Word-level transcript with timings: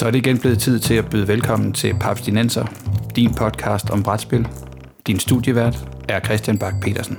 Så 0.00 0.06
er 0.06 0.10
det 0.10 0.18
igen 0.18 0.38
blevet 0.38 0.58
tid 0.58 0.78
til 0.78 0.94
at 0.94 1.10
byde 1.10 1.28
velkommen 1.28 1.72
til 1.72 1.94
Papstinenser, 2.00 2.66
din 3.16 3.34
podcast 3.34 3.90
om 3.90 4.02
brætspil. 4.02 4.48
Din 5.06 5.18
studievært 5.18 5.76
er 6.08 6.20
Christian 6.20 6.58
Bak 6.58 6.74
petersen 6.82 7.18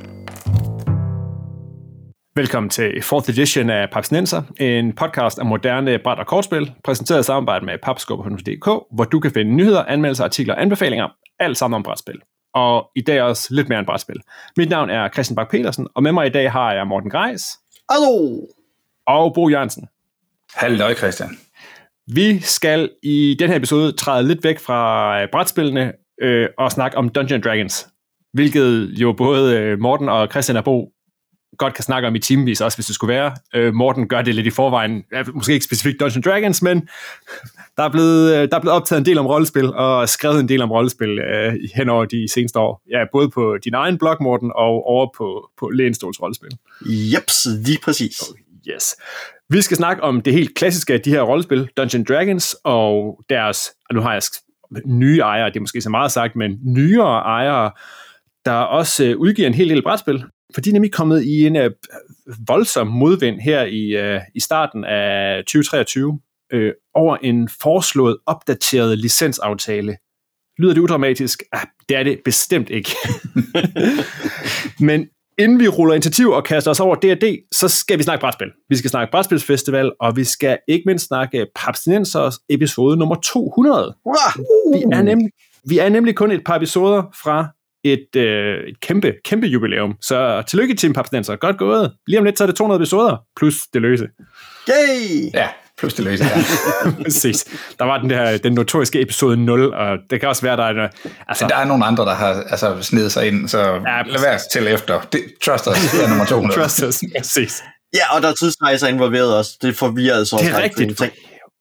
Velkommen 2.36 2.70
til 2.70 2.90
4th 3.04 3.30
edition 3.30 3.70
af 3.70 3.90
Papstinenser, 3.92 4.42
en 4.60 4.94
podcast 4.96 5.40
om 5.40 5.48
moderne 5.48 6.00
bræt- 6.00 6.20
og 6.20 6.28
kortspil, 6.28 6.74
præsenteret 6.84 7.20
i 7.20 7.24
samarbejde 7.24 7.66
med 7.66 7.78
papskubber.dk, 7.84 8.66
hvor 8.96 9.04
du 9.04 9.20
kan 9.20 9.32
finde 9.32 9.52
nyheder, 9.52 9.84
anmeldelser, 9.84 10.24
artikler 10.24 10.54
og 10.54 10.62
anbefalinger, 10.62 11.08
alt 11.40 11.58
sammen 11.58 11.76
om 11.76 11.84
brætspil. 11.84 12.20
Og 12.54 12.90
i 12.96 13.02
dag 13.02 13.22
også 13.22 13.48
lidt 13.52 13.70
mere 13.70 13.80
end 13.80 13.88
brætspil. 13.88 14.22
Mit 14.58 14.70
navn 14.70 14.90
er 14.90 15.10
Christian 15.10 15.36
Bak 15.36 15.52
petersen 15.52 15.88
og 15.96 16.04
med 16.04 16.12
mig 16.12 16.28
i 16.28 16.30
dag 16.32 16.52
har 16.52 16.74
jeg 16.74 16.88
Morten 16.88 17.10
Greis. 17.10 17.44
Hallo! 17.92 18.48
Og 19.08 19.34
Bo 19.34 19.50
Jørgensen. 19.50 19.88
Hallo 20.56 20.94
Christian. 20.94 21.38
Vi 22.08 22.40
skal 22.40 22.90
i 23.04 23.36
den 23.40 23.50
her 23.50 23.56
episode 23.56 23.92
træde 23.92 24.28
lidt 24.28 24.44
væk 24.44 24.60
fra 24.60 25.22
øh, 25.22 25.28
brætspillene 25.32 25.94
øh, 26.22 26.48
og 26.58 26.72
snakke 26.72 26.98
om 26.98 27.10
Dungeons 27.10 27.44
Dragons, 27.44 27.88
hvilket 28.34 28.90
jo 28.90 29.14
både 29.18 29.58
øh, 29.58 29.80
Morten 29.80 30.10
og 30.10 30.28
Christian 30.32 30.58
og 30.58 30.64
Bo 30.64 30.92
godt 31.58 31.74
kan 31.74 31.84
snakke 31.84 32.08
om 32.08 32.16
i 32.16 32.20
timevis, 32.20 32.62
også 32.62 32.78
hvis 32.78 32.86
det 32.86 32.96
skulle 32.96 33.14
være. 33.14 33.36
Øh, 33.56 33.74
Morten 33.74 34.08
gør 34.08 34.22
det 34.22 34.36
lidt 34.36 34.48
i 34.48 34.50
forvejen, 34.50 35.04
måske 35.34 35.54
ikke 35.54 35.66
specifikt 35.66 36.00
Dungeons 36.00 36.26
Dragons, 36.26 36.62
men 36.62 36.88
der 37.78 37.84
er, 37.84 37.90
blevet, 37.90 38.36
øh, 38.36 38.50
der 38.50 38.56
er 38.58 38.62
blevet 38.62 38.76
optaget 38.76 39.00
en 39.00 39.06
del 39.06 39.18
om 39.18 39.26
rollespil, 39.26 39.74
og 39.74 40.10
skrevet 40.10 40.40
en 40.40 40.50
del 40.50 40.62
om 40.62 40.72
rollespil 40.72 41.20
øh, 41.20 41.54
hen 41.76 41.90
over 41.90 42.06
de 42.06 42.28
seneste 42.32 42.60
år. 42.60 42.82
Ja, 42.90 42.98
både 43.12 43.30
på 43.30 43.58
din 43.64 43.74
egen 43.74 43.98
blog, 43.98 44.18
Morten, 44.22 44.52
og 44.56 44.88
over 44.88 45.08
på, 45.18 45.50
på 45.60 45.70
Lænestols 45.70 46.22
rollespil. 46.22 46.58
Jeps, 46.86 47.48
lige 47.66 47.80
præcis. 47.84 48.22
Yes. 48.68 48.96
Vi 49.52 49.62
skal 49.62 49.78
snakke 49.78 50.04
om 50.04 50.22
det 50.22 50.34
helt 50.34 50.56
klassiske 50.56 50.94
af 50.94 51.02
de 51.02 51.10
her 51.10 51.22
rollespil, 51.22 51.70
Dungeons 51.78 52.08
Dragons, 52.08 52.56
og 52.64 53.20
deres, 53.30 53.72
og 53.90 53.96
nu 53.96 54.02
har 54.02 54.14
jeg 54.14 54.22
nye 54.86 55.20
ejere, 55.20 55.50
det 55.50 55.56
er 55.56 55.60
måske 55.60 55.82
så 55.82 55.90
meget 55.90 56.12
sagt, 56.12 56.36
men 56.36 56.60
nyere 56.64 57.22
ejere, 57.22 57.72
der 58.46 58.52
også 58.52 59.06
øh, 59.06 59.18
udgiver 59.18 59.48
en 59.48 59.54
hel 59.54 59.70
del 59.70 59.84
brætspil. 59.84 60.24
For 60.54 60.62
de 60.62 60.70
er 60.70 60.74
nemlig 60.74 60.92
kommet 60.92 61.24
i 61.24 61.46
en 61.48 61.56
uh, 61.56 61.72
voldsom 62.48 62.88
modvind 62.88 63.40
her 63.40 63.64
i, 63.64 64.16
uh, 64.16 64.22
i 64.36 64.40
starten 64.40 64.84
af 64.84 65.44
2023 65.46 66.20
uh, 66.54 66.60
over 66.94 67.18
en 67.18 67.50
foreslået 67.62 68.18
opdateret 68.26 68.98
licensaftale. 68.98 69.98
Lyder 70.58 70.74
det 70.74 70.82
udramatisk? 70.82 71.44
Ah, 71.54 71.66
det 71.90 71.98
er 71.98 72.04
det 72.04 72.20
bestemt 72.26 72.70
ikke. 72.70 72.92
Men 74.88 75.08
inden 75.44 75.60
vi 75.60 75.68
ruller 75.68 75.94
initiativ 75.94 76.30
og 76.30 76.44
kaster 76.44 76.72
os 76.72 76.80
over 76.80 76.96
D&D, 76.96 77.38
så 77.52 77.68
skal 77.68 77.98
vi 77.98 78.04
snakke 78.04 78.22
brætspil. 78.22 78.48
Vi 78.70 78.76
skal 78.76 78.90
snakke 78.90 79.12
brætspilsfestival, 79.12 79.92
og 80.00 80.16
vi 80.16 80.24
skal 80.24 80.58
ikke 80.68 80.84
mindst 80.86 81.08
snakke 81.08 81.46
Papstinensers 81.56 82.40
episode 82.50 82.98
nummer 82.98 83.16
200. 83.16 83.96
Wow. 84.06 84.14
Vi, 84.74 84.84
er 84.92 85.02
nemlig, 85.02 85.30
vi 85.66 85.80
er 85.80 85.90
nemlig 85.90 86.16
kun 86.16 86.32
et 86.32 86.44
par 86.46 86.56
episoder 86.56 87.04
fra 87.24 87.48
et, 87.84 88.16
øh, 88.16 88.64
et 88.68 88.80
kæmpe, 88.80 89.14
kæmpe 89.26 89.48
jubilæum. 89.48 89.96
Så 90.02 90.44
tillykke 90.48 90.76
til 90.76 90.94
Papstinenser. 90.94 91.36
Godt 91.36 91.58
gået. 91.58 91.94
Lige 92.08 92.20
om 92.20 92.26
lidt, 92.26 92.38
så 92.38 92.44
er 92.44 92.46
det 92.46 92.56
200 92.56 92.80
episoder, 92.80 93.18
plus 93.38 93.56
det 93.74 93.82
løse. 93.82 94.08
Yay! 94.70 95.32
Ja, 95.34 95.48
løse, 95.84 96.24
ja. 96.24 96.42
Præcis. 97.04 97.46
Der 97.80 97.86
var 97.86 97.98
den 97.98 98.10
der, 98.10 98.38
den 98.38 98.54
notoriske 98.54 99.02
episode 99.02 99.38
0, 99.38 99.74
og 99.74 99.98
det 100.10 100.20
kan 100.20 100.30
også 100.30 100.42
være, 100.42 100.58
der 100.58 100.64
er... 100.64 100.88
Altså, 101.28 101.48
der 101.48 101.56
er 101.56 101.66
nogle 101.66 101.86
andre, 101.86 102.06
der 102.06 102.14
har 102.14 102.44
altså, 102.50 102.82
snedet 102.82 103.12
sig 103.12 103.28
ind, 103.28 103.48
så 103.48 103.60
ja, 103.60 104.02
lad 104.06 104.22
være 104.22 104.40
til 104.52 104.68
efter. 104.68 105.02
Det, 105.02 105.22
trust 105.46 105.68
us, 105.68 105.92
det 105.92 106.04
er 106.04 106.10
nummer 106.10 106.26
200. 106.26 106.62
trust 106.62 106.84
us, 106.84 107.00
præcis. 107.18 107.64
Ja, 107.94 108.16
og 108.16 108.22
der 108.22 108.30
er 108.30 108.34
tidsrejser 108.34 108.88
involveret 108.88 109.38
også. 109.38 109.58
Det 109.62 109.76
forvirrer 109.76 110.16
altså 110.16 110.36
også. 110.36 110.46
Det 110.46 110.56
er 110.56 110.64
rigtigt. 110.64 111.02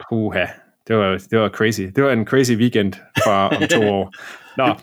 Puha, 0.08 0.46
det 0.88 0.96
var, 0.96 1.18
det 1.30 1.38
var 1.38 1.48
crazy. 1.48 1.80
Det 1.80 2.04
var 2.04 2.12
en 2.12 2.26
crazy 2.26 2.52
weekend 2.52 2.92
fra 3.24 3.48
om 3.48 3.62
to 3.70 3.82
år. 3.88 4.14
Nå, 4.56 4.74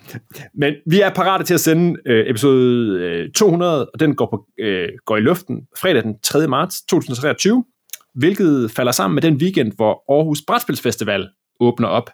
men 0.53 0.73
vi 0.85 1.01
er 1.01 1.09
parate 1.09 1.43
til 1.43 1.53
at 1.53 1.59
sende 1.59 1.99
øh, 2.05 2.29
episode 2.29 2.99
øh, 2.99 3.31
200, 3.31 3.89
og 3.93 3.99
den 3.99 4.15
går, 4.15 4.25
på, 4.25 4.45
øh, 4.59 4.89
går 5.05 5.17
i 5.17 5.19
luften 5.19 5.55
fredag 5.77 6.03
den 6.03 6.15
3. 6.23 6.47
marts 6.47 6.81
2023, 6.81 7.63
hvilket 8.17 8.71
falder 8.71 8.91
sammen 8.91 9.15
med 9.15 9.21
den 9.21 9.35
weekend, 9.35 9.71
hvor 9.75 10.03
Aarhus 10.13 10.41
Brætspilsfestival 10.47 11.29
åbner 11.59 11.87
op. 11.87 12.09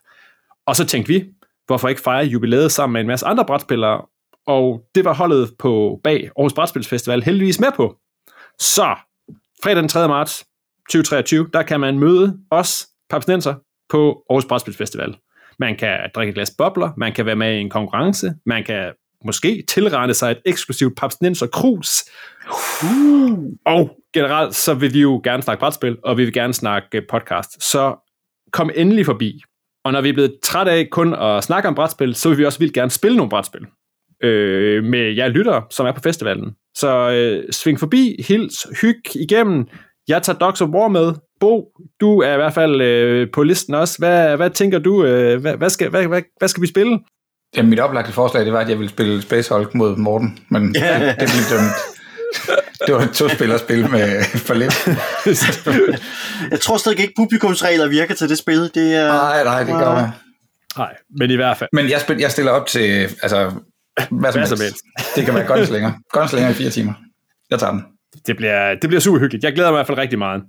Og 0.68 0.75
så 0.75 0.86
tænkte 0.86 1.14
vi, 1.14 1.25
hvorfor 1.68 1.88
ikke 1.88 2.02
fejre 2.02 2.25
jubilæet 2.25 2.72
sammen 2.72 2.94
med 2.94 3.02
en 3.02 3.08
masse 3.08 3.25
andre 3.25 3.46
brætspillere, 3.46 4.02
og 4.47 4.81
det 4.96 5.06
var 5.06 5.13
holdet 5.13 5.52
på 5.59 6.00
bag 6.03 6.30
Aarhus 6.38 6.53
Brætspilsfestival 6.53 7.24
heldigvis 7.24 7.59
med 7.59 7.72
på. 7.75 7.97
Så, 8.59 8.96
fredag 9.63 9.81
den 9.81 9.88
3. 9.88 10.08
marts 10.08 10.46
2023, 10.90 11.50
der 11.53 11.63
kan 11.63 11.80
man 11.80 12.00
møde 12.00 12.40
os, 12.52 12.88
papsnenser, 13.09 13.56
på 13.90 14.24
Aarhus 14.30 14.46
Brætspilsfestival. 14.46 15.18
Man 15.59 15.78
kan 15.78 16.00
drikke 16.16 16.30
et 16.30 16.36
glas 16.36 16.53
bobler, 16.58 16.90
man 16.97 17.13
kan 17.13 17.25
være 17.25 17.36
med 17.36 17.56
i 17.56 17.59
en 17.59 17.69
konkurrence, 17.69 18.34
man 18.46 18.63
kan 18.63 18.94
måske 19.26 19.64
tilrette 19.68 20.14
sig 20.14 20.32
et 20.32 20.42
eksklusivt 20.46 20.98
papsnenser 20.98 21.48
krus. 21.48 21.90
Uh. 22.84 23.40
Og 23.66 23.98
generelt, 24.14 24.56
så 24.56 24.74
vil 24.74 24.94
vi 24.94 25.02
jo 25.02 25.22
gerne 25.24 25.44
snakke 25.44 25.60
brætspil, 25.60 25.98
og 26.04 26.18
vi 26.18 26.24
vil 26.24 26.34
gerne 26.34 26.54
snakke 26.54 27.02
podcast. 27.10 27.72
Så 27.72 27.96
kom 28.52 28.70
endelig 28.76 29.06
forbi. 29.06 29.42
Og 29.86 29.92
når 29.92 30.02
vi 30.02 30.10
er 30.10 30.14
blevet 30.14 30.34
træt 30.44 30.68
af 30.68 30.88
kun 30.92 31.14
at 31.14 31.44
snakke 31.44 31.70
om 31.70 31.76
brætspil, 31.76 32.16
så 32.16 32.30
vil 32.30 32.38
vi 32.38 32.46
også 32.46 32.60
vildt 32.60 32.74
gerne 32.74 32.92
spille 32.92 33.18
nogle 33.18 33.30
brætspil 33.30 33.66
øh, 34.24 34.84
med 34.84 35.14
jer 35.16 35.28
lyttere, 35.28 35.64
som 35.72 35.86
er 35.86 35.92
på 35.92 36.02
festivalen. 36.02 36.56
Så 36.76 37.12
øh, 37.12 37.44
sving 37.52 37.80
forbi, 37.80 38.26
hils, 38.28 38.68
hyg 38.82 39.02
igennem. 39.16 39.68
Jeg 40.08 40.24
tager 40.24 40.40
Dogs 40.40 40.62
of 40.62 40.70
War 40.70 40.88
med. 40.88 41.14
Bo, 41.40 41.72
du 42.02 42.20
er 42.20 42.34
i 42.34 42.38
hvert 42.38 42.54
fald 42.54 42.82
øh, 42.82 43.28
på 43.34 43.44
listen 43.44 43.74
også. 43.74 43.96
Hvad, 44.00 44.38
hvad 44.38 44.50
tænker 44.50 44.80
du? 44.80 45.06
Øh, 45.06 45.42
hvad, 45.42 45.58
hvad, 45.58 45.70
skal, 45.70 45.90
hvad, 45.90 46.08
hvad, 46.08 46.22
hvad 46.38 46.48
skal 46.48 46.62
vi 46.62 46.68
spille? 46.68 47.00
Jamen, 47.58 47.69
mit 47.69 47.80
oplagte 47.80 48.12
forslag, 48.12 48.46
det 48.46 48.53
var, 48.53 48.59
at 48.59 48.69
jeg 48.69 48.78
ville 48.78 48.90
spille 48.90 49.22
Space 49.22 49.53
Hulk 49.53 49.75
mod 49.75 49.96
Morten, 49.96 50.40
men 50.50 50.75
yeah. 50.78 51.02
det, 51.02 51.19
det 51.19 51.30
blev 51.30 51.58
dømt. 51.58 51.72
Det 52.88 52.96
var 52.96 53.02
et 53.02 53.12
to-spillerspil 53.12 53.90
med 53.91 54.24
for 54.24 54.53
lidt. 54.53 54.88
jeg 56.52 56.59
tror 56.59 56.78
stadig 56.78 57.00
ikke, 57.00 57.13
publikumsregler 57.18 57.88
virker 57.88 58.16
til 58.16 58.30
det 58.30 58.38
spil. 58.38 58.72
Det 58.75 58.96
er, 58.96 59.08
nej, 59.08 59.44
nej, 59.44 59.63
det 59.63 59.74
gør 59.74 59.96
jeg. 59.96 60.12
Nej, 60.78 60.94
men 61.19 61.31
i 61.31 61.36
hvert 61.36 61.58
fald. 61.58 61.69
Men 61.74 61.90
jeg, 61.90 62.02
spil, 62.02 62.18
jeg 62.18 62.31
stiller 62.31 62.52
op 62.52 62.68
til, 62.68 63.09
altså, 63.22 63.52
hvad 64.12 64.31
som, 64.31 64.40
helst. 64.40 64.63
helst. 64.63 65.16
Det 65.16 65.25
kan 65.25 65.36
være 65.36 65.47
gunslinger. 65.47 65.92
Gunslinger 66.12 66.50
i 66.50 66.53
fire 66.53 66.69
timer. 66.69 66.94
Jeg 67.50 67.59
tager 67.59 67.72
den. 67.72 67.84
Det 68.28 68.38
bliver, 68.38 68.75
det 68.75 68.90
bliver 68.90 69.02
super 69.02 69.19
hyggeligt. 69.19 69.44
Jeg 69.44 69.53
glæder 69.53 69.72
mig 69.72 69.75
i 69.75 69.78
hvert 69.78 69.88
fald 69.88 69.97
rigtig 69.97 70.19
meget. 70.19 70.42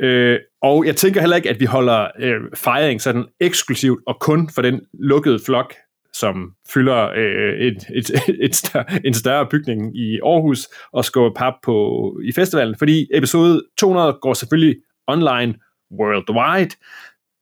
Øh, 0.00 0.38
og 0.62 0.86
jeg 0.86 0.96
tænker 0.96 1.20
heller 1.20 1.36
ikke, 1.36 1.50
at 1.50 1.60
vi 1.60 1.64
holder 1.64 2.08
øh, 2.20 2.40
fejring 2.54 3.02
sådan 3.02 3.24
eksklusivt 3.40 4.00
og 4.06 4.16
kun 4.20 4.50
for 4.54 4.62
den 4.62 4.80
lukkede 5.00 5.38
flok, 5.46 5.74
som 6.20 6.52
fylder 6.74 7.10
øh, 7.16 7.60
et, 7.60 7.76
et, 7.94 8.10
et 8.46 8.54
større, 8.54 8.84
en 9.04 9.14
større 9.14 9.46
bygning 9.46 9.98
i 9.98 10.20
Aarhus 10.24 10.68
og 10.92 11.04
skubber 11.04 11.34
pap 11.36 11.54
på, 11.62 11.76
i 12.24 12.32
festivalen, 12.32 12.74
fordi 12.78 13.08
episode 13.14 13.62
200 13.78 14.18
går 14.22 14.34
selvfølgelig 14.34 14.76
online 15.06 15.54
worldwide, 15.92 16.76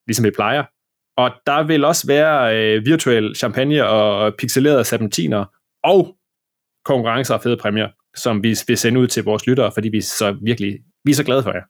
ligesom 0.07 0.25
vi 0.25 0.31
plejer. 0.31 0.65
Og 1.17 1.31
der 1.47 1.63
vil 1.63 1.85
også 1.85 2.07
være 2.07 2.57
øh, 2.57 2.87
virtuel 2.87 3.37
champagne 3.37 3.87
og 3.87 4.35
pixelerede 4.39 4.85
serpentiner 4.85 5.45
og 5.85 6.17
konkurrencer 6.85 7.35
og 7.35 7.43
fede 7.43 7.57
præmier, 7.57 7.89
som 8.17 8.43
vi 8.43 8.57
vil 8.67 8.79
sende 8.79 9.01
ud 9.01 9.07
til 9.07 9.25
vores 9.25 9.47
lyttere, 9.47 9.73
fordi 9.75 9.89
vi 9.89 9.99
er 9.99 10.03
så 10.03 10.37
virkelig 10.43 10.79
vi 11.05 11.11
er 11.11 11.15
så 11.15 11.25
glade 11.25 11.43
for 11.43 11.53
jer. 11.53 11.63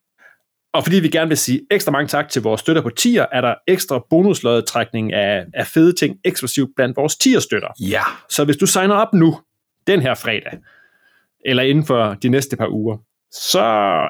Og 0.74 0.84
fordi 0.84 1.00
vi 1.00 1.08
gerne 1.08 1.28
vil 1.28 1.36
sige 1.36 1.60
ekstra 1.70 1.92
mange 1.92 2.08
tak 2.08 2.28
til 2.28 2.42
vores 2.42 2.60
støtter 2.60 2.82
på 2.82 2.90
tier, 2.90 3.26
er 3.32 3.40
der 3.40 3.54
ekstra 3.66 4.04
bonuslødetrækning 4.10 5.12
af, 5.12 5.44
af 5.54 5.66
fede 5.66 5.92
ting 5.92 6.16
eksklusivt 6.24 6.70
blandt 6.76 6.96
vores 6.96 7.16
tier-støtter. 7.16 7.68
Ja. 7.80 8.02
Så 8.30 8.44
hvis 8.44 8.56
du 8.56 8.66
signer 8.66 8.94
op 8.94 9.12
nu, 9.12 9.40
den 9.86 10.00
her 10.00 10.14
fredag, 10.14 10.58
eller 11.44 11.62
inden 11.62 11.86
for 11.86 12.14
de 12.22 12.28
næste 12.28 12.56
par 12.56 12.68
uger, 12.68 12.96
så 13.32 13.60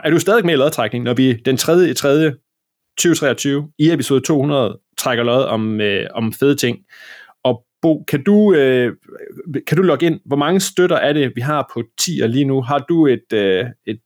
er 0.05 0.11
du 0.11 0.19
stadig 0.19 0.47
med 0.47 0.55
i 0.55 0.57
lodtrækning, 0.57 1.05
når 1.05 1.15
vi 1.15 1.33
den 1.33 1.57
3. 1.57 1.89
i 1.89 1.95
3. 1.95 2.33
2023 2.99 3.71
i 3.79 3.93
episode 3.93 4.21
200 4.21 4.79
trækker 4.99 5.25
lod 5.25 5.45
om, 5.45 5.81
øh, 5.81 6.07
om 6.15 6.33
fede 6.33 6.57
ting. 6.57 6.79
Og 7.45 7.65
Bo, 7.83 8.05
kan 8.09 8.25
du, 8.25 8.55
øh, 8.55 8.93
kan 9.67 9.77
du 9.77 9.83
logge 9.83 10.07
ind? 10.07 10.21
Hvor 10.27 10.37
mange 10.37 10.61
støtter 10.61 10.97
er 10.97 11.13
det, 11.13 11.33
vi 11.35 11.41
har 11.41 11.71
på 11.75 11.83
tier 11.99 12.27
lige 12.27 12.45
nu? 12.45 12.63
Har 12.63 12.79
du 12.79 13.07
et, 13.07 13.33
øh, 13.33 13.67
et 13.87 14.01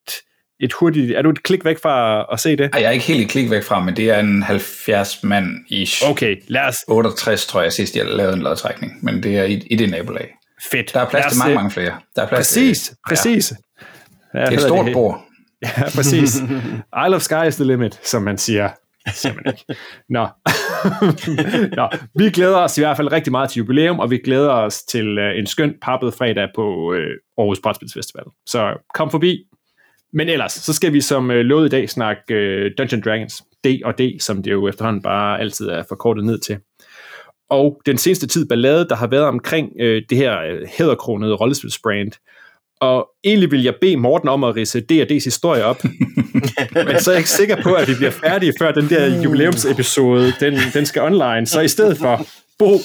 et 0.61 0.73
hurtigt... 0.73 1.13
Er 1.13 1.23
du 1.23 1.31
et 1.31 1.43
klik 1.43 1.65
væk 1.65 1.79
fra 1.83 2.27
at 2.33 2.41
se 2.41 2.57
det? 2.57 2.71
Ej, 2.73 2.81
jeg 2.81 2.89
er 2.89 2.91
ikke 2.91 3.05
helt 3.05 3.21
et 3.21 3.31
klik 3.31 3.51
væk 3.51 3.63
fra, 3.63 3.85
men 3.85 3.97
det 3.97 4.11
er 4.11 4.21
en 4.21 4.43
70 4.43 5.25
mand 5.25 5.47
i 5.69 5.89
Okay, 6.07 6.37
lad 6.49 6.63
os... 6.63 6.77
68, 6.89 7.47
tror 7.47 7.63
jeg, 7.63 7.73
sidst 7.73 7.97
jeg 7.97 8.07
lavede 8.07 8.35
en 8.35 8.43
lodtrækning, 8.43 8.93
men 9.03 9.23
det 9.23 9.39
er 9.39 9.45
i, 9.45 9.67
i 9.71 9.77
det 9.77 9.91
nabolag. 9.91 10.29
Fedt. 10.71 10.95
Der 10.95 11.01
er 11.01 11.09
plads 11.09 11.33
til 11.33 11.39
mange, 11.39 11.55
mange 11.55 11.71
flere. 11.71 11.95
Der 12.17 12.23
er 12.23 12.29
plads 12.29 12.39
præcis, 12.39 12.81
til, 12.81 12.97
præcis. 13.09 13.53
Ja. 14.35 14.41
Det 14.41 14.49
er 14.49 14.53
et 14.53 14.61
stort 14.61 14.87
det? 14.87 14.95
bord. 14.95 15.25
Ja, 15.63 15.83
præcis. 15.95 16.37
I 17.07 17.09
love 17.09 17.21
sky 17.21 17.47
is 17.49 17.57
the 17.57 17.65
limit, 17.65 18.01
som 18.07 18.23
man 18.23 18.39
siger. 18.39 18.69
Siger 19.15 19.35
man 19.35 19.45
ikke. 19.47 19.81
Nå. 20.09 20.27
Nå. 21.81 21.89
Vi 22.19 22.31
glæder 22.31 22.57
os 22.57 22.79
i 22.79 22.81
hvert 22.81 22.97
fald 22.97 23.13
rigtig 23.13 23.31
meget 23.31 23.51
til 23.51 23.59
jubilæum, 23.59 23.99
og 23.99 24.11
vi 24.11 24.19
glæder 24.19 24.51
os 24.51 24.83
til 24.83 25.19
uh, 25.19 25.39
en 25.39 25.47
skøn 25.47 25.75
pappet 25.83 26.15
fredag 26.15 26.49
på 26.55 26.63
uh, 26.63 26.95
Aarhus 27.39 27.61
Brætspilsfestival. 27.63 28.25
Så 28.47 28.75
kom 28.95 29.11
forbi, 29.11 29.45
men 30.13 30.29
ellers, 30.29 30.53
så 30.53 30.73
skal 30.73 30.93
vi 30.93 31.01
som 31.01 31.31
øh, 31.31 31.41
lovet 31.41 31.67
i 31.67 31.71
dag 31.71 31.91
snakke 31.91 32.35
øh, 32.35 32.71
Dungeons 32.79 33.05
Dragons. 33.05 33.43
D 33.65 33.67
og 33.85 33.99
D, 33.99 34.01
som 34.21 34.43
det 34.43 34.51
jo 34.51 34.69
efterhånden 34.69 35.03
bare 35.03 35.41
altid 35.41 35.69
er 35.69 35.83
forkortet 35.89 36.25
ned 36.25 36.39
til. 36.39 36.59
Og 37.51 37.81
den 37.87 37.99
seneste 37.99 38.27
tid 38.27 38.49
ballade, 38.49 38.89
der 38.89 38.97
har 38.97 39.07
været 39.07 39.25
omkring 39.25 39.73
øh, 39.81 40.03
det 40.11 40.19
her 40.19 40.41
øh, 40.41 40.69
hæderkronede 40.79 41.35
rollespilsbrand, 41.35 42.13
og 42.81 43.09
egentlig 43.25 43.51
vil 43.51 43.63
jeg 43.63 43.75
bede 43.81 43.97
Morten 43.97 44.29
om 44.29 44.45
at 44.45 44.57
rise 44.57 44.81
D&D's 44.81 45.25
historie 45.25 45.65
op, 45.65 45.85
men 46.87 47.01
så 47.01 47.11
er 47.11 47.15
jeg 47.15 47.19
ikke 47.19 47.31
sikker 47.31 47.63
på, 47.63 47.75
at 47.75 47.89
vi 47.89 47.95
bliver 47.95 48.11
færdige, 48.11 48.53
før 48.59 48.73
den 48.73 48.89
der 48.89 49.23
jubilæumsepisode, 49.23 50.33
den, 50.41 50.59
den 50.75 50.87
skal 50.87 51.03
online. 51.03 51.47
Så 51.47 51.61
i 51.61 51.69
stedet 51.69 51.99
for, 51.99 52.27
Bo, 52.59 52.79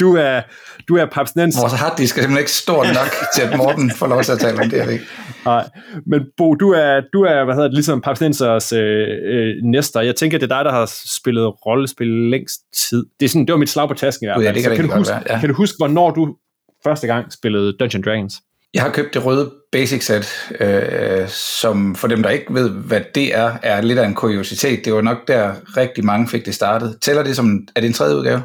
du 0.00 0.16
er, 0.16 0.42
du 0.88 0.96
er 0.96 1.06
papsnens. 1.06 1.56
Vores 1.60 1.72
harddisk 1.72 2.18
er 2.18 2.22
simpelthen 2.22 2.38
ikke 2.38 2.50
stor 2.50 2.84
nok 2.84 3.14
til, 3.34 3.42
at 3.42 3.56
Morten 3.56 3.90
får 3.90 4.06
lov 4.06 4.22
til 4.22 4.32
at 4.32 4.38
tale 4.38 4.62
om 4.62 4.70
det, 4.70 4.92
ikke? 4.92 5.04
Nej, 5.44 5.68
men 6.06 6.20
Bo, 6.36 6.54
du 6.54 6.70
er, 6.70 7.00
du 7.12 7.22
er 7.22 7.44
hvad 7.44 7.54
hedder 7.54 7.68
det, 7.68 7.74
ligesom 7.74 8.00
papsnensers 8.00 8.72
øh, 8.72 9.06
øh, 9.24 9.54
næster. 9.64 10.00
Jeg 10.00 10.16
tænker, 10.16 10.38
det 10.38 10.52
er 10.52 10.56
dig, 10.56 10.64
der 10.64 10.72
har 10.72 10.90
spillet 11.20 11.66
rollespil 11.66 12.06
længst 12.06 12.60
tid. 12.74 13.06
Det, 13.20 13.26
er 13.26 13.30
sådan, 13.30 13.46
det 13.46 13.52
var 13.52 13.58
mit 13.58 13.68
slag 13.68 13.88
på 13.88 13.94
tasken 13.94 14.24
i 14.24 14.26
hvert 14.26 14.36
fald. 14.36 14.46
ja, 14.46 14.52
det 14.52 14.62
kan 14.62 14.70
det 14.70 14.78
kan, 14.80 14.88
du 14.88 14.96
huske, 14.96 15.12
være, 15.12 15.22
ja. 15.30 15.40
kan 15.40 15.48
du 15.48 15.54
huske, 15.54 15.76
hvornår 15.78 16.10
du 16.10 16.36
første 16.84 17.06
gang 17.06 17.32
spillede 17.32 17.76
Dungeons 17.80 18.04
Dragons? 18.04 18.34
Jeg 18.74 18.82
har 18.82 18.90
købt 18.90 19.14
det 19.14 19.24
røde 19.24 19.50
basic 19.72 20.06
set, 20.06 20.52
øh, 20.60 21.28
som 21.28 21.94
for 21.94 22.08
dem, 22.08 22.22
der 22.22 22.30
ikke 22.30 22.54
ved, 22.54 22.70
hvad 22.70 23.00
det 23.14 23.36
er, 23.36 23.52
er 23.62 23.80
lidt 23.80 23.98
af 23.98 24.06
en 24.06 24.14
kuriositet. 24.14 24.84
Det 24.84 24.92
var 24.94 25.00
nok 25.00 25.28
der 25.28 25.52
rigtig 25.76 26.04
mange 26.04 26.28
fik 26.28 26.46
det 26.46 26.54
startet. 26.54 26.98
Tæller 27.02 27.22
det 27.22 27.36
som, 27.36 27.68
er 27.76 27.80
det 27.80 27.88
en 27.88 27.92
tredje 27.92 28.16
udgave? 28.16 28.42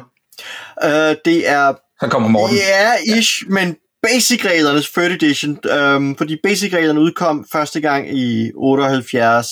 Uh, 0.84 0.90
det 1.24 1.48
er 1.48 1.74
Så 2.00 2.08
kommer 2.08 2.28
Morten. 2.28 2.56
Ja, 2.56 3.16
ish, 3.18 3.42
men 3.48 3.76
basic-reglernes 4.02 4.86
3rd 4.98 5.00
edition, 5.12 5.58
øhm, 5.70 6.16
fordi 6.16 6.36
basic-reglerne 6.42 7.00
udkom 7.00 7.46
første 7.52 7.80
gang 7.80 8.18
i 8.18 8.50
78, 8.54 9.48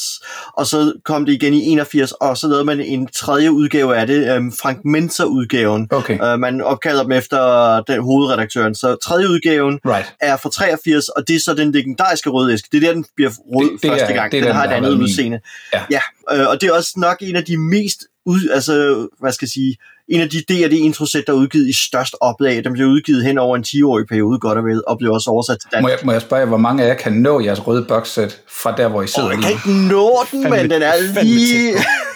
og 0.57 0.67
så 0.67 0.93
kom 1.05 1.27
det 1.27 1.33
igen 1.33 1.55
i 1.55 1.67
81, 1.69 2.13
og 2.13 2.37
så 2.39 2.49
lavede 2.49 2.65
man 2.65 2.81
en 2.81 3.07
tredje 3.07 3.53
udgave 3.53 3.97
af 3.97 4.07
det, 4.07 4.35
øhm, 4.37 4.53
Frank 4.53 4.79
Menser-udgaven. 4.85 5.89
Okay, 5.91 6.19
Øh, 6.33 6.39
man 6.41 6.61
opkalder 6.61 7.03
dem 7.03 7.13
efter 7.13 7.81
den 7.83 8.03
hovedredaktøren. 8.03 8.75
Så 8.75 8.97
tredje 9.05 9.29
udgaven 9.29 9.81
right. 9.87 10.15
er 10.21 10.37
fra 10.37 10.51
83, 10.51 11.09
og 11.09 11.29
det 11.29 11.37
er 11.37 11.41
så 11.41 11.55
den 11.55 11.73
legendariske 11.73 12.31
røde 12.31 12.53
æske. 12.53 12.69
Det 12.73 12.83
er 12.83 12.87
der, 12.87 12.95
den 12.95 13.05
bliver 13.17 13.31
rød 13.39 13.71
Det- 13.73 13.83
det 13.83 13.91
første 13.91 14.07
er- 14.07 14.15
gang. 14.17 14.33
det 14.33 14.39
er 14.39 14.43
den, 14.43 14.49
den, 14.49 14.57
har 14.57 14.65
et 14.65 14.73
andet 14.73 14.91
udseende. 14.91 15.41
Ja. 15.73 15.83
ja 15.91 16.01
øh, 16.33 16.49
og 16.49 16.61
det 16.61 16.69
er 16.69 16.73
også 16.73 16.93
nok 16.97 17.17
en 17.21 17.37
af 17.37 17.45
de 17.45 17.57
mest 17.57 17.99
ud, 18.27 18.49
altså, 18.53 19.07
hvad 19.21 19.33
skal 19.33 19.47
jeg 19.47 19.51
sige, 19.51 19.77
en 20.09 20.21
af 20.21 20.29
de 20.31 20.39
D&D 20.49 20.73
introsæt, 20.73 21.25
der 21.27 21.33
er 21.33 21.37
udgivet 21.37 21.69
i 21.69 21.73
størst 21.89 22.15
oplag. 22.21 22.65
Den 22.65 22.73
blev 22.73 22.87
udgivet 22.87 23.25
hen 23.25 23.39
over 23.39 23.56
en 23.56 23.65
10-årig 23.69 24.06
periode, 24.06 24.39
godt 24.39 24.59
og 24.59 24.65
vel, 24.65 24.83
og 24.87 24.99
blev 24.99 25.12
også 25.12 25.31
oversat 25.31 25.56
til 25.61 25.69
Må 25.83 25.89
dansk. 25.89 26.01
jeg, 26.03 26.06
må 26.06 26.12
jeg 26.12 26.21
spørge 26.21 26.41
jer, 26.41 26.47
hvor 26.47 26.56
mange 26.56 26.85
af 26.85 26.89
jer 26.89 26.95
kan 26.95 27.12
nå 27.12 27.41
jeres 27.41 27.67
røde 27.67 27.85
boxset 27.89 28.41
fra 28.62 28.77
der, 28.77 28.89
hvor 28.89 29.03
I 29.03 29.06
sidder 29.06 29.29
Åh, 29.29 29.35
jeg 29.35 29.43
kan 29.43 29.51
ikke 29.53 29.89
nå 29.89 30.11
den, 30.33 30.47
Fandme- 30.47 30.51
men 30.62 30.71
den 30.71 30.83
er 30.83 31.23
lige. 31.23 31.73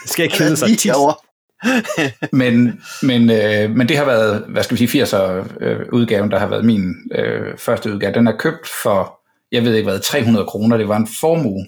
Skal 0.07 0.23
jeg 0.23 0.33
kede 0.33 0.57
sig 0.61 0.69
lige 0.69 0.79
tit? 0.79 0.93
Men, 2.33 2.81
men, 3.03 3.31
øh, 3.31 3.71
men 3.71 3.89
det 3.89 3.97
har 3.97 4.05
været, 4.05 4.45
hvad 4.49 4.63
skal 4.63 4.79
vi 4.79 4.87
sige, 4.87 5.03
80'er 5.05 5.45
øh, 5.65 5.77
udgaven, 5.93 6.31
der 6.31 6.39
har 6.39 6.47
været 6.47 6.65
min 6.65 6.95
øh, 7.15 7.59
første 7.59 7.93
udgave. 7.95 8.13
Den 8.15 8.27
er 8.27 8.37
købt 8.39 8.69
for, 8.83 9.21
jeg 9.53 9.65
ved 9.65 9.75
ikke 9.75 9.91
hvad, 9.91 10.01
300 10.01 10.47
kroner. 10.47 10.77
Det 10.77 10.89
var 10.89 10.97
en 10.97 11.09
formue. 11.21 11.67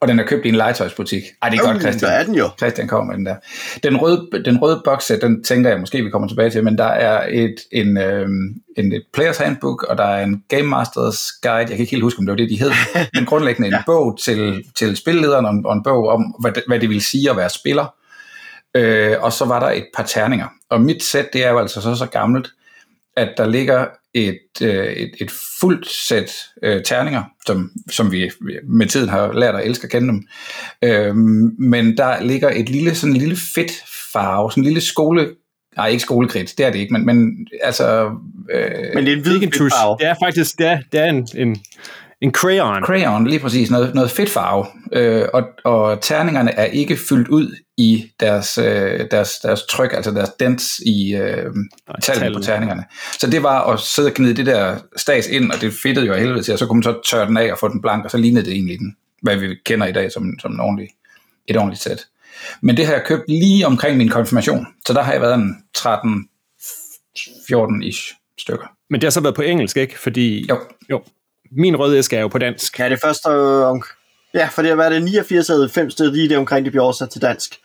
Og 0.00 0.08
den 0.08 0.18
er 0.18 0.24
købt 0.26 0.44
i 0.44 0.48
en 0.48 0.54
legetøjsbutik. 0.54 1.22
Ej, 1.42 1.48
det 1.48 1.58
er 1.58 1.62
godt, 1.64 1.76
Uh, 1.76 1.80
Christian. 1.80 2.10
der 2.10 2.16
er 2.18 2.24
den 2.24 2.34
jo. 2.34 2.48
Christian 2.58 2.88
kommer 2.88 3.06
med 3.12 3.16
den 3.18 3.26
der. 3.26 3.36
Den 3.82 3.96
røde, 3.96 4.28
den 4.44 4.58
røde 4.62 4.82
boxset, 4.84 5.22
den 5.22 5.44
tænker 5.44 5.70
jeg 5.70 5.80
måske, 5.80 6.02
vi 6.04 6.10
kommer 6.10 6.28
tilbage 6.28 6.50
til, 6.50 6.64
men 6.64 6.78
der 6.78 6.84
er 6.84 7.26
et, 7.30 7.54
en, 7.72 7.96
øh, 7.98 8.28
en 8.76 8.92
et 8.92 9.02
players 9.12 9.36
handbook, 9.38 9.82
og 9.82 9.98
der 9.98 10.04
er 10.04 10.24
en 10.24 10.42
Game 10.48 10.62
Masters 10.62 11.32
guide, 11.42 11.56
jeg 11.58 11.68
kan 11.68 11.78
ikke 11.78 11.90
helt 11.90 12.02
huske, 12.02 12.18
om 12.18 12.26
det 12.26 12.30
var 12.32 12.36
det, 12.36 12.50
de 12.50 12.58
hed, 12.58 12.70
men 13.14 13.24
grundlæggende 13.26 13.66
en 13.68 13.72
Ja. 13.74 13.82
bog 13.86 14.18
til, 14.22 14.64
til 14.74 14.96
spillederen, 14.96 15.46
og 15.46 15.52
en, 15.52 15.66
og 15.66 15.72
en 15.72 15.82
bog 15.82 16.08
om, 16.08 16.22
hvad 16.40 16.52
det, 16.52 16.62
hvad 16.66 16.80
det 16.80 16.88
vil 16.90 17.02
sige 17.02 17.30
at 17.30 17.36
være 17.36 17.50
spiller. 17.50 17.94
Øh, 18.76 19.16
og 19.20 19.32
så 19.32 19.44
var 19.44 19.60
der 19.60 19.70
et 19.70 19.86
par 19.96 20.02
terninger. 20.02 20.46
Og 20.70 20.80
mit 20.80 21.02
sæt, 21.02 21.32
det 21.32 21.44
er 21.46 21.50
jo 21.50 21.58
altså 21.58 21.80
så, 21.80 21.94
så 21.94 22.06
gammelt, 22.06 22.48
at 23.16 23.28
der 23.36 23.46
ligger 23.46 23.86
et, 24.16 24.62
øh, 24.62 24.86
et, 24.86 25.10
et 25.20 25.30
fuldt 25.60 25.90
sæt 25.90 26.32
øh, 26.62 26.82
terninger, 26.82 27.22
som, 27.46 27.70
som 27.90 28.12
vi 28.12 28.30
med 28.68 28.86
tiden 28.86 29.08
har 29.08 29.32
lært 29.32 29.54
at 29.54 29.66
elske 29.66 29.84
at 29.84 29.90
kende 29.90 30.08
dem. 30.08 30.26
Øh, 30.82 31.16
men 31.58 31.96
der 31.96 32.22
ligger 32.22 32.50
et 32.50 32.68
lille, 32.68 32.94
sådan 32.94 33.14
en 33.14 33.20
lille 33.20 33.36
fedt 33.54 33.72
farve, 34.12 34.50
sådan 34.50 34.60
en 34.60 34.64
lille 34.64 34.80
skole, 34.80 35.28
nej 35.76 35.88
ikke 35.88 36.02
skolekridt, 36.02 36.58
det 36.58 36.66
er 36.66 36.70
det 36.70 36.78
ikke, 36.78 36.92
men, 36.92 37.06
men 37.06 37.48
altså 37.62 38.10
øh, 38.50 38.70
Men 38.94 39.06
det 39.06 39.12
er 39.12 39.16
en 39.16 39.22
hvid 39.22 39.50
farve. 39.50 39.96
Det 40.00 40.06
er 40.06 40.14
faktisk 40.24 40.58
det 40.58 40.66
er, 40.66 40.78
det 40.92 41.00
er 41.00 41.06
en, 41.06 41.28
en, 41.34 41.56
en 42.26 42.32
crayon. 42.32 42.82
crayon, 42.82 43.26
lige 43.26 43.40
præcis, 43.40 43.70
noget, 43.70 43.94
noget 43.94 44.10
fedt 44.10 44.30
farve, 44.30 44.66
øh, 44.92 45.28
og, 45.32 45.42
og 45.64 46.00
terningerne 46.00 46.50
er 46.50 46.64
ikke 46.64 46.96
fyldt 46.96 47.28
ud 47.28 47.56
i 47.76 48.10
deres, 48.20 48.58
øh, 48.58 49.06
deres, 49.10 49.30
deres 49.42 49.62
tryk, 49.62 49.92
altså 49.92 50.10
deres 50.10 50.30
dents 50.40 50.78
i 50.78 51.14
øh, 51.14 51.54
tallene 52.02 52.34
på 52.34 52.40
terningerne. 52.42 52.84
Så 53.18 53.30
det 53.30 53.42
var 53.42 53.72
at 53.72 53.80
sidde 53.80 54.08
og 54.08 54.14
gnide 54.14 54.34
det 54.34 54.46
der 54.46 54.76
stas 54.96 55.26
ind, 55.26 55.52
og 55.52 55.60
det 55.60 55.72
fedtede 55.82 56.06
jo 56.06 56.12
af 56.12 56.20
helvede 56.20 56.42
til, 56.42 56.52
og 56.52 56.58
så 56.58 56.66
kunne 56.66 56.76
man 56.76 56.82
så 56.82 57.00
tørre 57.10 57.26
den 57.26 57.36
af 57.36 57.52
og 57.52 57.58
få 57.58 57.68
den 57.68 57.82
blank, 57.82 58.04
og 58.04 58.10
så 58.10 58.16
lignede 58.16 58.44
det 58.44 58.52
egentlig 58.52 58.78
den, 58.78 58.96
hvad 59.22 59.36
vi 59.36 59.54
kender 59.64 59.86
i 59.86 59.92
dag 59.92 60.12
som, 60.12 60.38
som 60.38 60.52
en 60.52 60.60
ordentlig, 60.60 60.88
et 61.46 61.56
ordentligt 61.56 61.82
sæt. 61.82 62.06
Men 62.60 62.76
det 62.76 62.86
har 62.86 62.92
jeg 62.92 63.02
købt 63.06 63.22
lige 63.28 63.66
omkring 63.66 63.96
min 63.96 64.08
konfirmation, 64.08 64.66
så 64.86 64.92
der 64.92 65.02
har 65.02 65.12
jeg 65.12 65.20
været 65.20 65.34
en 65.34 65.56
13-14-ish 65.78 68.14
stykker. 68.40 68.66
Men 68.90 69.00
det 69.00 69.06
har 69.06 69.10
så 69.10 69.20
været 69.20 69.34
på 69.34 69.42
engelsk, 69.42 69.76
ikke? 69.76 69.98
Fordi 69.98 70.46
Jo. 70.48 70.58
jo 70.90 71.02
min 71.52 71.76
røde 71.76 71.98
æske 71.98 72.16
er 72.16 72.20
jo 72.20 72.28
på 72.28 72.38
dansk. 72.38 72.78
Ja, 72.78 72.88
det 72.88 72.98
første 73.04 73.28
øh. 73.28 73.74
Ja, 74.34 74.48
for 74.52 74.62
det 74.62 74.68
har 74.68 74.76
været 74.76 74.92
det 74.92 75.02
89 75.02 75.48
eller 75.48 75.60
90 75.60 75.94
det 75.94 76.06
er 76.06 76.10
lige 76.10 76.28
der 76.28 76.38
omkring, 76.38 76.64
det 76.64 76.72
bliver 76.72 76.84
oversat 76.84 77.10
til 77.10 77.22
dansk. 77.22 77.58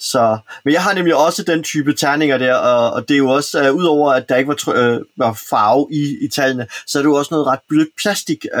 Så, 0.00 0.38
men 0.64 0.74
jeg 0.74 0.82
har 0.82 0.94
nemlig 0.94 1.14
også 1.14 1.42
den 1.42 1.62
type 1.62 1.92
terninger 1.92 2.38
der, 2.38 2.54
og, 2.54 2.92
og 2.92 3.08
det 3.08 3.14
er 3.14 3.18
jo 3.18 3.28
også, 3.28 3.70
uh, 3.70 3.76
udover 3.76 4.12
at 4.12 4.28
der 4.28 4.36
ikke 4.36 4.48
var, 4.48 4.74
øh, 4.74 5.00
var 5.16 5.40
farve 5.50 5.86
i, 5.92 6.16
i 6.24 6.28
tallene, 6.28 6.66
så 6.86 6.98
er 6.98 7.02
det 7.02 7.08
jo 7.08 7.14
også 7.14 7.28
noget 7.30 7.46
ret 7.46 7.58
blødt 7.68 7.88
plastik, 8.02 8.46
øh, 8.54 8.60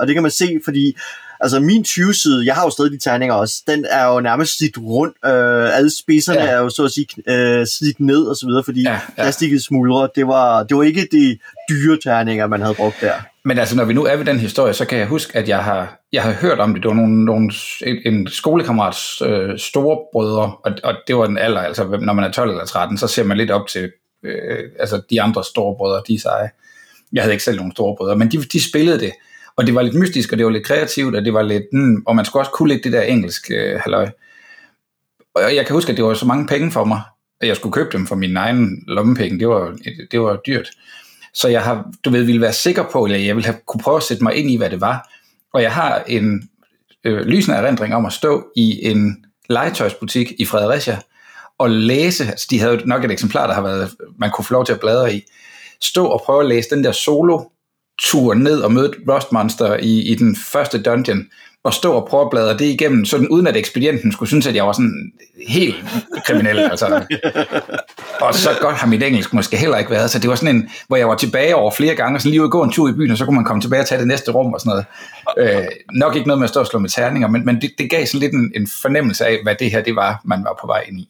og 0.00 0.06
det 0.06 0.14
kan 0.14 0.22
man 0.22 0.30
se, 0.30 0.60
fordi 0.64 0.96
altså 1.40 1.60
min 1.60 1.84
20-side, 1.88 2.46
jeg 2.46 2.54
har 2.54 2.64
jo 2.64 2.70
stadig 2.70 2.92
de 2.92 2.98
terninger 2.98 3.34
også, 3.34 3.62
den 3.66 3.86
er 3.90 4.06
jo 4.06 4.20
nærmest 4.20 4.58
slidt 4.58 4.78
rundt, 4.78 5.16
øh, 5.24 5.76
alle 5.76 5.90
spidserne 5.98 6.40
Ja. 6.40 6.46
er 6.46 6.58
jo 6.58 6.70
så 6.70 6.84
at 6.84 6.92
sige 6.92 7.06
øh, 7.28 7.66
slidt 7.66 8.00
ned 8.00 8.22
og 8.22 8.36
så 8.36 8.46
videre, 8.46 8.64
fordi 8.64 8.82
ja. 8.82 8.92
ja. 8.92 9.22
plastikket 9.22 9.62
smuldrer, 9.62 10.06
det 10.06 10.26
var, 10.26 10.62
det 10.62 10.76
var 10.76 10.82
ikke 10.82 11.08
de 11.12 11.38
dyre 11.68 11.98
terninger, 12.02 12.46
man 12.46 12.60
havde 12.60 12.74
brugt 12.74 12.96
der. 13.00 13.14
Men 13.46 13.58
altså, 13.58 13.76
når 13.76 13.84
vi 13.84 13.92
nu 13.92 14.04
er 14.04 14.16
ved 14.16 14.24
den 14.24 14.38
historie, 14.38 14.74
så 14.74 14.84
kan 14.84 14.98
jeg 14.98 15.06
huske, 15.06 15.38
at 15.38 15.48
jeg 15.48 15.64
har, 15.64 16.00
jeg 16.12 16.22
har 16.22 16.32
hørt 16.32 16.58
om 16.58 16.74
det. 16.74 16.82
Det 16.82 16.88
var 16.88 16.94
nogle, 16.94 17.24
nogle, 17.24 17.52
en, 17.86 17.96
en 18.04 18.28
skolekammerats 18.28 19.22
øh, 19.22 19.58
store 19.58 19.98
brødre, 20.12 20.56
og, 20.64 20.72
og 20.84 20.94
det 21.06 21.16
var 21.16 21.26
den 21.26 21.38
alder, 21.38 21.60
altså 21.60 21.98
når 22.00 22.12
man 22.12 22.24
er 22.24 22.32
12 22.32 22.50
eller 22.50 22.64
13, 22.64 22.98
så 22.98 23.06
ser 23.06 23.24
man 23.24 23.36
lidt 23.36 23.50
op 23.50 23.68
til 23.68 23.92
øh, 24.22 24.58
altså 24.78 25.02
de 25.10 25.22
andre 25.22 25.44
store 25.44 25.76
brødre, 25.76 26.02
de 26.08 26.20
seje. 26.20 26.50
Jeg 27.12 27.22
havde 27.22 27.34
ikke 27.34 27.44
selv 27.44 27.56
nogen 27.56 27.72
store 27.72 27.96
brødre, 27.96 28.16
men 28.16 28.30
de, 28.30 28.42
de 28.42 28.68
spillede 28.68 29.00
det, 29.00 29.12
og 29.56 29.66
det 29.66 29.74
var 29.74 29.82
lidt 29.82 29.94
mystisk, 29.94 30.32
og 30.32 30.38
det 30.38 30.46
var 30.46 30.52
lidt 30.52 30.66
kreativt, 30.66 31.16
og 31.16 31.24
det 31.24 31.34
var 31.34 31.42
lidt, 31.42 31.64
mm, 31.72 32.02
og 32.06 32.16
man 32.16 32.24
skulle 32.24 32.40
også 32.40 32.52
kunne 32.52 32.72
lidt 32.72 32.84
det 32.84 32.92
der 32.92 33.02
engelsk 33.02 33.50
øh, 33.50 33.80
halløj. 33.80 34.08
Og 35.34 35.54
jeg 35.54 35.66
kan 35.66 35.74
huske, 35.74 35.90
at 35.90 35.96
det 35.96 36.04
var 36.04 36.14
så 36.14 36.26
mange 36.26 36.46
penge 36.46 36.72
for 36.72 36.84
mig, 36.84 37.00
at 37.40 37.48
jeg 37.48 37.56
skulle 37.56 37.72
købe 37.72 37.90
dem 37.92 38.06
for 38.06 38.14
min 38.14 38.36
egen 38.36 38.84
lommepenge. 38.86 39.38
Det 39.38 39.48
var, 39.48 39.76
det 40.10 40.20
var 40.20 40.36
dyrt. 40.46 40.70
Så 41.36 41.48
jeg 41.48 41.62
har, 41.62 41.90
du 42.04 42.10
ved, 42.10 42.22
ville 42.22 42.40
være 42.40 42.52
sikker 42.52 42.84
på, 42.92 43.04
eller 43.04 43.18
jeg 43.18 43.36
ville 43.36 43.46
have 43.46 43.58
kunne 43.66 43.80
prøve 43.80 43.96
at 43.96 44.02
sætte 44.02 44.22
mig 44.22 44.34
ind 44.34 44.50
i, 44.50 44.56
hvad 44.56 44.70
det 44.70 44.80
var. 44.80 45.08
Og 45.54 45.62
jeg 45.62 45.72
har 45.72 46.02
en 46.06 46.50
øh, 47.04 47.18
lysende 47.18 47.56
erindring 47.56 47.94
om 47.94 48.06
at 48.06 48.12
stå 48.12 48.44
i 48.56 48.90
en 48.90 49.24
legetøjsbutik 49.48 50.32
i 50.38 50.44
Fredericia 50.44 50.98
og 51.58 51.70
læse, 51.70 52.24
altså 52.24 52.46
de 52.50 52.60
havde 52.60 52.74
jo 52.74 52.80
nok 52.84 53.04
et 53.04 53.10
eksemplar, 53.10 53.46
der 53.46 53.54
har 53.54 53.62
været, 53.62 53.90
man 54.18 54.30
kunne 54.30 54.44
få 54.44 54.52
lov 54.52 54.66
til 54.66 54.72
at 54.72 54.80
bladre 54.80 55.14
i, 55.14 55.22
stå 55.80 56.06
og 56.06 56.22
prøve 56.24 56.40
at 56.40 56.48
læse 56.48 56.70
den 56.70 56.84
der 56.84 56.92
solo 56.92 57.40
tur 58.02 58.34
ned 58.34 58.60
og 58.60 58.72
møde 58.72 58.92
Rust 59.08 59.32
Monster 59.32 59.76
i, 59.76 60.00
i 60.00 60.14
den 60.14 60.36
første 60.36 60.82
dungeon, 60.82 61.26
og 61.64 61.74
stå 61.74 61.92
og 61.92 62.08
prøve 62.08 62.22
at 62.22 62.30
bladre 62.30 62.58
det 62.58 62.64
igennem, 62.64 63.04
sådan 63.04 63.28
uden 63.28 63.46
at 63.46 63.56
ekspedienten 63.56 64.12
skulle 64.12 64.28
synes, 64.28 64.46
at 64.46 64.54
jeg 64.54 64.66
var 64.66 64.72
sådan 64.72 65.12
helt 65.48 65.76
kriminel. 66.26 66.58
Altså. 66.58 66.86
Og 68.26 68.34
så 68.34 68.50
godt 68.60 68.76
har 68.76 68.86
mit 68.86 69.02
engelsk 69.02 69.32
måske 69.34 69.56
heller 69.56 69.78
ikke 69.78 69.90
været, 69.90 70.10
så 70.10 70.18
det 70.18 70.30
var 70.30 70.36
sådan 70.36 70.56
en, 70.56 70.70
hvor 70.88 70.96
jeg 70.96 71.08
var 71.08 71.14
tilbage 71.16 71.56
over 71.56 71.70
flere 71.70 71.94
gange, 71.94 72.16
og 72.16 72.20
sådan 72.20 72.30
lige 72.30 72.40
ud 72.40 72.46
og 72.46 72.52
gå 72.52 72.62
en 72.62 72.72
tur 72.72 72.88
i 72.88 72.92
byen, 72.92 73.10
og 73.10 73.18
så 73.18 73.24
kunne 73.24 73.34
man 73.34 73.44
komme 73.44 73.60
tilbage 73.60 73.82
og 73.82 73.86
tage 73.86 73.98
det 73.98 74.08
næste 74.08 74.32
rum 74.32 74.52
og 74.54 74.60
sådan 74.60 74.84
noget. 75.38 75.56
Øh, 75.56 75.66
nok 75.92 76.16
ikke 76.16 76.28
noget 76.28 76.38
med 76.38 76.44
at 76.44 76.50
stå 76.50 76.60
og 76.60 76.66
slå 76.66 76.78
med 76.78 76.88
terninger, 76.90 77.28
men, 77.28 77.46
men 77.46 77.60
det, 77.60 77.70
det 77.78 77.90
gav 77.90 78.06
sådan 78.06 78.20
lidt 78.20 78.32
en, 78.32 78.52
en 78.54 78.68
fornemmelse 78.82 79.26
af, 79.26 79.38
hvad 79.42 79.54
det 79.54 79.70
her 79.70 79.82
det 79.82 79.96
var, 79.96 80.20
man 80.24 80.44
var 80.44 80.58
på 80.60 80.66
vej 80.66 80.84
ind 80.88 81.00
i. 81.00 81.08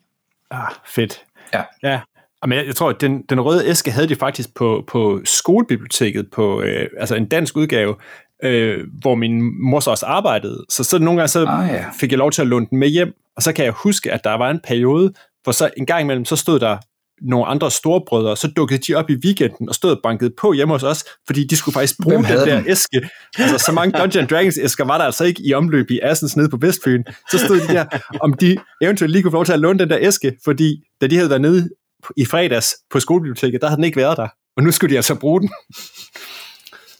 Ah, 0.51 0.73
fedt. 0.87 1.21
Ja. 1.55 1.63
Ja. 1.83 2.01
Men 2.47 2.59
jeg, 2.59 2.67
jeg 2.67 2.77
tror, 2.77 2.91
at 2.91 3.01
den, 3.01 3.23
den 3.23 3.41
røde 3.41 3.67
æske 3.67 3.91
havde 3.91 4.09
de 4.09 4.17
faktisk 4.17 4.55
på, 4.55 4.85
på 4.89 5.21
skolebiblioteket, 5.25 6.31
på 6.33 6.63
øh, 6.63 6.89
altså 6.99 7.15
en 7.15 7.27
dansk 7.27 7.57
udgave, 7.57 7.95
øh, 8.43 8.85
hvor 9.01 9.15
min 9.15 9.63
mor 9.71 9.81
så 9.81 9.91
også 9.91 10.07
arbejdede. 10.07 10.65
Så, 10.71 10.85
så 10.85 10.99
nogle 10.99 11.21
gange 11.21 11.29
så 11.29 11.47
Ah, 11.49 11.69
ja. 11.69 11.85
fik 12.01 12.11
jeg 12.11 12.19
lov 12.19 12.31
til 12.31 12.43
at 12.43 12.49
låne 12.49 12.67
den 12.71 12.79
med 12.79 12.89
hjem, 12.89 13.13
og 13.37 13.43
så 13.43 13.53
kan 13.53 13.65
jeg 13.65 13.73
huske, 13.73 14.13
at 14.13 14.25
der 14.25 14.35
var 14.35 14.51
en 14.51 14.61
periode, 14.65 15.13
hvor 15.43 15.53
så 15.53 15.71
en 15.77 15.87
gang 15.87 16.01
imellem, 16.01 16.25
så 16.25 16.37
stod 16.37 16.59
der 16.61 16.77
nogle 17.23 17.47
andre 17.47 17.71
storebrødre, 17.71 18.37
så 18.37 18.49
dukkede 18.57 18.79
de 18.79 18.95
op 18.95 19.11
i 19.11 19.17
weekenden 19.25 19.69
og 19.69 19.75
stod 19.75 19.91
og 19.91 20.01
bankede 20.03 20.31
på 20.41 20.53
hjemme 20.53 20.75
hos 20.75 20.83
os, 20.83 21.05
fordi 21.27 21.47
de 21.47 21.57
skulle 21.57 21.73
faktisk 21.73 22.03
bruge 22.03 22.17
den 22.17 22.25
der 22.25 22.45
dem? 22.45 22.65
æske. 22.69 23.09
Altså, 23.39 23.59
så 23.59 23.73
mange 23.73 23.99
Dungeons 23.99 24.31
Dragons 24.31 24.59
æsker 24.63 24.85
var 24.85 24.99
der 24.99 25.05
altså 25.05 25.25
ikke 25.25 25.43
i 25.47 25.55
omløb 25.55 25.91
i 25.91 26.01
Assens 26.03 26.37
nede 26.37 26.49
på 26.49 26.57
Vestfyn. 26.61 27.05
Så 27.31 27.39
stod 27.39 27.61
de 27.61 27.67
der, 27.67 27.85
om 28.21 28.33
de 28.33 28.57
eventuelt 28.83 29.13
lige 29.13 29.23
kunne 29.23 29.33
få 29.33 29.37
lov 29.37 29.45
til 29.45 29.53
at 29.53 29.61
låne 29.61 29.79
den 29.79 29.91
der 29.91 29.99
æske, 30.01 30.33
fordi 30.45 30.83
da 31.01 31.07
de 31.07 31.17
havde 31.17 31.31
været 31.31 31.43
nede 31.43 31.69
i 32.17 32.25
fredags 32.25 32.75
på 32.91 33.01
skolebiblioteket, 33.01 33.61
der 33.61 33.67
havde 33.67 33.77
den 33.77 33.85
ikke 33.85 33.97
været 33.97 34.17
der. 34.17 34.29
Og 34.57 34.63
nu 34.63 34.73
skulle 34.73 34.91
de 34.93 34.97
altså 34.97 35.15
bruge 35.15 35.41
den. 35.41 35.51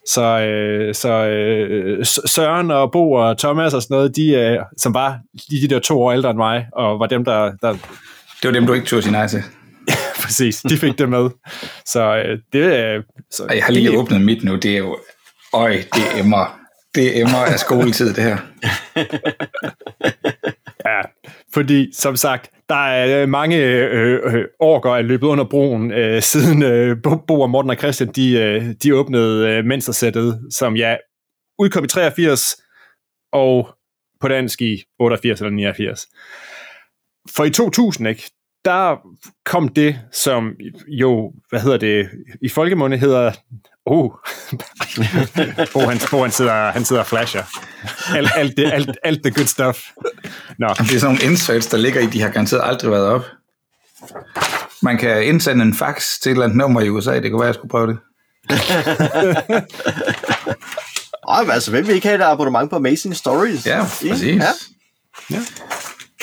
Så, 0.09 0.41
øh, 0.41 0.95
så 0.95 1.13
øh, 1.27 2.05
Søren 2.05 2.71
og 2.71 2.93
Bo 2.93 3.13
og 3.13 3.39
Thomas 3.39 3.75
og 3.75 3.83
sådan 3.83 3.95
noget, 3.95 4.17
de, 4.17 4.31
øh, 4.31 4.59
som 4.79 4.95
var 4.95 5.19
lige 5.51 5.69
de 5.69 5.75
der 5.75 5.81
to 5.81 6.03
år 6.03 6.13
ældre 6.13 6.31
end 6.31 6.37
mig, 6.37 6.67
og 6.73 7.01
var 7.01 7.07
dem, 7.07 7.25
der, 7.25 7.53
der 7.63 7.73
Det 8.43 8.45
var 8.45 8.51
dem, 8.51 8.67
du 8.67 8.73
ikke 8.73 8.87
turde 8.87 9.03
sige 9.03 9.13
nej 9.13 9.27
til. 9.27 9.43
Præcis, 10.27 10.61
de 10.61 10.77
fik 10.77 10.99
det 10.99 11.09
med. 11.09 11.31
Så 11.87 12.17
øh, 12.17 12.39
det 12.53 12.79
er... 12.79 13.03
Så 13.31 13.45
Og 13.49 13.57
jeg 13.57 13.65
har 13.65 13.73
lige 13.73 13.89
det- 13.91 13.99
åbnet 13.99 14.21
mit 14.21 14.45
nu, 14.45 14.57
det 14.57 14.73
er 14.75 14.79
jo... 14.79 14.99
Øj, 15.55 15.71
det 15.73 16.21
emmer. 16.21 16.61
Det 16.95 17.21
emmer 17.21 17.39
af 17.39 17.59
skoletid, 17.59 18.15
det 18.15 18.25
her. 18.25 18.37
Ja, 20.87 21.01
fordi 21.55 21.91
som 21.93 22.17
sagt, 22.17 22.51
der 22.69 22.87
er 22.89 23.23
øh, 23.23 23.29
mange 23.29 23.57
øh, 23.57 24.35
øh, 24.35 24.45
orker 24.61 24.91
er 24.97 25.03
løbet 25.03 25.27
under 25.27 25.45
broen, 25.45 25.93
øh, 25.93 26.23
siden 26.23 26.63
øh, 26.63 26.97
Bo 27.29 27.41
og 27.41 27.51
Morten 27.51 27.71
og 27.71 27.77
Christian, 27.77 28.09
de, 28.13 28.33
øh, 28.41 28.65
de 28.83 28.95
åbnede 28.95 29.49
øh, 29.49 29.65
mensersættet, 29.65 30.41
som 30.51 30.77
ja, 30.77 30.97
udkom 31.59 31.85
i 31.85 31.89
83, 31.89 32.57
og 33.33 33.69
på 34.21 34.29
dansk 34.29 34.63
i 34.63 34.83
88 35.01 35.41
eller 35.41 35.51
89. 35.53 36.07
For 37.37 37.45
i 37.45 37.51
2000, 37.51 38.09
ikke, 38.09 38.31
der 38.67 38.97
kom 39.45 39.69
det, 39.69 39.99
som 40.13 40.53
jo, 40.89 41.33
hvad 41.51 41.61
hedder 41.61 41.77
det, 41.77 42.09
i 42.43 42.49
folkemunde 42.49 42.97
hedder, 42.97 43.33
oh, 43.87 44.11
Bo, 45.73 45.81
han, 45.81 46.01
Bo 46.11 46.23
han, 46.23 46.31
sidder, 46.31 46.71
han 46.71 46.85
sidder 46.85 47.03
og 47.03 47.09
flasher. 47.09 47.43
Alt, 48.17 48.31
alt, 48.37 48.57
det, 48.57 48.73
alt, 48.73 48.91
alt 49.05 49.23
the 49.23 49.35
good 49.35 49.47
stuff. 49.47 49.79
Nå, 50.59 50.69
Det 50.69 50.81
er 50.81 50.85
sådan 50.85 51.01
nogle 51.15 51.33
inserts, 51.33 51.67
der 51.67 51.77
ligger 51.77 52.01
i, 52.01 52.07
de 52.07 52.21
har 52.21 52.29
garanteret 52.29 52.61
aldrig 52.65 52.91
været 52.91 53.07
op. 53.07 53.25
Man 54.83 54.99
kan 54.99 55.25
indsende 55.25 55.65
en 55.65 55.75
fax 55.75 56.19
til 56.23 56.31
et 56.31 56.35
eller 56.35 56.45
andet 56.45 56.59
nummer 56.59 56.81
i 56.81 56.89
USA, 56.89 57.21
det 57.21 57.31
kunne 57.31 57.41
være, 57.41 57.47
jeg 57.47 57.55
skulle 57.55 57.71
prøve 57.71 57.87
det. 57.87 57.99
Åh, 61.29 61.47
men 61.47 61.51
altså, 61.51 61.71
hvem 61.71 61.87
vil 61.87 61.95
ikke 61.95 62.07
have 62.07 62.19
et 62.21 62.25
abonnement 62.25 62.71
på 62.71 62.77
Amazing 62.77 63.17
Stories? 63.17 63.67
Ja, 63.67 63.83
præcis. 63.83 64.23
Ja. 64.23 64.43
Ja. 65.31 65.41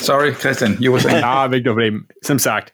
Sorry, 0.04 0.34
Christian, 0.34 0.72
you 0.82 0.92
were 0.92 1.00
saying. 1.02 1.22
Nej, 1.28 1.46
ikke 1.46 1.66
noget 1.66 1.66
problem. 1.66 1.94
Som 2.24 2.40
sagt, 2.40 2.72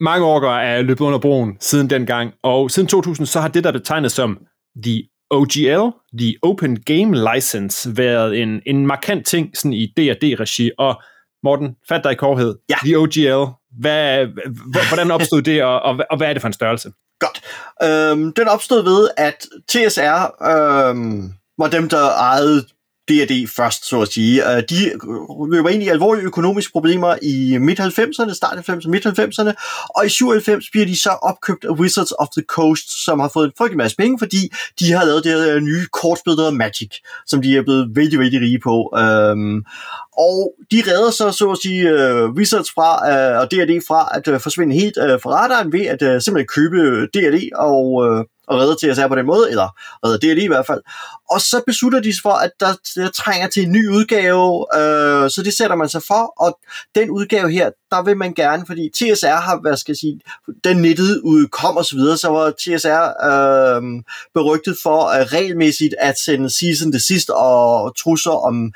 mange 0.00 0.26
orker 0.26 0.50
er 0.50 0.82
løbet 0.82 1.00
under 1.04 1.18
broen 1.18 1.56
siden 1.60 1.90
dengang, 1.90 2.32
og 2.42 2.70
siden 2.70 2.88
2000, 2.88 3.26
så 3.26 3.40
har 3.40 3.48
det, 3.48 3.64
der 3.64 3.70
er 3.70 3.78
betegnet 3.78 4.12
som 4.12 4.38
the 4.84 5.02
OGL, 5.30 5.90
the 6.18 6.34
Open 6.42 6.82
Game 6.82 7.34
License, 7.34 7.96
været 7.96 8.42
en, 8.42 8.60
en 8.66 8.86
markant 8.86 9.26
ting 9.26 9.56
sådan 9.56 9.72
i 9.72 9.86
D&D-regi, 9.96 10.70
og 10.78 11.02
Morten, 11.44 11.68
fat 11.88 12.04
dig 12.04 12.12
i 12.12 12.14
korthed. 12.14 12.54
Ja. 12.70 12.74
The 12.84 12.98
OGL, 12.98 13.50
hvad, 13.80 14.26
h- 14.26 14.88
hvordan 14.88 15.10
opstod 15.10 15.42
det, 15.42 15.62
og, 15.62 15.82
og, 15.82 15.96
og 16.10 16.16
hvad 16.16 16.28
er 16.28 16.32
det 16.32 16.42
for 16.42 16.46
en 16.46 16.52
størrelse? 16.52 16.90
Godt. 17.20 17.40
Øhm, 17.84 18.32
den 18.32 18.48
opstod 18.48 18.82
ved, 18.84 19.08
at 19.16 19.46
TSR 19.68 20.44
øhm, 20.50 21.32
var 21.58 21.68
dem, 21.68 21.88
der 21.88 22.10
ejede 22.10 22.64
D&D 23.12 23.48
først, 23.56 23.88
så 23.88 24.00
at 24.00 24.08
sige. 24.08 24.56
Øh, 24.56 24.62
de 24.70 24.92
løber 25.50 25.68
ind 25.68 25.82
i 25.82 25.88
alvorlige 25.88 26.24
økonomiske 26.24 26.72
problemer 26.72 27.16
i 27.22 27.58
midt-90'erne, 27.58 28.34
start 28.34 28.58
90'erne, 28.58 28.88
midt-90'erne, 28.88 29.52
og 29.96 30.06
i 30.06 30.08
97 30.08 30.70
bliver 30.70 30.86
de 30.86 31.00
så 31.00 31.10
opkøbt 31.10 31.64
af 31.64 31.70
Wizards 31.70 32.12
of 32.18 32.28
the 32.36 32.44
Coast, 32.48 33.04
som 33.04 33.20
har 33.20 33.30
fået 33.34 33.46
en 33.46 33.52
frygtelig 33.58 33.76
masse 33.76 33.96
penge, 33.96 34.18
fordi 34.18 34.52
de 34.80 34.92
har 34.92 35.04
lavet 35.04 35.24
det 35.24 35.32
her 35.32 35.56
øh, 35.56 35.60
nye 35.60 35.86
kortspil, 35.92 36.32
der 36.32 36.36
hedder 36.36 36.50
Magic, 36.50 36.90
som 37.26 37.42
de 37.42 37.56
er 37.56 37.62
blevet 37.62 37.96
vældig, 37.96 38.18
vældig 38.18 38.40
rige 38.40 38.60
på. 38.60 38.94
Øhm, 38.98 39.64
og 40.18 40.54
de 40.70 40.82
redder 40.86 41.10
så, 41.10 41.30
så 41.30 41.50
at 41.50 41.58
sige, 41.62 41.82
uh, 41.94 42.30
Wizards 42.36 42.70
fra, 42.70 42.90
uh, 43.12 43.40
og 43.40 43.50
D&D 43.50 43.82
fra 43.88 44.08
at 44.14 44.28
uh, 44.28 44.40
forsvinde 44.40 44.74
helt 44.74 44.96
uh, 44.96 45.20
fra 45.22 45.30
radaren 45.30 45.72
ved 45.72 45.86
at 45.86 46.02
uh, 46.02 46.20
simpelthen 46.20 46.46
købe 46.46 47.06
D&D 47.14 47.48
og, 47.54 47.84
uh, 47.94 48.24
og 48.48 48.58
redder 48.58 48.74
TSR 48.74 49.08
på 49.08 49.14
den 49.14 49.26
måde, 49.26 49.50
eller 49.50 49.68
redder 50.04 50.34
lige 50.34 50.44
i 50.44 50.48
hvert 50.48 50.66
fald. 50.66 50.80
Og 51.30 51.40
så 51.40 51.62
beslutter 51.66 52.00
de 52.00 52.12
sig 52.12 52.22
for, 52.22 52.32
at 52.32 52.50
der, 52.60 52.72
der 52.94 53.10
trænger 53.10 53.48
til 53.48 53.62
en 53.62 53.72
ny 53.72 53.88
udgave, 53.88 54.66
øh, 54.76 55.30
så 55.30 55.42
det 55.44 55.56
sætter 55.56 55.76
man 55.76 55.88
sig 55.88 56.02
for, 56.02 56.34
og 56.36 56.58
den 56.94 57.10
udgave 57.10 57.50
her, 57.50 57.70
der 57.90 58.02
vil 58.02 58.16
man 58.16 58.34
gerne, 58.34 58.66
fordi 58.66 58.90
TSR 58.94 59.40
har, 59.40 59.60
hvad 59.60 59.76
skal 59.76 59.92
jeg 59.92 59.96
sige, 59.96 60.20
den 60.64 60.76
nettet 60.76 61.20
udkom 61.24 61.76
og 61.76 61.84
så 61.84 61.96
videre, 61.96 62.16
så 62.16 62.28
var 62.28 62.50
TSR 62.50 63.02
øh, 63.30 63.82
berygtet 64.34 64.76
for 64.82 65.00
øh, 65.08 65.26
regelmæssigt 65.26 65.94
at 65.98 66.18
sende 66.18 66.50
season 66.50 66.92
det 66.92 67.02
sidste 67.02 67.34
og 67.34 67.96
trusser 67.96 68.30
om 68.30 68.72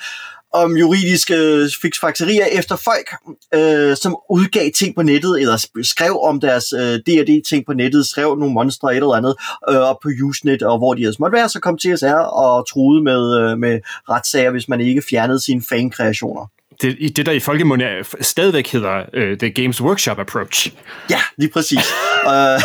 om 0.62 0.76
juridiske 0.76 1.68
fiksfakterier 1.82 2.46
efter 2.52 2.76
folk, 2.76 3.08
øh, 3.54 3.96
som 3.96 4.16
udgav 4.30 4.70
ting 4.75 4.94
på 4.94 5.02
nettet, 5.02 5.40
eller 5.40 5.56
sk- 5.56 5.82
skrev 5.82 6.20
om 6.22 6.40
deres 6.40 6.72
øh, 6.72 6.94
D&D-ting 7.06 7.66
på 7.66 7.72
nettet, 7.72 8.06
skrev 8.06 8.36
nogle 8.36 8.54
monstre 8.54 8.90
et 8.92 8.96
eller 8.96 9.14
andet 9.14 9.34
øh, 9.70 9.76
op 9.76 9.96
på 10.02 10.08
Usenet, 10.25 10.62
og 10.62 10.78
hvor 10.78 10.94
de 10.94 11.00
ellers 11.00 11.18
måtte 11.18 11.36
være, 11.36 11.48
så 11.48 11.60
kom 11.60 11.78
TSR 11.78 12.20
og 12.44 12.68
truede 12.68 13.02
med, 13.02 13.22
øh, 13.40 13.58
med 13.58 13.80
retssager, 14.10 14.50
hvis 14.50 14.68
man 14.68 14.80
ikke 14.80 15.02
fjernede 15.10 15.44
sine 15.44 15.62
fan-kreationer. 15.68 16.50
Det, 16.82 17.16
det 17.16 17.26
der 17.26 17.32
i 17.32 17.40
folkemunde 17.40 17.86
stadigvæk 18.20 18.72
hedder 18.72 18.98
uh, 18.98 19.38
The 19.38 19.50
Games 19.50 19.80
Workshop 19.80 20.18
Approach. 20.18 20.72
Ja, 21.10 21.20
lige 21.38 21.50
præcis. 21.50 21.78
øh, 22.32 22.60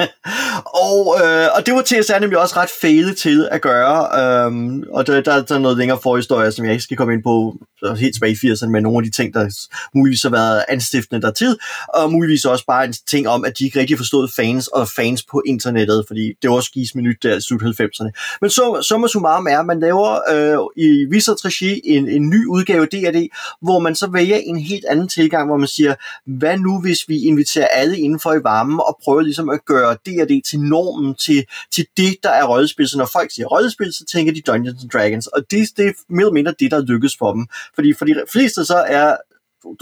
og, 0.88 1.16
øh, 1.22 1.48
og 1.56 1.66
det 1.66 1.74
var 1.74 1.82
TSR 1.82 2.18
nemlig 2.18 2.38
også 2.38 2.56
ret 2.56 2.70
fæle 2.80 3.14
til 3.14 3.48
at 3.50 3.60
gøre, 3.60 4.20
øhm, 4.20 4.84
og 4.92 5.06
der, 5.06 5.20
der, 5.20 5.42
der 5.42 5.54
er 5.54 5.58
noget 5.58 5.78
længere 5.78 5.98
forhistorie, 6.02 6.52
som 6.52 6.64
jeg 6.64 6.72
ikke 6.72 6.84
skal 6.84 6.96
komme 6.96 7.14
ind 7.14 7.22
på 7.22 7.56
så 7.80 7.94
helt 7.94 8.14
tilbage 8.14 8.32
i 8.32 8.52
80'erne, 8.52 8.68
med 8.68 8.80
nogle 8.80 8.98
af 8.98 9.04
de 9.04 9.10
ting, 9.10 9.34
der 9.34 9.68
muligvis 9.94 10.22
har 10.22 10.30
været 10.30 10.64
anstiftende 10.68 11.22
der 11.22 11.30
tid, 11.30 11.58
og 11.94 12.12
muligvis 12.12 12.44
også 12.44 12.64
bare 12.66 12.84
en 12.84 12.94
ting 13.08 13.28
om, 13.28 13.44
at 13.44 13.58
de 13.58 13.64
ikke 13.64 13.80
rigtig 13.80 13.96
forstod 13.96 14.28
fans 14.36 14.68
og 14.68 14.88
fans 14.88 15.24
på 15.30 15.42
internettet, 15.46 16.04
fordi 16.06 16.32
det 16.42 16.50
var 16.50 16.56
også 16.56 16.70
gives 16.70 16.94
minut 16.94 17.16
der 17.22 17.36
i 17.36 17.40
slut 17.40 17.62
90'erne. 17.62 18.38
Men 18.40 18.50
så, 18.50 18.84
summa 18.88 19.08
summarum 19.08 19.46
er, 19.46 19.58
at 19.58 19.66
man 19.66 19.80
laver 19.80 20.18
øh, 20.32 20.84
i 20.84 21.06
Wizards 21.12 21.44
regi 21.44 21.80
en, 21.84 22.08
en 22.08 22.30
ny 22.30 22.46
udgave 22.46 22.82
af 22.82 22.88
D&D, 22.88 23.28
hvor 23.62 23.78
man 23.78 23.94
så 23.94 24.06
vælger 24.06 24.36
en 24.36 24.58
helt 24.58 24.84
anden 24.84 25.08
tilgang, 25.08 25.48
hvor 25.48 25.56
man 25.56 25.68
siger, 25.68 25.94
hvad 26.26 26.58
nu 26.58 26.80
hvis 26.80 26.98
vi 27.08 27.24
inviterer 27.24 27.66
alle 27.66 27.98
indenfor 27.98 28.32
i 28.32 28.44
varmen 28.44 28.80
og 28.80 28.98
prøver 29.04 29.20
ligesom 29.20 29.50
at 29.50 29.64
gøre 29.66 29.89
D&D 29.94 30.42
til 30.50 30.60
normen, 30.60 31.14
til, 31.14 31.44
til 31.72 31.86
det, 31.96 32.16
der 32.22 32.30
er 32.30 32.44
rollespil. 32.44 32.88
Så 32.88 32.98
når 32.98 33.08
folk 33.12 33.30
siger 33.30 33.46
rollespil, 33.46 33.92
så 33.92 34.04
tænker 34.04 34.32
de 34.32 34.40
Dungeons 34.40 34.82
and 34.82 34.90
Dragons, 34.90 35.26
og 35.26 35.50
det, 35.50 35.68
det 35.76 35.86
er 35.86 35.92
mere 36.08 36.22
eller 36.22 36.32
mindre 36.32 36.54
det, 36.58 36.70
der 36.70 36.80
lykkes 36.80 37.16
for 37.18 37.32
dem. 37.32 37.46
Fordi 37.74 37.92
for 37.92 38.04
de 38.04 38.14
fleste 38.32 38.64
så 38.64 38.76
er 38.76 39.16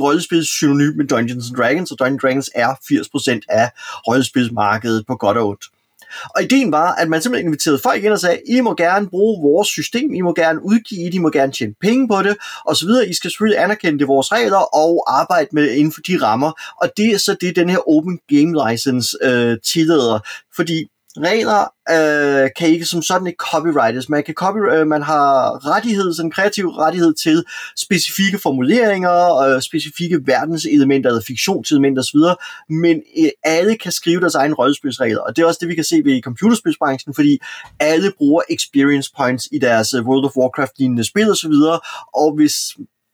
rollespil 0.00 0.44
synonym 0.44 0.96
med 0.96 1.06
Dungeons 1.06 1.48
and 1.48 1.56
Dragons, 1.56 1.90
og 1.90 1.98
Dungeons 1.98 2.14
and 2.14 2.20
Dragons 2.20 2.50
er 2.54 3.40
80% 3.40 3.40
af 3.48 3.70
rollespilsmarkedet 4.08 5.06
på 5.06 5.16
godt 5.16 5.36
og 5.36 5.48
ondt. 5.48 5.64
Og 6.36 6.42
ideen 6.42 6.72
var, 6.72 6.94
at 6.94 7.08
man 7.08 7.22
simpelthen 7.22 7.46
inviterede 7.46 7.80
folk 7.82 8.04
ind 8.04 8.12
og 8.12 8.20
sagde, 8.20 8.40
I 8.48 8.60
må 8.60 8.74
gerne 8.74 9.08
bruge 9.08 9.42
vores 9.42 9.68
system, 9.68 10.14
I 10.14 10.20
må 10.20 10.34
gerne 10.34 10.64
udgive 10.64 11.06
det, 11.06 11.14
I 11.14 11.18
må 11.18 11.30
gerne 11.30 11.52
tjene 11.52 11.74
penge 11.80 12.08
på 12.08 12.22
det, 12.22 12.36
og 12.64 12.76
så 12.76 12.86
videre. 12.86 13.08
I 13.08 13.14
skal 13.14 13.30
selvfølgelig 13.30 13.62
anerkende 13.62 13.98
det 13.98 14.08
vores 14.08 14.32
regler 14.32 14.76
og 14.76 15.20
arbejde 15.20 15.48
med 15.52 15.70
inden 15.70 15.92
for 15.92 16.00
de 16.00 16.18
rammer. 16.22 16.52
Og 16.82 16.90
det 16.96 17.06
er 17.06 17.18
så 17.18 17.36
det, 17.40 17.56
den 17.56 17.70
her 17.70 17.88
Open 17.88 18.18
Game 18.28 18.70
License 18.70 19.16
øh, 19.22 19.56
tillader. 19.64 20.18
Fordi 20.56 20.88
regler 21.22 21.60
øh, 21.90 22.50
kan 22.58 22.68
ikke 22.68 22.84
som 22.84 23.02
sådan 23.02 23.26
ikke 23.26 23.44
copyrightes. 23.50 24.08
Man, 24.08 24.24
kan 24.24 24.34
copy, 24.34 24.58
øh, 24.72 24.86
man 24.86 25.02
har 25.02 25.26
rettighed, 25.74 26.14
sådan 26.14 26.26
en 26.26 26.30
kreativ 26.30 26.68
rettighed 26.68 27.14
til 27.14 27.44
specifikke 27.76 28.38
formuleringer, 28.38 29.36
øh, 29.36 29.62
specifikke 29.62 30.20
verdenselementer 30.24 31.10
eller 31.10 31.22
fiktionselementer 31.26 32.02
osv., 32.02 32.20
men 32.68 33.02
øh, 33.18 33.30
alle 33.44 33.76
kan 33.76 33.92
skrive 33.92 34.20
deres 34.20 34.34
egen 34.34 34.54
rollespilsregler, 34.54 35.20
og 35.20 35.36
det 35.36 35.42
er 35.42 35.46
også 35.46 35.58
det, 35.60 35.68
vi 35.68 35.74
kan 35.74 35.84
se 35.84 36.02
ved 36.04 36.22
computerspilsbranchen, 36.22 37.14
fordi 37.14 37.38
alle 37.80 38.12
bruger 38.18 38.42
experience 38.50 39.12
points 39.16 39.48
i 39.52 39.58
deres 39.58 39.94
øh, 39.94 40.06
World 40.06 40.24
of 40.24 40.36
Warcraft-lignende 40.36 41.04
spil 41.04 41.30
osv., 41.30 41.52
og 42.14 42.34
hvis 42.36 42.54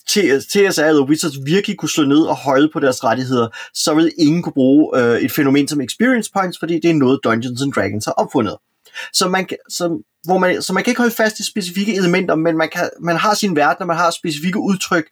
TSR 0.08 0.84
eller 0.84 1.04
Wizards 1.08 1.37
virkelig 1.44 1.76
kunne 1.76 1.88
slå 1.88 2.04
ned 2.04 2.23
og 2.23 2.37
holde 2.37 2.68
på 2.73 2.80
deres 2.80 3.04
rettigheder, 3.04 3.49
så 3.75 3.94
vil 3.94 4.12
ingen 4.18 4.42
kunne 4.42 4.52
bruge 4.52 4.99
øh, 4.99 5.20
et 5.20 5.32
fænomen 5.32 5.68
som 5.68 5.80
experience 5.80 6.30
points, 6.32 6.58
fordi 6.58 6.75
det 6.75 6.90
er 6.90 6.94
noget 6.94 7.20
Dungeons 7.25 7.62
and 7.62 7.73
Dragons 7.73 8.04
har 8.04 8.12
opfundet. 8.12 8.56
Så 9.12 9.28
man, 9.28 9.49
så, 9.68 10.02
hvor 10.25 10.38
man, 10.38 10.62
så 10.62 10.73
man 10.73 10.84
kan 10.84 10.90
ikke 10.90 11.00
holde 11.00 11.14
fast 11.14 11.40
i 11.40 11.44
specifikke 11.44 11.96
elementer, 11.96 12.34
men 12.34 12.56
man, 12.56 12.68
kan, 12.73 12.90
man 13.00 13.16
har 13.16 13.34
sin 13.34 13.56
verden, 13.56 13.82
og 13.82 13.87
man 13.87 13.96
har 13.96 14.11
specifikke 14.11 14.58
udtryk 14.58 15.04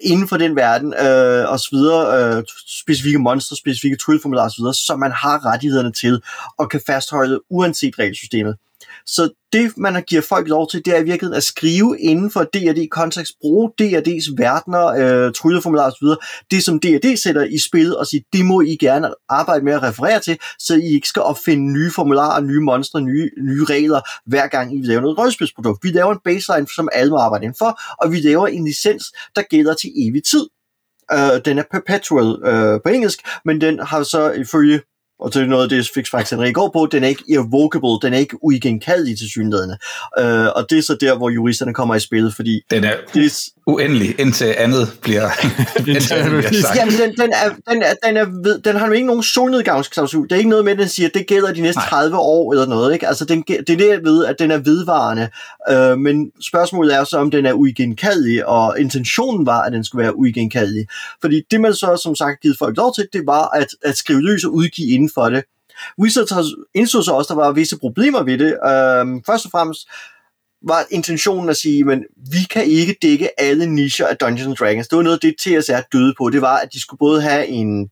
inden 0.00 0.28
for 0.28 0.36
den 0.36 0.56
verden, 0.56 0.94
øh, 0.94 1.50
og 1.50 1.60
så 1.60 1.68
videre, 1.72 2.36
øh, 2.36 2.44
specifikke 2.66 3.18
monstre, 3.18 3.56
specifikke 3.56 3.96
trylleformularer 3.96 4.44
og 4.44 4.50
så 4.50 4.62
videre, 4.62 4.74
som 4.74 4.98
man 4.98 5.12
har 5.12 5.46
rettighederne 5.46 5.92
til, 5.92 6.22
og 6.58 6.70
kan 6.70 6.80
fastholde 6.86 7.40
uanset 7.50 7.98
regelsystemet. 7.98 8.56
Så 9.06 9.30
det, 9.52 9.72
man 9.76 9.94
har 9.94 10.00
givet 10.00 10.24
folk 10.24 10.48
lov 10.48 10.70
til, 10.70 10.84
det 10.84 10.94
er 10.96 10.98
i 10.98 11.04
virkeligheden 11.04 11.36
at 11.36 11.42
skrive 11.42 12.00
inden 12.00 12.30
for 12.30 12.42
D&D-kontekst, 12.42 13.32
bruge 13.40 13.70
D&D's 13.82 14.34
verdener, 14.36 14.86
øh, 14.86 15.32
trylleformularer 15.32 15.90
osv., 15.90 16.06
det 16.50 16.64
som 16.64 16.80
D&D 16.80 17.16
sætter 17.22 17.44
i 17.44 17.58
spil, 17.58 17.96
og 17.96 18.06
siger, 18.06 18.22
det 18.32 18.44
må 18.44 18.60
I 18.60 18.76
gerne 18.80 19.14
arbejde 19.28 19.64
med 19.64 19.72
at 19.72 19.82
referere 19.82 20.20
til, 20.20 20.38
så 20.58 20.74
I 20.74 20.94
ikke 20.94 21.08
skal 21.08 21.22
opfinde 21.22 21.72
nye 21.72 21.90
formularer, 21.90 22.40
nye 22.40 22.60
monstre, 22.60 23.00
nye, 23.00 23.30
nye 23.42 23.64
regler, 23.64 24.00
hver 24.26 24.46
gang 24.46 24.78
I 24.78 24.82
laver 24.82 25.00
noget 25.00 25.18
rødspilsprodukt. 25.18 25.84
Vi 25.84 25.88
laver 25.88 26.12
en 26.12 26.20
baseline, 26.24 26.66
som 26.76 26.88
alle 26.92 27.10
må 27.10 27.16
arbejde 27.16 27.44
inden 27.44 27.58
for, 27.58 27.80
og 27.98 28.12
vi 28.12 28.20
laver 28.20 28.46
en 28.46 28.64
licens, 28.64 29.04
der 29.36 29.42
gælder 29.42 29.74
til 29.74 29.90
evig 29.96 30.24
tid. 30.24 30.46
Uh, 31.12 31.40
den 31.44 31.58
er 31.58 31.62
perpetual 31.70 32.26
uh, 32.26 32.80
på 32.84 32.88
engelsk, 32.88 33.18
men 33.44 33.60
den 33.60 33.78
har 33.78 34.02
så 34.02 34.30
ifølge 34.30 34.80
og 35.20 35.34
det 35.34 35.42
er 35.42 35.46
noget 35.46 35.62
af 35.62 35.68
det, 35.68 35.90
Fix 35.94 36.10
Facts 36.10 36.30
Henrik 36.30 36.54
går 36.54 36.70
på, 36.72 36.88
den 36.92 37.04
er 37.04 37.08
ikke 37.08 37.24
irrevocable, 37.28 37.98
den 38.02 38.14
er 38.14 38.18
ikke 38.18 38.44
uigenkaldelig 38.44 39.18
til 39.18 39.30
synligheden. 39.30 39.70
Øh, 40.18 40.46
og 40.56 40.66
det 40.70 40.78
er 40.78 40.82
så 40.82 40.96
der, 41.00 41.16
hvor 41.16 41.30
juristerne 41.30 41.74
kommer 41.74 41.94
i 41.94 42.00
spil, 42.00 42.32
fordi... 42.36 42.62
Den 42.70 42.84
er 42.84 42.94
det 43.14 43.32
uendelig, 43.70 44.20
indtil 44.20 44.54
andet 44.58 44.98
bliver, 45.02 45.30
indtil 45.88 46.14
andet 46.14 46.44
bliver 46.44 46.62
sagt. 46.62 46.76
Jamen, 46.76 46.94
den, 46.94 47.16
den, 47.16 47.32
er, 47.32 47.72
den, 47.72 47.82
er, 47.82 47.94
den, 48.06 48.16
er 48.16 48.24
ved, 48.24 48.58
den 48.58 48.76
har 48.76 48.86
jo 48.86 48.92
ikke 48.92 49.06
nogen 49.06 49.22
solnedgangsklausul. 49.22 50.28
Det 50.28 50.32
er 50.32 50.36
ikke 50.36 50.50
noget 50.50 50.64
med, 50.64 50.72
at 50.72 50.78
den 50.78 50.88
siger, 50.88 51.08
at 51.08 51.14
det 51.14 51.26
gælder 51.26 51.52
de 51.52 51.60
næste 51.60 51.78
Nej. 51.78 51.88
30 51.88 52.16
år 52.16 52.52
eller 52.52 52.66
noget. 52.66 52.92
Ikke? 52.92 53.08
Altså, 53.08 53.24
den, 53.24 53.44
det 53.48 53.70
er 53.70 53.76
det, 53.76 53.88
jeg 53.88 54.00
ved, 54.04 54.24
at 54.24 54.36
den 54.38 54.50
er 54.50 54.58
vedvarende. 54.58 55.28
Øh, 55.70 55.98
men 55.98 56.30
spørgsmålet 56.40 56.94
er 56.94 57.04
så, 57.04 57.18
om 57.18 57.30
den 57.30 57.46
er 57.46 57.52
uigenkaldelig, 57.52 58.46
og 58.46 58.80
intentionen 58.80 59.46
var, 59.46 59.62
at 59.62 59.72
den 59.72 59.84
skulle 59.84 60.02
være 60.02 60.16
uigenkaldelig. 60.16 60.86
Fordi 61.20 61.42
det, 61.50 61.60
man 61.60 61.74
så 61.74 62.00
som 62.02 62.14
sagt 62.14 62.40
givet 62.40 62.58
folk 62.58 62.76
lov 62.76 62.94
til, 62.94 63.08
det 63.12 63.22
var 63.26 63.48
at, 63.48 63.66
at 63.82 63.96
skrive 63.96 64.22
løs 64.22 64.44
og 64.44 64.54
udgive 64.54 64.88
inden 64.88 65.10
for 65.14 65.28
det. 65.28 65.44
Wizards 65.98 66.46
indså 66.74 67.02
så 67.02 67.12
også, 67.12 67.32
at 67.32 67.36
der 67.36 67.44
var 67.44 67.52
visse 67.52 67.78
problemer 67.78 68.22
ved 68.22 68.38
det. 68.38 68.52
Øh, 68.52 69.22
først 69.26 69.44
og 69.44 69.50
fremmest, 69.50 69.88
var 70.68 70.86
intentionen 70.90 71.48
at 71.48 71.56
sige, 71.56 71.84
men 71.84 72.04
vi 72.32 72.38
kan 72.50 72.64
ikke 72.64 72.96
dække 73.02 73.40
alle 73.40 73.66
nicher 73.66 74.06
af 74.06 74.16
Dungeons 74.16 74.58
Dragons. 74.58 74.88
Det 74.88 74.96
var 74.96 75.02
noget 75.02 75.16
af 75.16 75.20
det, 75.20 75.34
TSR 75.38 75.80
døde 75.92 76.14
på. 76.18 76.30
Det 76.30 76.42
var, 76.42 76.56
at 76.56 76.68
de 76.72 76.80
skulle 76.80 76.98
både 76.98 77.22
have 77.22 77.46
en, 77.46 77.88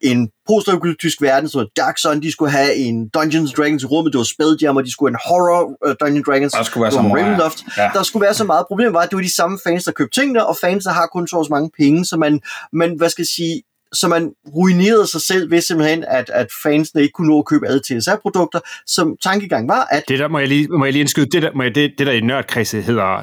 en 0.00 0.30
postapokalyptisk 0.46 1.22
verden, 1.22 1.48
som 1.48 1.66
Dark 1.76 1.98
Sun, 1.98 2.22
de 2.22 2.32
skulle 2.32 2.50
have 2.50 2.74
en 2.74 3.08
Dungeons 3.08 3.52
Dragons 3.52 3.82
i 3.82 3.86
rummet, 3.86 4.12
det 4.12 4.18
var 4.18 4.24
Spelljammer, 4.24 4.82
de 4.82 4.92
skulle 4.92 5.10
have 5.10 5.14
en 5.14 5.20
horror 5.28 5.62
uh, 5.86 5.94
Dungeons 6.00 6.26
Dragons, 6.26 6.52
der 6.52 6.62
skulle 6.62 6.82
være 6.82 6.92
så 6.92 7.02
meget. 7.02 7.24
Ravenloft. 7.24 7.64
Ja. 7.76 7.90
Der 7.94 8.02
skulle 8.02 8.24
være 8.24 8.34
så 8.34 8.44
meget. 8.44 8.66
Problemet 8.66 8.94
var, 8.94 9.00
at 9.00 9.10
det 9.10 9.16
var 9.16 9.22
de 9.22 9.34
samme 9.34 9.58
fans, 9.66 9.84
der 9.84 9.92
købte 9.92 10.20
tingene, 10.20 10.46
og 10.46 10.56
fans, 10.56 10.84
der 10.84 10.90
har 10.90 11.06
kun 11.06 11.28
så 11.28 11.46
mange 11.50 11.70
penge, 11.78 12.04
så 12.04 12.16
man, 12.16 12.40
man 12.72 12.94
hvad 12.96 13.08
skal 13.10 13.22
jeg 13.22 13.32
sige, 13.36 13.62
så 13.92 14.08
man 14.08 14.32
ruinerede 14.54 15.06
sig 15.06 15.20
selv 15.20 15.50
ved 15.50 15.60
simpelthen, 15.60 16.04
at, 16.08 16.30
at 16.30 16.46
fansene 16.62 17.02
ikke 17.02 17.12
kunne 17.12 17.28
nå 17.28 17.38
at 17.38 17.46
købe 17.46 17.66
alle 17.66 17.80
TSR-produkter, 17.80 18.60
som 18.86 19.16
tankegang 19.22 19.68
var, 19.68 19.86
at... 19.90 20.02
Det 20.08 20.18
der 20.18 20.28
må 20.28 20.38
jeg 20.38 20.48
lige, 20.48 20.68
må 20.68 20.84
jeg 20.84 20.92
lige 20.92 21.00
indskyde, 21.00 21.30
det 21.30 21.42
der, 21.42 21.50
må 21.54 21.62
jeg, 21.62 21.74
det, 21.74 21.92
det 21.98 22.06
der 22.06 22.12
i 22.12 22.20
nørdkredse 22.20 22.82
hedder, 22.82 23.22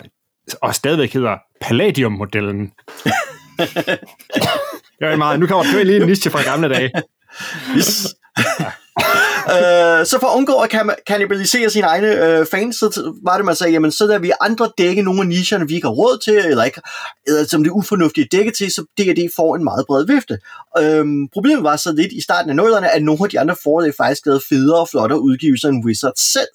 og 0.61 0.75
stadigvæk 0.75 1.13
hedder 1.13 1.37
Palladium-modellen. 1.61 2.59
det 4.99 5.07
er 5.07 5.15
meget, 5.15 5.39
nu 5.39 5.47
kommer 5.47 5.63
der 5.63 5.83
lige 5.83 6.01
en 6.01 6.07
niche 6.07 6.31
fra 6.31 6.43
gamle 6.43 6.69
dage. 6.69 6.91
Yes 7.77 8.07
øh, 9.57 10.05
så 10.05 10.17
for 10.19 10.27
at 10.27 10.37
undgå 10.37 10.53
at 10.53 10.69
kannibalisere 11.07 11.69
sine 11.69 11.87
egne 11.87 12.25
øh, 12.25 12.45
fans, 12.45 12.75
så 12.75 13.13
var 13.23 13.37
det, 13.37 13.45
man 13.45 13.55
sagde, 13.55 13.73
jamen 13.73 13.91
så 13.91 14.05
lader 14.05 14.19
vi 14.19 14.31
andre 14.41 14.69
dække 14.77 15.01
nogle 15.01 15.21
af 15.21 15.27
nicherne, 15.27 15.67
vi 15.67 15.75
ikke 15.75 15.87
har 15.87 15.93
råd 15.93 16.17
til, 16.23 16.37
eller, 16.37 16.63
ikke, 16.63 16.81
eller 17.27 17.43
som 17.43 17.63
det 17.63 17.69
er 17.69 17.73
ufornuftige 17.73 18.27
dække 18.31 18.51
til, 18.51 18.71
så 18.71 18.81
D&D 18.81 19.29
får 19.35 19.55
en 19.55 19.63
meget 19.63 19.85
bred 19.87 20.05
vifte. 20.05 20.39
Øhm, 20.79 21.27
problemet 21.33 21.63
var 21.63 21.75
så 21.75 21.91
lidt 21.91 22.11
i 22.11 22.21
starten 22.21 22.49
af 22.49 22.55
nullerne, 22.55 22.95
at 22.95 23.03
nogle 23.03 23.19
af 23.23 23.29
de 23.29 23.39
andre 23.39 23.55
forlag 23.63 23.93
faktisk 23.97 24.25
lavede 24.25 24.41
federe 24.49 24.79
og 24.79 24.89
flottere 24.89 25.21
udgivelser 25.21 25.69
end 25.69 25.85
Wizards 25.85 26.33
selv. 26.33 26.47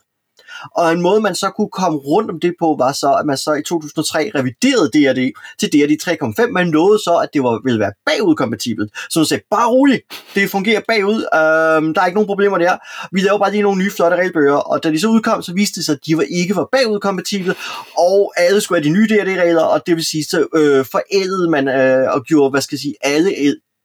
Og 0.77 0.93
en 0.93 1.03
måde, 1.03 1.21
man 1.21 1.35
så 1.35 1.51
kunne 1.57 1.69
komme 1.69 1.99
rundt 1.99 2.31
om 2.31 2.41
det 2.41 2.55
på, 2.59 2.77
var 2.79 2.93
så, 2.93 3.13
at 3.21 3.27
man 3.27 3.37
så 3.37 3.53
i 3.53 3.63
2003 3.63 4.31
reviderede 4.35 4.89
DRD 4.95 5.23
til 5.61 5.69
DRD 5.73 5.93
3.5, 6.03 6.51
men 6.51 6.67
nåede 6.67 6.99
så, 6.99 7.15
at 7.23 7.29
det 7.35 7.43
var, 7.43 7.61
ville 7.65 7.81
være 7.81 7.93
bagudkompatibelt. 8.07 8.91
Så 9.11 9.19
man 9.19 9.27
sagde, 9.27 9.43
bare 9.51 9.69
roligt, 9.69 10.03
det 10.35 10.51
fungerer 10.51 10.81
bagud, 10.89 11.19
øhm, 11.19 11.95
der 11.95 12.01
er 12.01 12.07
ikke 12.07 12.19
nogen 12.21 12.27
problemer 12.27 12.59
der. 12.59 12.77
Vi 13.13 13.21
laver 13.21 13.39
bare 13.39 13.51
lige 13.51 13.63
nogle 13.63 13.83
nye 13.83 13.91
flotte 13.91 14.17
regelbøger, 14.17 14.55
og 14.55 14.83
da 14.83 14.91
de 14.91 15.01
så 15.01 15.09
udkom, 15.09 15.43
så 15.43 15.53
viste 15.53 15.77
det 15.77 15.85
sig, 15.87 15.93
at 15.93 16.07
de 16.07 16.17
var 16.17 16.27
ikke 16.31 16.57
var 16.57 16.69
bagudkompatible, 16.73 17.55
og 17.99 18.33
alle 18.37 18.61
skulle 18.61 18.83
have 18.83 18.89
de 18.89 18.99
nye 18.99 19.09
DRD-regler, 19.11 19.63
og 19.63 19.83
det 19.87 19.97
vil 19.97 20.05
sige, 20.05 20.25
så 20.25 20.47
øh, 20.55 20.85
forældede 20.85 21.51
man 21.51 21.69
øh, 21.69 22.13
og 22.15 22.25
gjorde, 22.25 22.51
hvad 22.51 22.61
skal 22.61 22.77
jeg 22.77 22.81
sige, 22.81 22.95
alle 23.03 23.31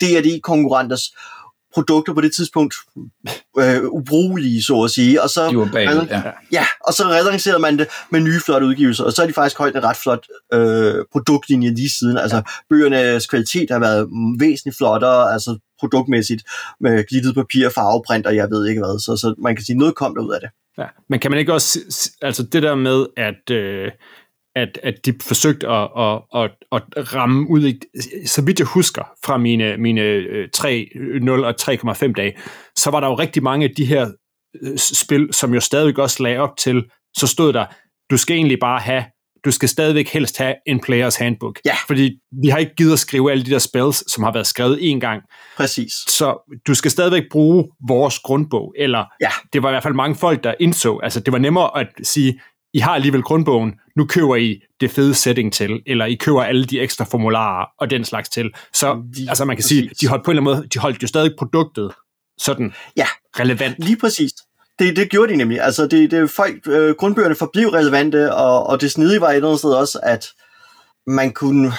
DRD-konkurrenters 0.01 1.03
produkter 1.73 2.13
på 2.13 2.21
det 2.21 2.35
tidspunkt 2.35 2.75
øh, 3.59 3.83
ubrugelige, 3.83 4.63
så 4.63 4.81
at 4.81 4.91
sige. 4.91 5.21
Og 5.21 5.29
så, 5.29 5.49
de 5.49 5.57
var 5.57 5.69
bagud, 5.73 6.07
ja. 6.09 6.21
ja. 6.51 6.65
og 6.87 6.93
så 6.93 7.03
relancerede 7.03 7.59
man 7.59 7.79
det 7.79 7.87
med 8.11 8.19
nye 8.19 8.39
flotte 8.39 8.67
udgivelser, 8.67 9.03
og 9.03 9.11
så 9.11 9.23
er 9.23 9.27
de 9.27 9.33
faktisk 9.33 9.57
højt 9.57 9.75
en 9.75 9.83
ret 9.83 9.97
flot 9.97 10.27
øh, 10.53 11.05
produktlinje 11.11 11.69
lige 11.75 11.89
siden. 11.99 12.17
Altså, 12.17 12.41
bøgernes 12.69 13.25
kvalitet 13.25 13.71
har 13.71 13.79
været 13.79 14.07
væsentligt 14.39 14.77
flottere, 14.77 15.33
altså 15.33 15.57
produktmæssigt, 15.79 16.43
med 16.79 17.03
glittet 17.07 17.35
papir, 17.35 17.69
farveprint, 17.69 18.25
og 18.25 18.35
jeg 18.35 18.49
ved 18.49 18.67
ikke 18.67 18.81
hvad. 18.81 18.99
Så, 18.99 19.17
så 19.17 19.35
man 19.37 19.55
kan 19.55 19.65
sige, 19.65 19.77
noget 19.77 19.95
kom 19.95 20.15
der 20.15 20.21
ud 20.21 20.33
af 20.33 20.39
det. 20.41 20.49
Ja. 20.77 20.87
Men 21.09 21.19
kan 21.19 21.31
man 21.31 21.39
ikke 21.39 21.53
også, 21.53 21.79
altså 22.21 22.43
det 22.43 22.63
der 22.63 22.75
med, 22.75 23.05
at 23.17 23.55
øh, 23.55 23.91
at, 24.57 24.79
at 24.83 25.05
de 25.05 25.13
forsøgte 25.21 25.67
at, 25.67 25.89
at, 26.35 26.51
at, 26.71 26.83
at 26.97 27.15
ramme 27.15 27.49
ud 27.49 27.67
i, 27.67 27.79
så 28.25 28.41
vidt 28.45 28.59
jeg 28.59 28.67
husker 28.67 29.03
fra 29.25 29.37
mine, 29.37 29.77
mine 29.77 30.01
3.0 30.01 31.29
øh, 31.29 31.39
og 31.39 31.55
3,5 31.61 32.11
dage, 32.11 32.37
så 32.75 32.91
var 32.91 32.99
der 32.99 33.07
jo 33.07 33.15
rigtig 33.15 33.43
mange 33.43 33.65
af 33.65 33.73
de 33.77 33.85
her 33.85 34.11
øh, 34.63 34.77
spil, 34.77 35.29
som 35.31 35.53
jo 35.53 35.59
stadigvæk 35.59 35.97
også 35.97 36.23
lagde 36.23 36.39
op 36.39 36.57
til, 36.57 36.83
så 37.17 37.27
stod 37.27 37.53
der, 37.53 37.65
du 38.11 38.17
skal 38.17 38.35
egentlig 38.35 38.57
bare 38.61 38.79
have, 38.79 39.03
du 39.45 39.51
skal 39.51 39.69
stadigvæk 39.69 40.07
helst 40.09 40.37
have 40.37 40.55
en 40.67 40.79
players 40.79 41.15
handbook. 41.15 41.59
Ja. 41.65 41.75
Fordi 41.87 42.19
vi 42.43 42.47
har 42.47 42.57
ikke 42.57 42.75
givet 42.75 42.93
at 42.93 42.99
skrive 42.99 43.31
alle 43.31 43.45
de 43.45 43.51
der 43.51 43.59
spells, 43.59 44.11
som 44.11 44.23
har 44.23 44.31
været 44.33 44.47
skrevet 44.47 44.77
en 44.91 44.99
gang. 44.99 45.21
Præcis. 45.57 45.91
Så 45.91 46.59
du 46.67 46.73
skal 46.73 46.91
stadigvæk 46.91 47.23
bruge 47.31 47.67
vores 47.87 48.19
grundbog, 48.19 48.73
eller 48.77 49.05
ja. 49.21 49.29
det 49.53 49.63
var 49.63 49.69
i 49.69 49.71
hvert 49.71 49.83
fald 49.83 49.93
mange 49.93 50.15
folk, 50.15 50.43
der 50.43 50.53
indså, 50.59 50.97
altså 51.03 51.19
det 51.19 51.31
var 51.33 51.39
nemmere 51.39 51.79
at 51.79 51.87
sige, 52.03 52.39
i 52.77 52.79
har 52.79 52.95
alligevel 52.95 53.21
grundbogen, 53.21 53.73
nu 53.95 54.05
køber 54.05 54.35
I 54.35 54.61
det 54.81 54.91
fede 54.91 55.13
setting 55.13 55.53
til, 55.53 55.81
eller 55.85 56.05
I 56.05 56.15
køber 56.15 56.43
alle 56.43 56.65
de 56.65 56.79
ekstra 56.79 57.05
formularer 57.05 57.65
og 57.79 57.89
den 57.89 58.05
slags 58.05 58.29
til. 58.29 58.49
Så 58.73 59.03
lige 59.13 59.29
altså 59.29 59.45
man 59.45 59.55
kan 59.55 59.63
præcis. 59.63 59.69
sige, 59.69 59.91
de 60.01 60.07
holdt 60.07 60.25
på 60.25 60.31
en 60.31 60.37
eller 60.37 60.49
anden 60.49 60.61
måde, 60.61 60.69
de 60.69 60.79
holdt 60.79 61.03
jo 61.03 61.07
stadig 61.07 61.31
produktet 61.37 61.91
sådan 62.37 62.73
ja, 62.97 63.07
relevant. 63.39 63.79
Lige 63.79 63.97
præcis. 63.97 64.31
Det, 64.79 64.95
det 64.95 65.09
gjorde 65.09 65.31
de 65.31 65.37
nemlig. 65.37 65.61
Altså 65.61 65.87
det, 65.87 66.11
det 66.11 66.29
folk, 66.29 66.67
øh, 66.67 66.95
grundbøgerne 66.95 67.35
forblev 67.35 67.67
relevante, 67.67 68.33
og, 68.33 68.67
og 68.67 68.81
det 68.81 68.91
snedige 68.91 69.21
var 69.21 69.29
et 69.29 69.35
eller 69.35 69.47
andet 69.47 69.59
sted 69.59 69.73
også, 69.73 69.99
at 70.03 70.25
man 71.07 71.31
kunne 71.31 71.71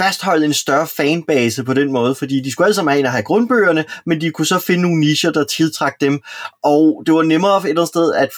fastholde 0.00 0.44
en 0.44 0.52
større 0.52 0.86
fanbase 0.86 1.64
på 1.64 1.74
den 1.74 1.92
måde, 1.92 2.14
fordi 2.14 2.40
de 2.40 2.52
skulle 2.52 2.66
alle 2.66 2.74
sammen 2.74 2.92
have 2.92 3.00
en 3.00 3.06
at 3.06 3.12
have 3.12 3.22
grundbøgerne, 3.22 3.84
men 4.06 4.20
de 4.20 4.30
kunne 4.30 4.46
så 4.46 4.58
finde 4.58 4.82
nogle 4.82 5.00
nicher, 5.00 5.30
der 5.30 5.44
tiltrak 5.44 6.00
dem, 6.00 6.20
og 6.64 7.02
det 7.06 7.14
var 7.14 7.22
nemmere 7.22 7.56
et 7.56 7.68
eller 7.68 7.82
andet 7.82 7.88
sted, 7.88 8.14
at 8.14 8.30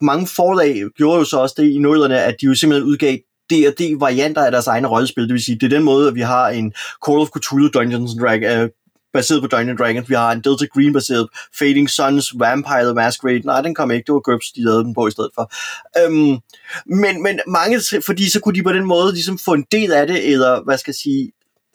mange 0.00 0.26
forlag 0.26 0.84
gjorde 0.96 1.18
jo 1.18 1.24
så 1.24 1.38
også 1.38 1.54
det 1.58 1.70
i 1.70 1.78
nullerne, 1.78 2.20
at 2.20 2.36
de 2.40 2.46
jo 2.46 2.54
simpelthen 2.54 2.88
udgav 2.90 3.16
D&D-varianter 3.50 4.44
af 4.44 4.50
deres 4.50 4.66
egne 4.66 4.88
rollespil, 4.88 5.22
det 5.22 5.32
vil 5.32 5.44
sige, 5.44 5.58
det 5.58 5.72
er 5.72 5.76
den 5.76 5.84
måde, 5.84 6.08
at 6.08 6.14
vi 6.14 6.20
har 6.20 6.48
en 6.48 6.72
Call 7.06 7.18
of 7.18 7.28
Cthulhu 7.36 7.68
Dungeons 7.68 8.10
Dragons, 8.20 8.54
uh, 8.54 8.62
øh, 8.62 8.68
baseret 9.14 9.42
på 9.42 9.46
Dungeons 9.46 9.78
Dragons. 9.78 10.08
Vi 10.08 10.14
har 10.14 10.32
en 10.32 10.40
Delta 10.40 10.66
Green 10.74 10.92
baseret 10.92 11.28
Fading 11.58 11.90
Suns 11.90 12.32
Vampire 12.38 12.84
the 12.84 12.94
Masquerade. 12.94 13.46
Nej, 13.46 13.62
den 13.62 13.74
kom 13.74 13.90
ikke. 13.90 14.06
Det 14.06 14.12
var 14.12 14.20
GURPS, 14.20 14.52
de 14.52 14.64
lavede 14.64 14.84
den 14.84 14.94
på 14.94 15.06
i 15.06 15.10
stedet 15.10 15.30
for. 15.34 15.52
Øhm, 16.00 16.38
men, 16.86 17.22
men 17.22 17.40
mange, 17.46 17.80
fordi 18.06 18.30
så 18.30 18.40
kunne 18.40 18.54
de 18.54 18.62
på 18.62 18.72
den 18.72 18.84
måde 18.84 19.12
ligesom 19.12 19.38
få 19.38 19.52
en 19.52 19.66
del 19.72 19.92
af 19.92 20.06
det, 20.06 20.32
eller 20.32 20.64
hvad 20.64 20.78
skal 20.78 20.90
jeg 20.90 20.94
sige, 20.94 21.32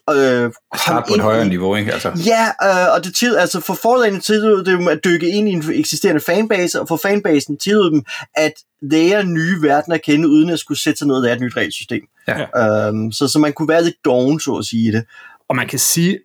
øh, 0.10 0.52
Start 0.76 1.06
på 1.08 1.14
et 1.14 1.22
højere 1.22 1.48
niveau, 1.48 1.76
ikke? 1.76 1.94
Altså. 1.94 2.12
Ja, 2.26 2.46
øh, 2.64 2.94
og 2.94 3.04
det 3.04 3.16
til, 3.16 3.36
altså 3.36 3.60
for 3.60 3.74
forlagene 3.74 4.20
tillod 4.20 4.64
det 4.64 4.90
at 4.90 5.00
dykke 5.06 5.30
ind 5.30 5.50
i 5.50 5.52
en 5.52 5.64
eksisterende 5.74 6.22
fanbase, 6.22 6.82
og 6.82 6.88
for 6.88 6.98
fanbasen 6.98 7.58
tillod 7.58 7.92
dem 7.92 8.04
at 8.36 8.54
lære 8.82 9.24
nye 9.24 9.62
verdener 9.62 9.96
at 9.96 10.02
kende, 10.02 10.28
uden 10.28 10.50
at 10.50 10.60
skulle 10.60 10.80
sætte 10.80 10.98
sig 10.98 11.08
ned 11.08 11.16
og 11.16 11.22
lære 11.22 11.36
et 11.36 11.42
nyt 11.42 11.58
regelsystem. 11.58 12.04
Ja. 12.28 12.88
Øhm, 12.88 13.12
så, 13.12 13.28
så 13.28 13.40
man 13.40 13.54
kunne 13.54 13.68
være 13.68 13.84
lidt 13.84 14.06
doven, 14.06 14.40
så 14.40 14.56
at 14.56 14.66
sige 14.66 14.92
det. 14.92 15.06
Og 15.50 15.56
man 15.56 15.68
kan 15.68 15.80
sige, 15.80 16.20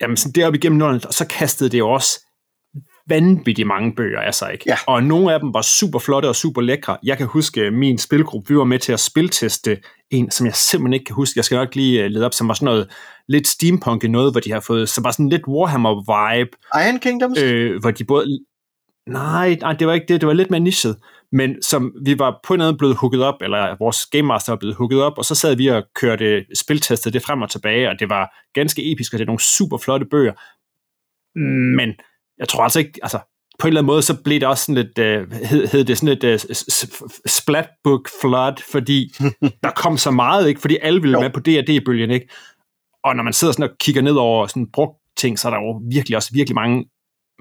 jamen 0.00 0.16
sådan 0.16 0.32
deroppe 0.32 0.58
igennem 0.58 0.78
nullerne, 0.78 1.00
så 1.00 1.26
kastede 1.30 1.70
det 1.70 1.78
jo 1.78 1.90
også 1.90 2.20
vanvittigt 3.08 3.68
mange 3.68 3.94
bøger 3.94 4.20
af 4.20 4.34
sig, 4.34 4.52
ikke? 4.52 4.64
Ja. 4.66 4.76
Og 4.86 5.02
nogle 5.02 5.34
af 5.34 5.40
dem 5.40 5.54
var 5.54 5.62
super 5.62 5.98
flotte 5.98 6.26
og 6.26 6.36
super 6.36 6.60
lækre. 6.60 6.96
Jeg 7.02 7.18
kan 7.18 7.26
huske, 7.26 7.70
min 7.70 7.98
spilgruppe, 7.98 8.48
vi 8.48 8.58
var 8.58 8.64
med 8.64 8.78
til 8.78 8.92
at 8.92 9.00
spilteste 9.00 9.78
en, 10.10 10.30
som 10.30 10.46
jeg 10.46 10.54
simpelthen 10.54 10.92
ikke 10.92 11.04
kan 11.04 11.14
huske. 11.14 11.32
Jeg 11.38 11.44
skal 11.44 11.56
nok 11.56 11.74
lige 11.74 12.04
øh, 12.04 12.10
lede 12.10 12.26
op, 12.26 12.34
som 12.34 12.48
var 12.48 12.54
sådan 12.54 12.64
noget 12.64 12.90
lidt 13.28 13.48
steampunk 13.48 14.02
noget, 14.02 14.32
hvor 14.32 14.40
de 14.40 14.52
har 14.52 14.60
fået, 14.60 14.88
så 14.88 15.02
var 15.02 15.10
sådan 15.10 15.28
lidt 15.28 15.42
Warhammer-vibe. 15.48 16.80
Iron 16.86 16.98
Kingdoms? 16.98 17.38
Øh, 17.42 17.80
hvor 17.80 17.90
de 17.90 18.04
både... 18.04 18.26
Nej, 19.08 19.56
nej, 19.60 19.72
det 19.72 19.86
var 19.86 19.92
ikke 19.92 20.06
det. 20.08 20.20
Det 20.20 20.26
var 20.26 20.32
lidt 20.32 20.50
mere 20.50 20.60
nichet 20.60 20.96
men 21.32 21.62
som 21.62 21.92
vi 22.04 22.18
var 22.18 22.40
på 22.44 22.56
noget 22.56 22.78
blevet 22.78 22.96
hooket 22.96 23.22
op, 23.22 23.42
eller 23.42 23.76
vores 23.78 24.06
Game 24.06 24.26
Master 24.26 24.52
var 24.52 24.58
blevet 24.58 24.76
hooket 24.76 25.02
op, 25.02 25.18
og 25.18 25.24
så 25.24 25.34
sad 25.34 25.56
vi 25.56 25.66
og 25.66 25.82
kørte 25.94 26.44
spiltestet 26.54 27.12
det 27.12 27.22
frem 27.22 27.42
og 27.42 27.50
tilbage, 27.50 27.88
og 27.88 27.98
det 28.00 28.08
var 28.08 28.34
ganske 28.54 28.92
episk, 28.92 29.12
og 29.12 29.18
det 29.18 29.24
er 29.24 29.26
nogle 29.26 29.42
super 29.42 29.78
flotte 29.78 30.06
bøger. 30.06 30.32
Men 31.76 31.94
jeg 32.38 32.48
tror 32.48 32.62
altså 32.62 32.78
ikke, 32.78 33.00
altså 33.02 33.18
på 33.58 33.66
en 33.66 33.68
eller 33.68 33.80
anden 33.80 33.92
måde, 33.92 34.02
så 34.02 34.22
blev 34.24 34.40
det 34.40 34.48
også 34.48 34.64
sådan 34.64 34.84
lidt, 34.84 34.98
uh, 34.98 35.32
hed, 35.50 35.66
hed 35.66 35.84
det 35.84 35.98
sådan 35.98 36.18
lidt 36.18 36.24
uh, 36.24 36.54
splatbook 37.26 38.08
flood, 38.20 38.62
fordi 38.72 39.12
der 39.64 39.70
kom 39.70 39.96
så 39.96 40.10
meget, 40.10 40.48
ikke? 40.48 40.60
Fordi 40.60 40.76
alle 40.82 41.00
ville 41.00 41.18
Jo. 41.18 41.22
med 41.22 41.30
på 41.30 41.40
D&D-bølgen, 41.40 42.10
ikke? 42.10 42.28
Og 43.04 43.16
når 43.16 43.22
man 43.22 43.32
sidder 43.32 43.52
sådan 43.52 43.70
og 43.70 43.76
kigger 43.80 44.02
ned 44.02 44.14
over 44.14 44.46
sådan 44.46 44.70
brugt 44.72 44.98
ting, 45.16 45.38
så 45.38 45.48
er 45.48 45.52
der 45.52 45.60
jo 45.60 45.82
virkelig 45.90 46.16
også 46.16 46.30
virkelig 46.32 46.54
mange 46.54 46.84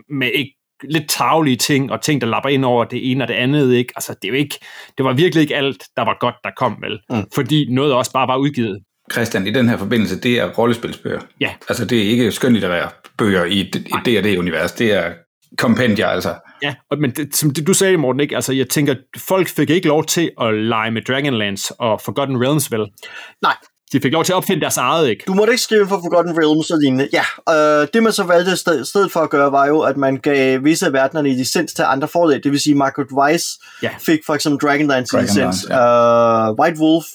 med 0.10 0.32
ikke 0.36 0.59
lidt 0.84 1.10
taglige 1.10 1.56
ting, 1.56 1.92
og 1.92 2.02
ting, 2.02 2.22
der 2.22 2.28
lapper 2.28 2.50
ind 2.50 2.66
over 2.66 2.86
det 2.86 3.12
ene 3.12 3.24
og 3.24 3.28
det 3.28 3.34
andet, 3.34 3.74
ikke? 3.74 3.94
Altså, 3.96 4.16
det 4.22 4.28
er 4.28 4.30
jo 4.30 4.36
ikke, 4.36 4.60
det 4.98 5.06
var 5.06 5.14
virkelig 5.14 5.42
ikke 5.42 5.56
alt, 5.56 5.84
der 5.98 6.06
var 6.06 6.18
godt, 6.20 6.36
der 6.44 6.50
kom, 6.58 6.78
vel? 6.82 7.00
Mm. 7.10 7.26
Fordi 7.36 7.68
noget 7.70 7.94
også 7.94 8.12
bare 8.12 8.28
var 8.28 8.38
udgivet. 8.38 8.80
Christian, 9.12 9.48
i 9.48 9.52
den 9.52 9.70
her 9.70 9.78
forbindelse, 9.78 10.20
det 10.20 10.40
er 10.40 10.50
rollespilsbøger. 10.50 11.20
Ja. 11.40 11.54
Altså, 11.70 11.86
det 11.86 11.98
er 11.98 12.04
ikke 12.04 12.32
skønlitterære 12.32 12.90
bøger 13.18 13.46
i 13.46 13.60
et 13.60 13.76
D&D-univers. 14.06 14.72
Det 14.72 14.94
er 14.94 15.14
kompendier, 15.58 16.08
altså. 16.08 16.36
Ja, 16.64 16.76
og, 16.92 16.98
men 17.00 17.12
det, 17.12 17.36
som 17.36 17.54
det, 17.54 17.68
du 17.68 17.74
sagde, 17.74 17.98
Morten, 17.98 18.20
ikke? 18.20 18.36
Altså, 18.36 18.54
jeg 18.54 18.70
tænker, 18.70 18.96
folk 19.18 19.48
fik 19.48 19.70
ikke 19.70 19.88
lov 19.88 20.06
til 20.06 20.32
at 20.42 20.54
lege 20.54 20.92
med 20.92 21.02
Dragonlance 21.02 21.74
og 21.80 22.02
Forgotten 22.02 22.44
Realms, 22.44 22.72
vel? 22.72 22.88
Nej. 23.42 23.56
De 23.94 24.00
fik 24.02 24.12
lov 24.14 24.24
til 24.24 24.32
at 24.34 24.38
opfinde 24.38 24.62
deres 24.62 24.78
eget, 24.78 25.08
ikke? 25.10 25.24
Du 25.28 25.34
måtte 25.34 25.54
ikke 25.54 25.64
skrive 25.64 25.88
for 25.88 25.96
Forgotten 25.98 26.34
Realms 26.38 26.70
og 26.70 26.78
lignende. 26.80 27.10
Ja, 27.14 27.24
øh, 27.82 27.88
det 27.94 28.04
man 28.04 28.14
så 28.14 28.24
valgte 28.24 28.52
i 28.54 28.56
sted- 28.56 28.86
stedet 28.86 29.12
for 29.12 29.20
at 29.20 29.30
gøre, 29.30 29.52
var 29.52 29.66
jo, 29.68 29.80
at 29.82 29.98
man 29.98 30.18
gav 30.18 30.64
visse 30.64 30.86
af 30.86 30.94
verdenerne 30.94 31.30
i 31.30 31.34
licens 31.34 31.74
til 31.74 31.84
andre 31.88 32.08
forlag. 32.08 32.42
Det 32.44 32.52
vil 32.52 32.60
sige, 32.60 32.76
Margaret 32.76 33.08
Weiss 33.12 33.46
Ja. 33.84 33.90
fik 34.00 34.20
for 34.26 34.34
eksempel 34.36 34.68
Dragonlance 34.70 35.18
i 35.18 35.20
Dragonlance, 35.20 35.40
licens. 35.42 35.66
Ja. 35.70 36.50
Uh, 36.50 36.56
White 36.60 36.80
Wolf, 36.82 37.06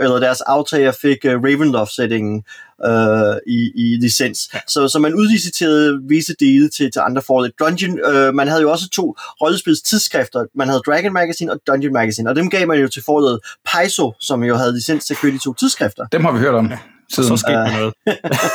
eller 0.00 0.20
deres 0.20 0.40
aftager, 0.40 0.92
fik 1.02 1.18
uh, 1.24 1.30
Ravenloft-sætningen 1.32 2.44
uh, 2.84 3.36
i, 3.46 3.72
i 3.74 3.96
licens. 4.00 4.50
Ja. 4.54 4.58
Så, 4.68 4.88
så 4.88 4.98
man 4.98 5.14
udliciterede 5.14 6.00
visse 6.08 6.34
dele 6.40 6.68
til, 6.68 6.92
til 6.92 7.00
andre 7.00 7.22
forlag. 7.22 7.50
Dungeon, 7.60 7.98
uh, 8.08 8.34
man 8.34 8.48
havde 8.48 8.62
jo 8.62 8.70
også 8.70 8.88
to 8.88 9.16
rollespils 9.42 9.82
tidsskrifter. 9.82 10.44
Man 10.54 10.68
havde 10.68 10.82
Dragon 10.86 11.12
Magazine 11.12 11.52
og 11.52 11.60
Dungeon 11.66 11.92
Magazine, 11.92 12.30
og 12.30 12.36
dem 12.36 12.50
gav 12.50 12.66
man 12.66 12.80
jo 12.80 12.88
til 12.88 13.02
forlaget 13.06 13.40
Paizo, 13.72 14.12
som 14.20 14.44
jo 14.44 14.56
havde 14.56 14.74
licens 14.74 15.04
til 15.04 15.14
at 15.14 15.18
køre 15.18 15.32
de 15.32 15.38
to 15.38 15.54
tidsskrifter. 15.54 16.06
Dem 16.12 16.24
har 16.24 16.32
vi 16.32 16.38
hørt 16.38 16.54
om 16.54 16.66
ja. 16.66 16.78
siden. 17.12 17.28
Så 17.28 17.36
skete 17.36 17.56
der 17.56 17.78
noget. 17.78 17.94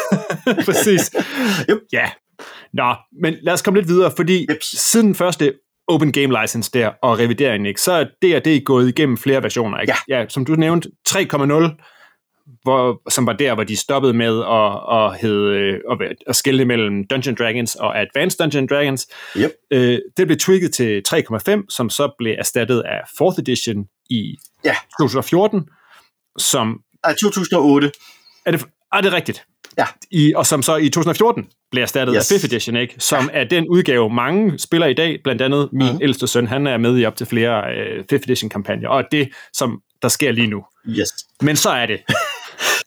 Præcis. 0.65 1.11
Yep. 1.69 1.77
Ja. 1.93 2.09
Nå, 2.73 2.95
men 3.21 3.33
lad 3.41 3.53
os 3.53 3.61
komme 3.61 3.79
lidt 3.79 3.89
videre, 3.89 4.11
fordi 4.15 4.47
Jeps. 4.49 4.65
siden 4.65 5.07
den 5.07 5.15
første 5.15 5.53
Open 5.87 6.11
Game 6.11 6.41
License 6.41 6.71
der 6.73 6.89
og 7.03 7.19
revideringen, 7.19 7.65
ikke, 7.65 7.81
så 7.81 7.91
er 7.91 8.03
D&D 8.03 8.63
gået 8.65 8.87
igennem 8.87 9.17
flere 9.17 9.43
versioner. 9.43 9.79
Ikke? 9.79 9.93
Ja. 10.09 10.19
ja. 10.19 10.25
som 10.29 10.45
du 10.45 10.55
nævnte, 10.55 10.89
3.0, 11.09 11.19
hvor, 12.63 13.01
som 13.09 13.25
var 13.27 13.33
der, 13.33 13.53
hvor 13.53 13.63
de 13.63 13.77
stoppede 13.77 14.13
med 14.13 14.39
at, 14.43 14.97
at, 14.97 15.19
hedde, 15.21 15.57
øh, 15.59 15.79
at, 15.91 16.13
at 16.27 16.35
skille 16.35 16.65
mellem 16.65 17.07
Dungeon 17.07 17.35
Dragons 17.35 17.75
og 17.75 17.99
Advanced 18.01 18.37
Dungeon 18.39 18.67
Dragons. 18.67 19.07
Yep. 19.37 19.51
Øh, 19.71 19.99
det 20.17 20.27
blev 20.27 20.37
tweaked 20.37 20.69
til 20.69 21.01
3.5, 21.59 21.65
som 21.69 21.89
så 21.89 22.11
blev 22.17 22.35
erstattet 22.37 22.81
af 22.85 22.99
4th 23.21 23.39
Edition 23.39 23.85
i 24.09 24.35
Ja. 24.65 24.75
2014, 24.99 25.61
som 26.37 26.79
Ej, 27.03 27.13
2008. 27.21 27.91
er 28.45 28.51
det, 28.51 28.65
er 28.93 29.01
det 29.01 29.13
rigtigt? 29.13 29.43
Ja. 29.77 29.85
I, 30.11 30.33
og 30.35 30.45
som 30.45 30.61
så 30.61 30.75
i 30.75 30.89
2014 30.89 31.47
blev 31.71 31.81
erstattet 31.83 32.15
Yes. 32.17 32.31
af 32.31 32.35
5th 32.35 32.45
Edition, 32.45 32.75
ikke? 32.75 32.95
som 32.97 33.29
ja. 33.33 33.39
er 33.39 33.43
den 33.43 33.67
udgave, 33.69 34.09
mange 34.09 34.59
spiller 34.59 34.87
i 34.87 34.93
dag, 34.93 35.19
blandt 35.23 35.41
andet 35.41 35.69
min 35.71 35.87
Mhm. 35.87 35.95
mm. 35.95 36.01
ældste 36.03 36.27
søn, 36.27 36.47
han 36.47 36.67
er 36.67 36.77
med 36.77 36.99
i 36.99 37.05
op 37.05 37.15
til 37.15 37.27
flere 37.27 37.75
øh, 37.75 38.03
5th 38.13 38.15
Edition-kampagner, 38.23 38.89
og 38.89 39.03
det, 39.11 39.29
som 39.53 39.81
der 40.01 40.07
sker 40.07 40.31
lige 40.31 40.47
nu. 40.47 40.63
Yes. 40.89 41.09
Men 41.41 41.55
så 41.55 41.69
er 41.69 41.85
det. 41.85 41.99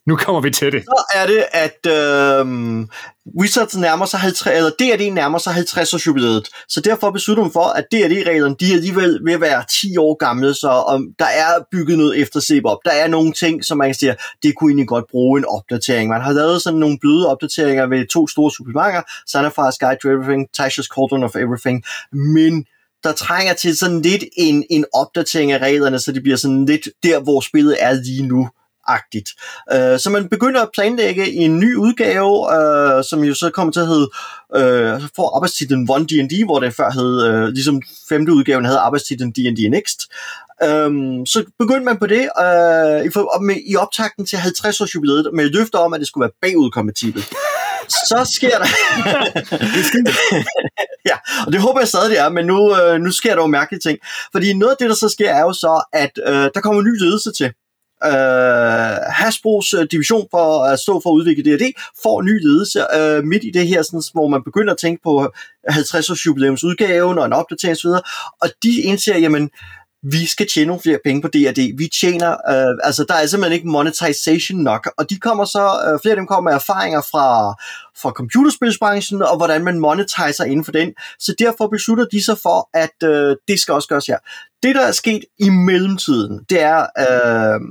nu 0.07 0.15
kommer 0.15 0.41
vi 0.41 0.51
til 0.51 0.71
det. 0.71 0.83
Så 0.83 1.03
er 1.15 1.27
det, 1.27 1.45
at 1.51 1.79
øh, 1.87 2.85
Wizards 3.39 3.77
nærmer 3.77 4.05
sig 4.05 4.19
50, 4.19 4.55
eller 4.57 4.69
D&D 4.69 5.13
nærmer 5.13 5.37
sig 5.37 5.53
50 5.53 5.93
års 5.93 6.07
jubilæet. 6.07 6.49
Så 6.67 6.81
derfor 6.81 7.11
beslutter 7.11 7.43
man 7.43 7.51
for, 7.51 7.63
at 7.63 7.85
D&D-reglerne, 7.91 8.55
de 8.59 8.71
er 8.71 8.75
alligevel 8.75 9.19
ved 9.25 9.33
at 9.33 9.41
være 9.41 9.63
10 9.81 9.97
år 9.97 10.15
gamle, 10.15 10.53
så 10.53 10.67
om 10.67 11.07
der 11.19 11.25
er 11.25 11.49
bygget 11.71 11.97
noget 11.97 12.21
efterslæb 12.21 12.65
op. 12.65 12.77
Der 12.85 12.91
er 12.91 13.07
nogle 13.07 13.33
ting, 13.33 13.65
som 13.65 13.77
man 13.77 13.87
kan 13.87 13.95
sige, 13.95 14.15
det 14.43 14.55
kunne 14.55 14.69
egentlig 14.69 14.87
godt 14.87 15.05
bruge 15.11 15.39
en 15.39 15.45
opdatering. 15.45 16.09
Man 16.09 16.21
har 16.21 16.33
lavet 16.33 16.61
sådan 16.61 16.79
nogle 16.79 16.97
bløde 17.01 17.29
opdateringer 17.29 17.85
ved 17.85 18.07
to 18.07 18.27
store 18.27 18.51
supplementer, 18.51 19.01
Sanafars 19.27 19.77
Guide 19.77 19.99
to 20.01 20.09
Everything, 20.09 20.47
Tasha's 20.57 20.87
Cauldron 20.95 21.23
of 21.23 21.35
Everything, 21.35 21.83
men 22.11 22.65
der 23.03 23.11
trænger 23.11 23.53
til 23.53 23.77
sådan 23.77 24.01
lidt 24.01 24.23
en, 24.37 24.63
en 24.69 24.85
opdatering 24.93 25.51
af 25.51 25.59
reglerne, 25.59 25.99
så 25.99 26.11
det 26.11 26.23
bliver 26.23 26.37
sådan 26.37 26.65
lidt 26.65 26.89
der, 27.03 27.19
hvor 27.19 27.39
spillet 27.41 27.77
er 27.79 27.93
lige 27.93 28.27
nu 28.27 28.49
agtigt. 28.87 29.29
Uh, 29.73 29.99
så 29.99 30.09
man 30.09 30.29
begynder 30.29 30.61
at 30.61 30.69
planlægge 30.73 31.31
en 31.31 31.59
ny 31.59 31.75
udgave, 31.75 32.39
uh, 32.39 33.03
som 33.09 33.23
jo 33.23 33.33
så 33.33 33.49
kommer 33.49 33.71
til 33.71 33.79
at 33.79 33.87
hedde, 33.87 34.09
uh, 34.55 35.09
får 35.15 35.35
arbejdstitlen 35.35 35.87
One 35.89 36.05
D&D, 36.05 36.45
hvor 36.45 36.59
det 36.59 36.75
før 36.75 36.91
hed, 36.91 37.43
uh, 37.43 37.47
ligesom 37.47 37.81
femte 38.09 38.31
udgaven 38.31 38.65
havde 38.65 38.79
arbejdstitlen 38.79 39.31
D&D 39.31 39.69
Next. 39.69 39.99
Um, 40.65 41.25
så 41.25 41.43
begyndte 41.59 41.85
man 41.85 41.97
på 41.97 42.07
det 42.07 42.21
uh, 42.21 43.05
i, 43.05 43.09
for, 43.13 43.41
med, 43.41 43.55
i 43.67 43.75
optakten 43.75 44.25
til 44.25 44.37
50 44.37 44.81
års 44.81 44.95
jubilæet 44.95 45.29
med 45.33 45.49
løfter 45.49 45.79
om, 45.79 45.93
at 45.93 45.99
det 45.99 46.07
skulle 46.07 46.21
være 46.21 46.31
bagudkompatibelt. 46.41 47.33
Så 47.89 48.31
sker 48.35 48.57
der... 48.57 48.67
ja, 51.09 51.17
og 51.45 51.51
det 51.51 51.61
håber 51.61 51.79
jeg 51.79 51.87
stadig, 51.87 52.09
det 52.09 52.19
er, 52.19 52.29
men 52.29 52.45
nu, 52.45 52.75
øh, 52.75 53.01
nu 53.01 53.11
sker 53.11 53.35
der 53.35 53.41
jo 53.41 53.47
mærkelige 53.47 53.79
ting. 53.79 53.99
Fordi 54.31 54.53
noget 54.53 54.71
af 54.71 54.77
det, 54.79 54.89
der 54.89 54.95
så 54.95 55.09
sker, 55.09 55.29
er 55.29 55.41
jo 55.41 55.53
så, 55.53 55.83
at 55.93 56.11
øh, 56.27 56.49
der 56.53 56.61
kommer 56.61 56.81
en 56.81 56.87
ny 56.87 56.99
ledelse 56.99 57.31
til. 57.31 57.53
Øh, 58.03 58.97
Hasbros 59.19 59.73
øh, 59.73 59.87
division 59.91 60.27
for 60.31 60.63
at 60.63 60.79
stå 60.79 60.99
for 61.03 61.09
at 61.09 61.13
udvikle 61.13 61.43
D&D 61.43 61.73
får 62.03 62.21
ny 62.21 62.43
ledelse 62.47 62.79
øh, 62.97 63.23
midt 63.23 63.43
i 63.43 63.51
det 63.51 63.67
her, 63.67 63.81
sådan, 63.81 64.01
hvor 64.13 64.27
man 64.27 64.43
begynder 64.43 64.73
at 64.73 64.79
tænke 64.79 65.03
på 65.03 65.33
50 65.69 66.09
års 66.09 66.25
jubilæumsudgaven 66.25 67.19
og 67.19 67.25
en 67.25 67.33
opdatering 67.33 67.77
osv. 67.77 67.89
Og 68.41 68.49
de 68.63 68.81
indser, 68.81 69.17
jamen, 69.17 69.49
vi 70.11 70.25
skal 70.25 70.47
tjene 70.47 70.67
nogle 70.67 70.81
flere 70.81 70.99
penge 71.03 71.21
på 71.21 71.27
D&D. 71.27 71.77
Vi 71.77 71.89
tjener, 72.01 72.31
øh, 72.31 72.77
altså 72.83 73.05
der 73.07 73.13
er 73.13 73.25
simpelthen 73.25 73.55
ikke 73.55 73.67
monetization 73.67 74.59
nok, 74.59 74.89
og 74.97 75.09
de 75.09 75.19
kommer 75.19 75.45
så, 75.45 75.65
øh, 75.87 75.99
flere 76.01 76.11
af 76.11 76.15
dem 76.15 76.27
kommer 76.27 76.49
med 76.51 76.55
erfaringer 76.55 77.01
fra, 77.01 77.53
fra 78.01 78.09
computerspilsbranchen, 78.09 79.21
og 79.21 79.37
hvordan 79.37 79.63
man 79.63 79.79
monetiser 79.79 80.43
inden 80.43 80.65
for 80.65 80.71
den. 80.71 80.93
Så 81.19 81.35
derfor 81.39 81.67
beslutter 81.67 82.05
de 82.11 82.23
sig 82.23 82.37
for, 82.37 82.69
at 82.73 83.09
øh, 83.09 83.35
det 83.47 83.59
skal 83.59 83.73
også 83.73 83.87
gøres 83.87 84.05
her. 84.05 84.17
Det, 84.63 84.75
der 84.75 84.81
er 84.81 84.91
sket 84.91 85.23
i 85.39 85.49
mellemtiden, 85.49 86.39
det 86.49 86.61
er 86.61 86.81
øh, 87.05 87.61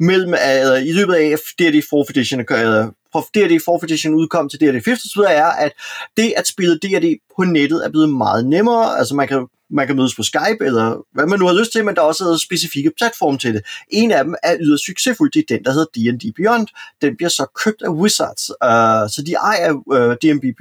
mellem, 0.00 0.34
øh, 0.34 0.86
i 0.86 0.92
løbet 0.92 1.14
af 1.14 1.36
D&D 1.58 1.76
4th 1.92 2.10
Edition, 2.10 2.40
øh, 2.40 2.46
fra 3.12 3.20
D&D 3.34 3.52
4th 3.68 3.84
Edition 3.84 4.14
udkom 4.14 4.48
til 4.48 4.60
D&D 4.60 4.88
5th 4.88 4.90
Edition, 4.90 5.24
er, 5.28 5.46
at 5.46 5.72
det 6.16 6.32
at 6.36 6.46
spille 6.46 6.78
D&D 6.78 7.18
på 7.36 7.44
nettet 7.44 7.84
er 7.86 7.90
blevet 7.90 8.08
meget 8.08 8.46
nemmere. 8.46 8.98
Altså 8.98 9.14
man 9.14 9.28
kan 9.28 9.46
man 9.70 9.86
kan 9.86 9.96
mødes 9.96 10.14
på 10.14 10.22
Skype, 10.22 10.60
eller 10.60 11.06
hvad 11.14 11.26
man 11.26 11.38
nu 11.38 11.46
har 11.46 11.58
lyst 11.60 11.72
til, 11.72 11.84
men 11.84 11.94
der 11.94 12.02
er 12.02 12.06
også 12.06 12.38
specifikke 12.38 12.92
platforme 12.98 13.38
til 13.38 13.54
det. 13.54 13.62
En 13.88 14.10
af 14.10 14.24
dem 14.24 14.34
er 14.42 14.56
yderst 14.60 14.86
succesfuld, 14.86 15.30
det 15.32 15.40
er 15.40 15.56
den, 15.56 15.64
der 15.64 15.72
hedder 15.72 15.86
D&D 15.94 16.32
Beyond. 16.36 16.66
Den 17.02 17.16
bliver 17.16 17.30
så 17.30 17.46
købt 17.64 17.82
af 17.82 17.88
Wizards, 17.88 18.50
uh, 18.50 19.10
så 19.14 19.22
de 19.26 19.32
ejer 19.34 19.70
øh, 19.92 20.08
uh, 20.08 20.14
D&D 20.14 20.56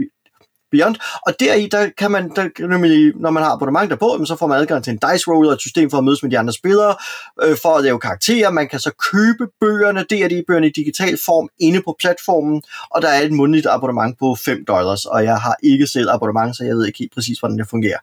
Beyond, 0.71 0.95
og 1.27 1.33
deri, 1.39 1.67
der 1.71 1.89
kan 1.97 2.11
man, 2.11 2.31
der, 2.35 2.67
nemlig, 2.67 3.13
når 3.15 3.31
man 3.31 3.43
har 3.43 3.51
abonnement 3.51 3.89
derpå, 3.89 4.25
så 4.25 4.35
får 4.35 4.47
man 4.47 4.57
adgang 4.57 4.83
til 4.83 4.91
en 4.91 4.99
dice 5.11 5.27
roller, 5.27 5.51
et 5.51 5.61
system 5.61 5.89
for 5.89 5.97
at 5.97 6.03
mødes 6.03 6.23
med 6.23 6.31
de 6.31 6.39
andre 6.39 6.53
spillere, 6.53 6.95
øh, 7.43 7.57
for 7.61 7.69
at 7.69 7.83
lave 7.83 7.99
karakterer. 7.99 8.51
Man 8.51 8.67
kan 8.69 8.79
så 8.79 8.91
købe 9.11 9.47
bøgerne, 9.61 9.99
D&D-bøgerne 9.99 10.67
i 10.67 10.71
digital 10.71 11.17
form, 11.25 11.49
inde 11.59 11.81
på 11.81 11.95
platformen, 11.99 12.61
og 12.89 13.01
der 13.01 13.07
er 13.07 13.21
et 13.21 13.31
månedligt 13.31 13.67
abonnement 13.69 14.19
på 14.19 14.35
5 14.35 14.65
dollars, 14.65 15.05
og 15.05 15.23
jeg 15.23 15.37
har 15.37 15.55
ikke 15.63 15.87
selv 15.87 16.09
abonnement, 16.09 16.57
så 16.57 16.63
jeg 16.63 16.75
ved 16.75 16.85
ikke 16.87 16.99
helt 16.99 17.13
præcis, 17.13 17.39
hvordan 17.39 17.57
det 17.57 17.69
fungerer. 17.69 17.99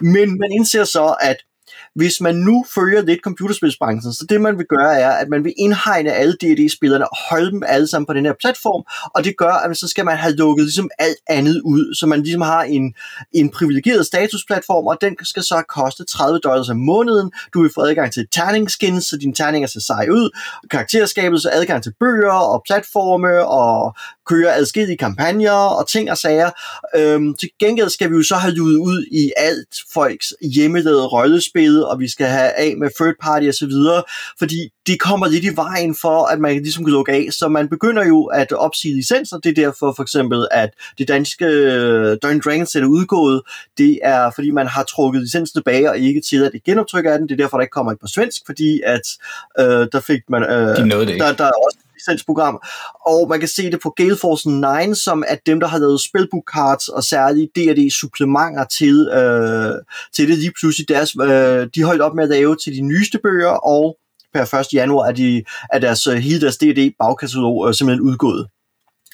Men 0.00 0.38
man 0.38 0.52
indser 0.52 0.84
så, 0.84 1.16
at 1.20 1.36
hvis 1.94 2.20
man 2.20 2.34
nu 2.34 2.64
følger 2.74 3.02
lidt 3.02 3.20
computerspilsbranchen, 3.20 4.12
så 4.12 4.26
det 4.28 4.40
man 4.40 4.58
vil 4.58 4.66
gøre 4.66 4.98
er, 4.98 5.10
at 5.10 5.28
man 5.28 5.44
vil 5.44 5.52
indhegne 5.58 6.12
alle 6.12 6.32
D&D-spillerne 6.32 7.04
og 7.04 7.16
holde 7.30 7.50
dem 7.50 7.62
alle 7.66 7.86
sammen 7.86 8.06
på 8.06 8.12
den 8.12 8.26
her 8.26 8.32
platform, 8.40 8.84
og 9.14 9.24
det 9.24 9.36
gør, 9.36 9.52
at 9.52 9.76
så 9.76 9.88
skal 9.88 10.04
man 10.04 10.16
have 10.16 10.34
lukket 10.34 10.64
ligesom 10.64 10.90
alt 10.98 11.16
andet 11.26 11.60
ud, 11.64 11.94
så 11.94 12.06
man 12.06 12.22
ligesom 12.22 12.40
har 12.40 12.62
en, 12.62 12.94
en 13.32 13.50
privilegeret 13.50 14.06
statusplatform, 14.06 14.86
og 14.86 14.98
den 15.00 15.16
skal 15.22 15.42
så 15.42 15.62
koste 15.68 16.04
30 16.04 16.38
dollars 16.38 16.68
om 16.68 16.76
måneden. 16.76 17.32
Du 17.54 17.62
vil 17.62 17.70
få 17.74 17.80
adgang 17.80 18.12
til 18.12 18.26
terningskins, 18.32 19.04
så 19.04 19.16
dine 19.16 19.34
terninger 19.34 19.68
ser 19.68 19.80
seje 19.80 20.12
ud, 20.12 20.30
karakterskabelse, 20.70 21.50
adgang 21.50 21.82
til 21.82 21.92
bøger 22.00 22.32
og 22.32 22.62
platforme, 22.66 23.46
og 23.46 23.94
køre 24.26 24.54
adskillige 24.54 24.96
kampagner 24.96 25.50
og 25.50 25.88
ting 25.88 26.10
og 26.10 26.18
sager. 26.18 26.50
Øhm, 26.96 27.34
til 27.34 27.48
gengæld 27.60 27.88
skal 27.88 28.10
vi 28.10 28.16
jo 28.16 28.22
så 28.22 28.34
have 28.34 28.54
luet 28.54 28.76
ud 28.76 29.06
i 29.12 29.32
alt 29.36 29.76
folks 29.94 30.34
hjemmelavede 30.54 31.06
rollespil, 31.06 31.83
og 31.84 32.00
vi 32.00 32.08
skal 32.08 32.26
have 32.26 32.50
af 32.58 32.74
med 32.78 32.90
third 33.00 33.14
party 33.22 33.46
og 33.46 33.54
så 33.54 33.66
videre, 33.66 34.02
fordi 34.38 34.68
det 34.86 35.00
kommer 35.00 35.26
lidt 35.26 35.44
i 35.44 35.56
vejen 35.56 35.96
for, 36.00 36.26
at 36.26 36.40
man 36.40 36.54
ligesom 36.56 36.84
kan 36.84 36.92
lukke 36.92 37.12
af. 37.12 37.28
Så 37.30 37.48
man 37.48 37.68
begynder 37.68 38.06
jo 38.06 38.24
at 38.24 38.52
opsige 38.52 38.94
licenser. 38.94 39.38
Det 39.38 39.58
er 39.58 39.62
derfor 39.64 39.92
for 39.96 40.02
eksempel, 40.02 40.46
at 40.50 40.70
det 40.98 41.08
danske 41.08 41.46
øh, 41.46 42.18
Dungeons 42.22 42.44
Dragons 42.44 42.74
er 42.74 42.84
udgået. 42.84 43.42
Det 43.78 43.98
er, 44.02 44.30
fordi 44.34 44.50
man 44.50 44.66
har 44.66 44.82
trukket 44.82 45.22
licensen 45.22 45.60
tilbage 45.60 45.90
og 45.90 45.98
ikke 45.98 46.20
til 46.20 46.44
at 46.44 46.54
et 46.54 46.64
genoptryk 46.64 47.04
af 47.04 47.18
den. 47.18 47.28
Det 47.28 47.34
er 47.34 47.42
derfor, 47.42 47.56
der 47.56 47.62
ikke 47.62 47.72
kommer 47.72 47.92
et 47.92 47.98
på 48.00 48.06
svensk, 48.06 48.42
fordi 48.46 48.80
at 48.84 49.06
øh, 49.58 49.88
der 49.92 50.00
fik 50.00 50.20
man... 50.28 50.42
Øh, 50.42 50.76
De 50.76 50.86
nåede 50.86 51.06
det 51.06 51.12
ikke. 51.12 51.24
der, 51.24 51.32
der 51.32 51.44
er 51.44 51.50
også 51.66 51.78
licensprogram, 51.94 52.60
og 53.06 53.28
man 53.28 53.40
kan 53.40 53.48
se 53.48 53.70
det 53.70 53.80
på 53.82 53.90
Gale 53.96 54.16
Force 54.16 54.50
9, 54.88 54.94
som 54.94 55.24
er 55.28 55.36
dem, 55.46 55.60
der 55.60 55.66
har 55.66 55.78
lavet 55.78 56.00
spellbook 56.00 56.50
cards 56.54 56.88
og 56.88 57.04
særlige 57.04 57.48
D&D-supplementer 57.56 58.64
til, 58.64 59.08
øh, 59.08 59.74
til 60.14 60.28
det 60.28 60.38
lige 60.38 60.52
pludselig. 60.60 60.88
Deres, 60.88 61.16
øh, 61.22 61.68
de 61.74 61.82
holdt 61.82 62.02
op 62.02 62.14
med 62.14 62.24
at 62.24 62.30
lave 62.30 62.56
til 62.56 62.72
de 62.76 62.80
nyeste 62.80 63.18
bøger, 63.18 63.54
og 63.74 63.96
per 64.34 64.54
1. 64.54 64.66
januar 64.72 65.08
er, 65.08 65.12
de, 65.12 65.44
er 65.72 65.78
deres, 65.78 66.06
øh, 66.06 66.16
hele 66.16 66.40
deres 66.40 66.56
D&D 66.56 66.94
bagkatalog 66.98 67.68
øh, 67.68 67.74
simpelthen 67.74 68.06
udgået. 68.08 68.46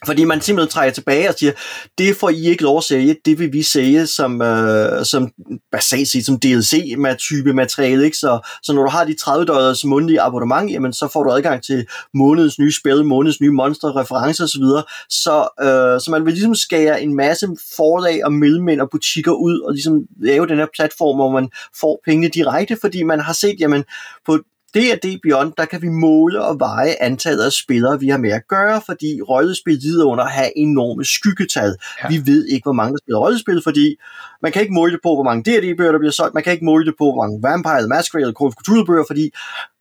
Fordi 0.06 0.24
man 0.24 0.40
simpelthen 0.40 0.72
trækker 0.72 0.92
tilbage 0.92 1.28
og 1.28 1.34
siger, 1.38 1.52
det 1.98 2.16
får 2.16 2.28
I 2.28 2.46
ikke 2.46 2.62
lov 2.62 2.78
at 2.78 2.84
sælge, 2.84 3.16
det 3.24 3.38
vil 3.38 3.52
vi 3.52 3.62
sælge 3.62 4.06
som, 4.06 4.42
øh, 4.42 5.04
som 5.04 5.30
basalt 5.72 6.08
set 6.08 6.26
som 6.26 6.40
DLC 6.40 6.94
med 6.98 7.16
type 7.16 7.52
materiale. 7.52 8.04
Ikke? 8.04 8.16
Så, 8.16 8.48
så 8.62 8.72
når 8.72 8.82
du 8.82 8.90
har 8.90 9.04
de 9.04 9.14
30 9.14 9.44
dollars 9.44 9.84
månedlige 9.84 10.20
abonnement, 10.20 10.70
jamen, 10.70 10.92
så 10.92 11.08
får 11.08 11.22
du 11.22 11.30
adgang 11.30 11.62
til 11.62 11.86
månedens 12.14 12.58
nye 12.58 12.72
spil, 12.72 13.04
månedens 13.04 13.40
nye 13.40 13.50
monster, 13.50 13.96
referencer 13.96 14.44
osv. 14.44 14.64
Så, 15.08 15.48
øh, 15.60 16.00
så 16.00 16.06
man 16.10 16.24
vil 16.24 16.32
ligesom 16.32 16.54
skære 16.54 17.02
en 17.02 17.16
masse 17.16 17.46
forlag 17.76 18.24
og 18.24 18.32
mellemmænd 18.32 18.80
og 18.80 18.90
butikker 18.90 19.32
ud 19.32 19.60
og 19.60 19.72
ligesom 19.72 20.02
lave 20.20 20.46
den 20.46 20.58
her 20.58 20.66
platform, 20.74 21.16
hvor 21.16 21.30
man 21.30 21.48
får 21.80 22.00
pengene 22.04 22.28
direkte, 22.28 22.76
fordi 22.80 23.02
man 23.02 23.20
har 23.20 23.32
set, 23.32 23.56
jamen 23.60 23.84
på 24.26 24.38
D&D 24.74 25.18
Beyond, 25.22 25.52
der 25.58 25.64
kan 25.64 25.82
vi 25.82 25.88
måle 25.88 26.44
og 26.44 26.60
veje 26.60 26.94
antallet 27.00 27.44
af 27.44 27.52
spillere, 27.52 28.00
vi 28.00 28.08
har 28.08 28.18
med 28.18 28.30
at 28.30 28.48
gøre, 28.48 28.82
fordi 28.86 29.20
rollespil 29.28 29.78
lider 29.78 30.04
under 30.04 30.24
at 30.24 30.30
have 30.30 30.58
enorme 30.58 31.04
skyggetal. 31.04 31.76
Ja. 32.02 32.08
Vi 32.08 32.22
ved 32.26 32.46
ikke, 32.46 32.64
hvor 32.64 32.72
mange 32.72 32.92
der 32.92 32.98
spiller 32.98 33.18
rollespil, 33.18 33.60
fordi 33.64 33.96
man 34.42 34.52
kan 34.52 34.62
ikke 34.62 34.74
måle 34.74 34.92
det 34.92 35.00
på, 35.02 35.14
hvor 35.14 35.22
mange 35.22 35.42
D&D-bøger, 35.42 35.92
der 35.92 35.98
bliver 35.98 36.12
solgt. 36.12 36.34
Man 36.34 36.42
kan 36.42 36.52
ikke 36.52 36.64
måle 36.64 36.86
det 36.86 36.94
på, 36.98 37.04
hvor 37.04 37.22
mange 37.22 37.42
Vampire, 37.42 37.88
Masquerade 37.88 38.22
eller 38.22 38.38
Call 38.40 38.46
of 38.46 38.54
Cthulhu-bøger, 38.62 39.04
fordi 39.06 39.30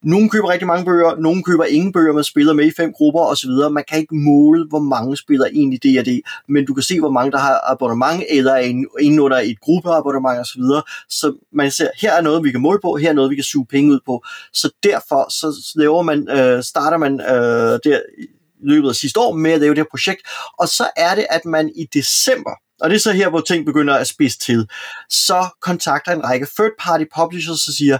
nogen 0.03 0.29
køber 0.29 0.49
rigtig 0.49 0.67
mange 0.67 0.85
bøger, 0.85 1.15
nogen 1.15 1.43
køber 1.43 1.63
ingen 1.63 1.91
bøger, 1.91 2.13
man 2.13 2.23
spiller 2.23 2.53
med 2.53 2.65
i 2.65 2.71
fem 2.77 2.93
grupper 2.93 3.19
osv. 3.19 3.49
Man 3.71 3.83
kan 3.89 3.99
ikke 3.99 4.15
måle, 4.15 4.65
hvor 4.69 4.79
mange 4.79 5.17
spiller 5.17 5.45
egentlig 5.45 5.83
D&D, 5.83 6.21
men 6.49 6.65
du 6.65 6.73
kan 6.73 6.83
se, 6.83 6.99
hvor 6.99 7.11
mange 7.11 7.31
der 7.31 7.37
har 7.37 7.71
abonnement, 7.71 8.23
eller 8.29 8.53
er 8.53 8.83
inde 8.99 9.21
under 9.21 9.37
et 9.37 9.59
gruppeabonnement 9.59 10.39
osv. 10.39 10.61
Så 11.09 11.33
man 11.53 11.71
ser, 11.71 11.87
her 12.01 12.13
er 12.13 12.21
noget, 12.21 12.43
vi 12.43 12.51
kan 12.51 12.61
måle 12.61 12.79
på, 12.81 12.95
her 12.95 13.09
er 13.09 13.13
noget, 13.13 13.31
vi 13.31 13.35
kan 13.35 13.43
suge 13.43 13.65
penge 13.65 13.91
ud 13.93 13.99
på. 14.05 14.23
Så 14.53 14.71
derfor 14.83 15.29
så 15.29 15.73
laver 15.75 16.01
man, 16.01 16.29
øh, 16.29 16.63
starter 16.63 16.97
man 16.97 17.21
øh, 17.21 17.79
der 17.83 17.99
i 18.17 18.27
løbet 18.63 18.89
af 18.89 18.95
sidste 18.95 19.19
år 19.19 19.33
med 19.35 19.51
at 19.51 19.59
lave 19.59 19.75
det 19.75 19.79
her 19.79 19.91
projekt, 19.91 20.21
og 20.59 20.67
så 20.67 20.89
er 20.97 21.15
det, 21.15 21.25
at 21.29 21.45
man 21.45 21.71
i 21.75 21.85
december 21.93 22.55
og 22.81 22.89
det 22.89 22.95
er 22.95 22.99
så 22.99 23.11
her, 23.11 23.29
hvor 23.29 23.41
ting 23.41 23.65
begynder 23.65 23.95
at 23.95 24.07
spidse 24.07 24.39
til, 24.39 24.69
så 25.09 25.47
kontakter 25.61 26.11
en 26.11 26.23
række 26.23 26.47
third-party 26.59 27.05
publishers 27.15 27.67
og 27.67 27.73
siger, 27.73 27.97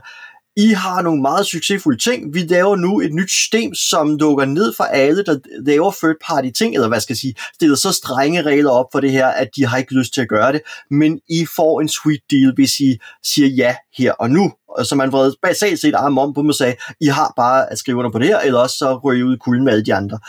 i 0.58 0.68
har 0.68 1.02
nogle 1.02 1.22
meget 1.22 1.46
succesfulde 1.46 2.00
ting. 2.00 2.34
Vi 2.34 2.40
laver 2.40 2.76
nu 2.76 3.00
et 3.00 3.14
nyt 3.14 3.32
system, 3.32 3.76
som 3.76 4.16
lukker 4.16 4.46
ned 4.46 4.74
for 4.78 4.84
alle, 4.84 5.24
der 5.24 5.38
laver 5.66 5.92
third-party 5.92 6.52
ting, 6.52 6.74
eller 6.76 6.88
hvad 6.88 7.00
skal 7.00 7.14
jeg 7.14 7.18
sige, 7.18 7.36
stiller 7.54 7.76
så 7.76 7.92
strenge 7.92 8.42
regler 8.42 8.72
op 8.72 8.86
for 8.92 9.00
det 9.00 9.12
her, 9.12 9.28
at 9.28 9.50
de 9.56 9.66
har 9.66 9.78
ikke 9.78 9.94
lyst 9.94 10.14
til 10.14 10.22
at 10.22 10.30
gøre 10.30 10.54
det. 10.54 10.62
Men 10.92 11.20
I 11.30 11.46
får 11.56 11.82
en 11.82 11.90
sweet 11.90 12.22
deal, 12.32 12.54
hvis 12.56 12.80
I 12.80 12.98
siger 13.24 13.48
ja 13.48 13.76
her 13.98 14.12
og 14.12 14.30
nu. 14.30 14.52
Så 14.84 14.96
man 14.96 15.12
vred 15.12 15.34
basalt 15.44 15.80
set 15.80 15.96
arm 15.96 16.18
om 16.18 16.34
på 16.34 16.42
dem 16.42 16.50
og 16.50 16.56
sagde, 16.56 16.76
I 17.02 17.06
har 17.06 17.34
bare 17.36 17.72
at 17.72 17.78
skrive 17.78 17.98
under 17.98 18.12
på 18.12 18.20
det 18.20 18.28
her, 18.28 18.40
eller 18.40 18.60
også 18.60 18.78
så 18.78 19.00
ryger 19.04 19.20
I 19.20 19.24
ud 19.24 19.36
i 19.36 19.40
kulden 19.40 19.64
med 19.64 19.74
alle 19.74 19.86
de 19.86 19.94
andre. 19.94 20.20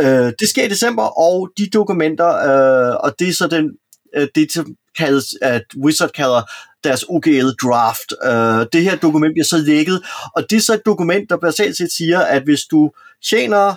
Øh, 0.00 0.32
det 0.40 0.48
sker 0.48 0.64
i 0.64 0.68
december, 0.68 1.02
og 1.02 1.50
de 1.58 1.66
dokumenter, 1.66 2.28
øh, 2.28 2.96
og 3.00 3.14
det 3.18 3.28
er 3.28 3.32
så 3.32 3.46
den 3.46 3.70
øh, 4.16 4.28
det, 4.34 4.64
kaldes, 4.98 5.34
at 5.42 5.62
Wizard 5.76 6.10
kalder 6.10 6.42
deres 6.84 7.04
UGL 7.08 7.50
draft. 7.62 8.12
Øh, 8.24 8.66
det 8.72 8.82
her 8.82 8.96
dokument 8.96 9.34
bliver 9.34 9.44
så 9.44 9.58
lækket, 9.58 10.02
og 10.36 10.50
det 10.50 10.56
er 10.56 10.60
så 10.60 10.74
et 10.74 10.86
dokument, 10.86 11.30
der 11.30 11.36
basalt 11.36 11.76
set 11.76 11.92
siger, 11.92 12.20
at 12.20 12.42
hvis 12.42 12.62
du 12.64 12.90
tjener 13.30 13.76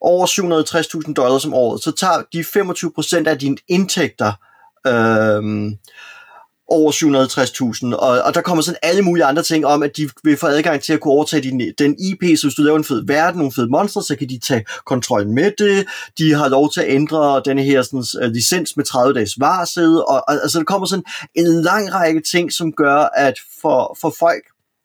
over 0.00 0.26
760.000 1.06 1.12
dollars 1.14 1.44
om 1.44 1.54
året, 1.54 1.82
så 1.82 1.92
tager 1.92 2.22
de 2.32 2.40
25% 3.24 3.28
af 3.28 3.38
dine 3.38 3.56
indtægter 3.68 4.32
øh, 4.86 5.72
over 6.70 6.92
750.000, 6.92 7.96
og, 7.96 8.22
og 8.22 8.34
der 8.34 8.40
kommer 8.40 8.62
sådan 8.62 8.78
alle 8.82 9.02
mulige 9.02 9.24
andre 9.24 9.42
ting 9.42 9.66
om, 9.66 9.82
at 9.82 9.96
de 9.96 10.10
vil 10.24 10.36
få 10.36 10.46
adgang 10.46 10.82
til 10.82 10.92
at 10.92 11.00
kunne 11.00 11.12
overtage 11.12 11.42
din, 11.42 11.72
den 11.78 11.96
IP, 11.98 12.38
så 12.38 12.46
hvis 12.46 12.54
du 12.54 12.62
laver 12.62 12.78
en 12.78 12.84
fed 12.84 13.06
verden, 13.06 13.38
nogle 13.38 13.52
fede 13.52 13.68
monster, 13.70 14.00
så 14.00 14.16
kan 14.16 14.28
de 14.28 14.38
tage 14.38 14.64
kontrollen 14.86 15.34
med 15.34 15.52
det, 15.58 15.86
de 16.18 16.34
har 16.34 16.48
lov 16.48 16.72
til 16.72 16.80
at 16.80 16.90
ændre 16.90 17.42
den 17.44 17.58
her 17.58 17.82
sådan, 17.82 18.04
uh, 18.26 18.32
licens 18.32 18.76
med 18.76 18.84
30 18.84 19.14
dages 19.14 19.40
varsel, 19.40 19.96
og, 19.96 20.24
og 20.28 20.32
altså 20.32 20.58
der 20.58 20.64
kommer 20.64 20.86
sådan 20.86 21.04
en 21.34 21.62
lang 21.62 21.94
række 21.94 22.20
ting, 22.30 22.52
som 22.52 22.72
gør, 22.72 23.08
at 23.16 23.34
for, 23.62 23.96
for 24.00 24.14
folk, 24.18 24.42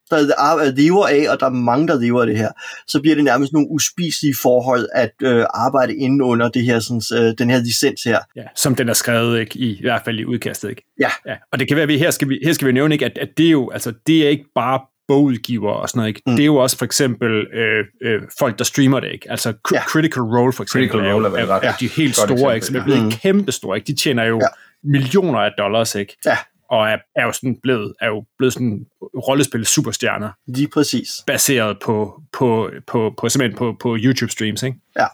der 0.09 0.71
lever 0.71 1.07
af, 1.07 1.25
og 1.29 1.39
der 1.39 1.45
er 1.45 1.49
mange, 1.49 1.87
der 1.87 1.99
lever 1.99 2.21
af 2.21 2.27
det 2.27 2.37
her, 2.37 2.49
så 2.87 3.01
bliver 3.01 3.15
det 3.15 3.23
nærmest 3.23 3.53
nogle 3.53 3.67
uspiselige 3.69 4.35
forhold 4.41 4.87
at 4.93 5.11
øh, 5.23 5.45
arbejde 5.53 5.95
inden 5.95 6.21
under 6.21 6.49
det 6.49 6.63
her, 6.63 6.79
sådan, 6.79 7.27
øh, 7.27 7.33
den 7.37 7.49
her 7.49 7.59
licens 7.59 8.03
her. 8.03 8.19
Ja, 8.35 8.43
som 8.55 8.75
den 8.75 8.89
er 8.89 8.93
skrevet, 8.93 9.39
ikke? 9.39 9.59
I, 9.59 9.77
i 9.77 9.81
hvert 9.81 10.01
fald 10.05 10.19
i 10.19 10.25
udkastet. 10.25 10.69
Ikke? 10.69 10.83
Ja. 10.99 11.09
ja. 11.25 11.35
Og 11.51 11.59
det 11.59 11.67
kan 11.67 11.75
være, 11.75 11.83
at 11.83 11.89
vi, 11.89 11.97
her, 11.97 12.11
skal 12.11 12.29
vi, 12.29 12.39
her 12.43 12.53
skal 12.53 12.67
vi 12.67 12.71
nævne, 12.71 12.95
ikke, 12.95 13.05
at, 13.05 13.17
at 13.17 13.29
det 13.37 13.45
er 13.45 13.51
jo 13.51 13.69
altså, 13.69 13.93
det 14.07 14.25
er 14.25 14.29
ikke 14.29 14.45
bare 14.55 14.79
bogudgiver 15.07 15.71
og 15.71 15.89
sådan 15.89 15.99
noget. 15.99 16.07
Ikke? 16.09 16.21
Mm. 16.27 16.35
Det 16.35 16.43
er 16.43 16.45
jo 16.45 16.55
også 16.55 16.77
for 16.77 16.85
eksempel 16.85 17.47
øh, 17.53 17.85
øh, 18.01 18.21
folk, 18.39 18.57
der 18.57 18.63
streamer 18.63 18.99
det. 18.99 19.11
Ikke? 19.11 19.31
Altså 19.31 19.53
ja. 19.73 19.81
Critical 19.81 20.23
Role 20.23 20.53
for 20.53 20.63
eksempel. 20.63 20.89
Critical 20.89 21.13
Role 21.13 21.27
er, 21.27 21.31
er, 21.31 21.53
er, 21.53 21.59
er, 21.61 21.73
de 21.79 21.87
helt 21.87 22.15
store, 22.15 22.55
ikke? 22.55 22.65
som 22.65 22.75
er 22.75 22.83
blevet 22.83 23.03
mm. 23.03 23.11
kæmpe 23.11 23.51
store. 23.51 23.77
Ikke? 23.77 23.87
De 23.87 23.95
tjener 23.95 24.23
jo 24.23 24.39
ja. 24.41 24.47
millioner 24.83 25.39
af 25.39 25.51
dollars. 25.57 25.95
Ikke? 25.95 26.17
Ja 26.25 26.37
og 26.69 26.87
er, 26.89 26.97
er 27.15 27.25
jo 27.25 27.31
sådan 27.31 27.57
blevet, 27.63 27.93
er 28.01 28.07
jo 28.07 28.25
blevet 28.37 28.53
sådan 28.53 28.85
rollespil 29.01 29.65
superstjerner. 29.65 30.29
Lige 30.47 30.67
præcis. 30.67 31.09
Baseret 31.27 31.77
på, 31.83 32.21
på, 32.33 32.69
på, 32.87 33.13
på, 33.17 33.29
simpelthen 33.29 33.57
på, 33.57 33.75
på 33.79 33.97
YouTube 33.99 34.31
streams, 34.31 34.63
ikke? 34.63 34.77
Ja. 34.99 35.07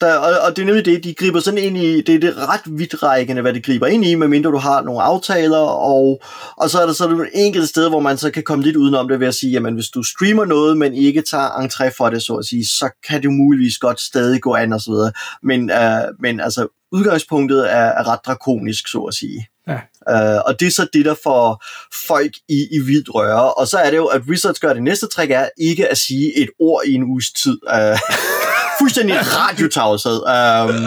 Der, 0.00 0.14
og, 0.16 0.30
og 0.46 0.56
det 0.56 0.62
er 0.62 0.66
nemlig 0.66 0.84
det, 0.84 1.04
de 1.04 1.14
griber 1.14 1.40
sådan 1.40 1.58
ind 1.58 1.76
i, 1.78 2.00
det 2.00 2.14
er 2.14 2.18
det 2.18 2.36
ret 2.36 2.60
vidtrækkende, 2.78 3.42
hvad 3.42 3.52
de 3.52 3.62
griber 3.62 3.86
ind 3.86 4.04
i, 4.04 4.14
medmindre 4.14 4.50
du 4.50 4.56
har 4.56 4.82
nogle 4.82 5.02
aftaler, 5.02 5.58
og, 5.58 6.22
og 6.56 6.70
så 6.70 6.78
er 6.80 6.86
der 6.86 6.92
så 6.92 7.08
et 7.08 7.28
enkelt 7.34 7.68
sted, 7.68 7.88
hvor 7.88 8.00
man 8.00 8.16
så 8.16 8.30
kan 8.30 8.42
komme 8.42 8.64
lidt 8.64 8.76
udenom 8.76 9.08
det 9.08 9.20
ved 9.20 9.26
at 9.26 9.34
sige, 9.34 9.52
jamen 9.52 9.74
hvis 9.74 9.88
du 9.88 10.02
streamer 10.02 10.44
noget, 10.44 10.76
men 10.76 10.94
ikke 10.94 11.22
tager 11.22 11.48
entré 11.48 11.94
for 11.96 12.10
det, 12.10 12.22
så 12.22 12.34
at 12.34 12.44
sige, 12.44 12.66
så 12.66 12.90
kan 13.08 13.22
det 13.22 13.32
muligvis 13.32 13.78
godt 13.78 14.00
stadig 14.00 14.40
gå 14.40 14.54
an 14.54 14.72
og 14.72 14.80
så 14.80 14.90
videre. 14.90 15.12
Men, 15.42 15.70
uh, 15.70 16.20
men 16.20 16.40
altså, 16.40 16.68
udgangspunktet 16.92 17.72
er, 17.72 17.86
er 17.98 18.08
ret 18.08 18.20
drakonisk, 18.26 18.88
så 18.88 18.98
at 18.98 19.14
sige. 19.14 19.46
Øh, 20.10 20.22
Uh, 20.22 20.40
og 20.46 20.60
det 20.60 20.66
er 20.66 20.70
så 20.70 20.86
det, 20.92 21.04
der 21.04 21.14
får 21.22 21.64
folk 22.08 22.32
i, 22.48 22.68
i 22.72 22.78
vildt 22.78 23.14
røre. 23.14 23.54
Og 23.54 23.68
så 23.68 23.78
er 23.78 23.90
det 23.90 23.96
jo, 23.96 24.06
at 24.06 24.22
Wizards 24.28 24.60
gør 24.60 24.72
det 24.72 24.82
næste 24.82 25.06
trick 25.06 25.30
er 25.30 25.48
ikke 25.58 25.88
at 25.88 25.98
sige 25.98 26.38
et 26.38 26.48
ord 26.60 26.82
i 26.86 26.94
en 26.94 27.02
uges 27.02 27.32
tid. 27.32 27.58
Uh, 27.72 27.98
fuldstændig 28.82 29.16
radiotavshed. 29.38 30.18
Um, 30.34 30.84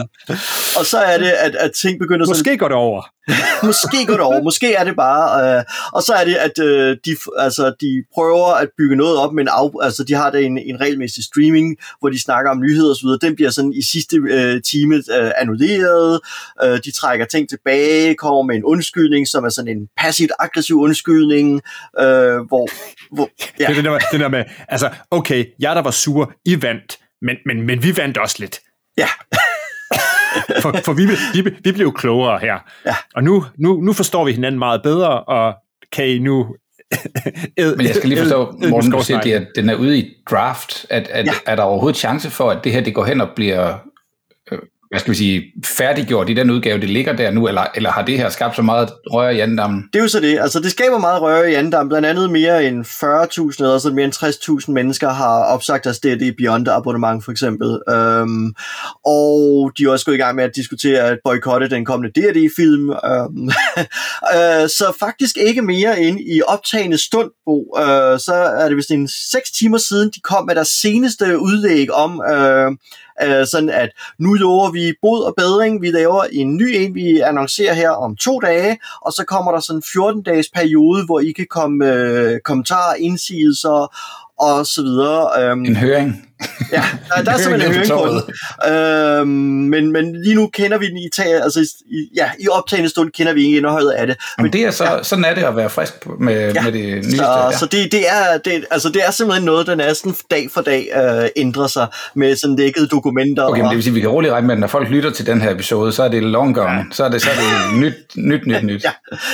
og 0.79 0.85
så 0.85 0.97
er 0.97 1.17
det, 1.17 1.31
at, 1.45 1.55
at 1.55 1.71
ting 1.71 1.99
begynder... 1.99 2.25
Måske 2.27 2.37
sådan, 2.37 2.57
går 2.57 2.67
det 2.67 2.77
over. 2.77 3.01
måske 3.69 4.05
går 4.07 4.13
det 4.13 4.25
over. 4.29 4.43
Måske 4.43 4.73
er 4.73 4.83
det 4.83 4.95
bare... 4.95 5.25
Uh, 5.57 5.63
og 5.93 6.01
så 6.03 6.13
er 6.13 6.25
det, 6.25 6.35
at 6.35 6.55
uh, 6.59 6.91
de, 7.05 7.11
altså, 7.37 7.73
de 7.81 8.03
prøver 8.13 8.47
at 8.53 8.67
bygge 8.77 8.95
noget 8.95 9.17
op, 9.17 9.33
men 9.33 9.47
af, 9.47 9.69
altså, 9.81 10.03
de 10.03 10.13
har 10.13 10.29
der 10.29 10.39
en, 10.39 10.57
en 10.57 10.81
regelmæssig 10.81 11.23
streaming, 11.23 11.77
hvor 11.99 12.09
de 12.09 12.21
snakker 12.21 12.51
om 12.51 12.61
nyheder 12.61 12.91
osv. 12.91 13.07
Den 13.27 13.35
bliver 13.35 13.51
sådan 13.51 13.73
i 13.73 13.81
sidste 13.81 14.15
uh, 14.21 14.61
time 14.71 14.95
uh, 14.95 15.31
annulleret. 15.37 16.19
Uh, 16.63 16.77
de 16.85 16.91
trækker 16.91 17.25
ting 17.25 17.49
tilbage, 17.49 18.15
kommer 18.15 18.41
med 18.41 18.55
en 18.55 18.63
undskyldning, 18.63 19.27
som 19.27 19.43
er 19.45 19.49
sådan 19.49 19.77
en 19.77 19.87
passivt 19.97 20.31
aggressiv 20.39 20.75
undskyldning, 20.79 21.61
uh, 21.99 22.03
hvor... 22.49 22.65
hvor 23.15 23.29
ja. 23.59 23.65
Det 23.65 23.71
er 23.71 23.81
det 23.81 23.83
der, 23.83 23.97
det 24.11 24.19
der 24.19 24.29
med, 24.29 24.43
altså, 24.67 24.89
okay, 25.11 25.45
jeg 25.59 25.75
der 25.75 25.81
var 25.81 25.91
sur, 25.91 26.33
I 26.45 26.61
vandt, 26.61 26.97
men, 27.25 27.35
men, 27.45 27.61
men 27.61 27.83
vi 27.83 27.97
vandt 27.97 28.17
også 28.17 28.35
lidt. 28.39 28.59
Ja. 28.97 29.07
for 30.61 30.75
for 30.85 30.93
vi, 30.93 31.05
vi, 31.33 31.49
vi 31.63 31.71
blev 31.71 31.93
klogere 31.93 32.39
her. 32.39 32.57
Ja. 32.85 32.95
Og 33.15 33.23
nu, 33.23 33.45
nu, 33.57 33.81
nu 33.81 33.93
forstår 33.93 34.25
vi 34.25 34.31
hinanden 34.31 34.59
meget 34.59 34.83
bedre, 34.83 35.23
og 35.23 35.55
kan 35.91 36.07
I 36.07 36.19
nu... 36.19 36.55
ed, 37.57 37.75
men 37.75 37.85
jeg 37.85 37.95
skal 37.95 38.09
lige 38.09 38.21
forstå, 38.21 38.59
Morten, 38.69 38.91
du 38.91 39.03
siger, 39.03 39.39
at 39.39 39.47
den 39.55 39.69
er 39.69 39.75
ude 39.75 39.97
i 39.97 40.13
draft. 40.29 40.85
At, 40.89 41.07
at, 41.07 41.25
ja. 41.25 41.31
Er 41.45 41.55
der 41.55 41.63
overhovedet 41.63 41.97
chance 41.97 42.29
for, 42.29 42.51
at 42.51 42.63
det 42.63 42.71
her 42.71 42.81
det 42.81 42.93
går 42.93 43.05
hen 43.05 43.21
og 43.21 43.29
bliver 43.35 43.77
hvad 44.95 44.99
skal 44.99 45.11
vi 45.11 45.17
sige, 45.17 45.43
færdiggjort 45.65 46.29
i 46.29 46.33
den 46.33 46.49
udgave, 46.49 46.79
det 46.79 46.89
ligger 46.89 47.13
der 47.13 47.31
nu, 47.31 47.47
eller, 47.47 47.63
eller 47.75 47.91
har 47.91 48.05
det 48.05 48.17
her 48.17 48.29
skabt 48.29 48.55
så 48.55 48.61
meget 48.61 48.89
røre 49.11 49.35
i 49.35 49.39
andendammen? 49.39 49.83
Det 49.93 49.99
er 49.99 50.03
jo 50.03 50.09
så 50.09 50.19
det. 50.19 50.39
Altså, 50.39 50.59
det 50.59 50.71
skaber 50.71 50.97
meget 50.97 51.21
røre 51.21 51.51
i 51.51 51.53
andendammen. 51.53 51.89
Blandt 51.89 52.07
andet 52.07 52.31
mere 52.31 52.65
end 52.65 52.85
40.000, 52.85 53.63
eller 53.63 53.77
så 53.77 53.91
mere 53.93 54.05
end 54.05 54.63
60.000 54.65 54.71
mennesker 54.71 55.09
har 55.09 55.43
opsagt 55.43 55.83
deres 55.83 55.99
D&D 55.99 56.35
Beyond 56.37 56.67
abonnement, 56.67 57.25
for 57.25 57.31
eksempel. 57.31 57.79
Øhm, 57.89 58.53
og 59.05 59.71
de 59.77 59.83
er 59.83 59.89
også 59.89 60.05
gået 60.05 60.15
i 60.15 60.17
gang 60.17 60.35
med 60.35 60.43
at 60.43 60.55
diskutere 60.55 60.99
at 60.99 61.17
boykotte 61.23 61.69
den 61.69 61.85
kommende 61.85 62.21
D&D-film. 62.21 62.89
Øhm, 62.89 63.49
øh, 64.35 64.69
så 64.69 64.95
faktisk 64.99 65.37
ikke 65.37 65.61
mere 65.61 66.01
end 66.01 66.19
i 66.19 66.41
optagende 66.47 66.97
stund, 66.97 67.31
Bo, 67.45 67.77
Øh, 67.79 68.19
så 68.19 68.33
er 68.33 68.67
det 68.67 68.77
vist 68.77 68.91
en 68.91 69.07
6 69.07 69.51
timer 69.51 69.77
siden, 69.77 70.11
de 70.15 70.19
kom 70.19 70.45
med 70.45 70.55
deres 70.55 70.67
seneste 70.67 71.39
udlæg 71.39 71.93
om... 71.93 72.21
Øh, 72.31 72.71
øh, 73.23 73.47
sådan 73.47 73.69
at 73.69 73.89
nu 74.19 74.33
lover 74.33 74.71
vi 74.71 74.93
bod 75.01 75.23
og 75.23 75.33
bedring, 75.37 75.81
vi 75.81 75.91
laver 75.91 76.23
en 76.31 76.57
ny 76.57 76.75
en, 76.75 76.95
vi 76.95 77.19
annoncerer 77.19 77.73
her 77.73 77.89
om 77.89 78.15
to 78.15 78.39
dage, 78.39 78.77
og 79.01 79.11
så 79.11 79.23
kommer 79.27 79.51
der 79.51 79.59
sådan 79.59 79.77
en 79.77 79.83
14-dages 79.83 80.49
periode, 80.55 81.05
hvor 81.05 81.19
I 81.19 81.31
kan 81.31 81.47
komme 81.49 81.93
øh, 81.93 82.39
kommentarer, 82.39 82.95
indsigelser 82.95 83.95
og 84.39 84.65
så 84.65 84.81
videre. 84.81 85.49
Øhm, 85.49 85.65
en 85.65 85.75
høring? 85.75 86.29
Ja, 86.71 86.83
der, 87.15 87.23
der 87.23 87.31
er 87.31 87.37
simpelthen 87.37 87.71
en 87.71 87.77
høring 87.77 87.91
på 87.91 88.21
den. 88.65 88.73
Øhm, 88.73 89.27
men, 89.69 89.91
men 89.91 90.23
lige 90.23 90.35
nu 90.35 90.47
kender 90.47 90.77
vi 90.77 90.87
den 90.87 90.97
i, 90.97 91.09
tag, 91.15 91.43
altså, 91.43 91.59
i, 91.85 92.09
ja, 92.15 92.29
i 92.39 92.47
optagende 92.47 92.89
stund 92.89 93.11
kender 93.11 93.33
vi 93.33 93.43
ikke 93.43 93.57
indholdet 93.57 93.91
af 93.91 94.07
det. 94.07 94.17
Men 94.37 94.53
det 94.53 94.61
er 94.61 94.71
så, 94.71 94.83
ja. 94.83 95.03
sådan 95.03 95.25
er 95.25 95.35
det 95.35 95.43
at 95.43 95.55
være 95.55 95.69
frisk 95.69 95.93
med, 96.19 96.53
ja. 96.53 96.61
med 96.61 96.71
det 96.71 96.95
nyeste. 96.95 97.17
Så, 97.17 97.23
ja. 97.23 97.57
så 97.57 97.65
det, 97.65 97.91
det, 97.91 98.09
er, 98.09 98.37
det, 98.37 98.65
altså, 98.71 98.89
det 98.89 99.01
er 99.07 99.11
simpelthen 99.11 99.45
noget, 99.45 99.67
der 99.67 99.75
næsten 99.75 100.15
dag 100.31 100.47
for 100.53 100.61
dag 100.61 100.87
øh, 100.95 101.29
ændrer 101.35 101.67
sig 101.67 101.87
med 102.15 102.35
sådan 102.35 102.55
lækkede 102.55 102.87
dokumenter. 102.87 103.43
Okay, 103.43 103.61
men 103.61 103.69
det 103.69 103.75
vil 103.75 103.83
sige, 103.83 103.93
vi 103.93 104.01
kan 104.01 104.09
roligt 104.09 104.33
regne 104.33 104.47
med, 104.47 104.55
at 104.55 104.59
når 104.59 104.67
folk 104.67 104.89
lytter 104.89 105.09
til 105.09 105.25
den 105.25 105.41
her 105.41 105.51
episode, 105.51 105.91
så 105.91 106.03
er 106.03 106.07
det 106.07 106.23
long 106.23 106.55
gone. 106.55 106.69
Ja. 106.69 106.83
Så 106.91 107.03
er 107.03 107.09
det, 107.09 107.21
så 107.21 107.29
er 107.29 107.35
det 107.35 107.79
nyt, 107.81 107.93
nyt, 108.15 108.47
nyt, 108.47 108.63
nyt. 108.63 108.83
Ja, 108.83 108.91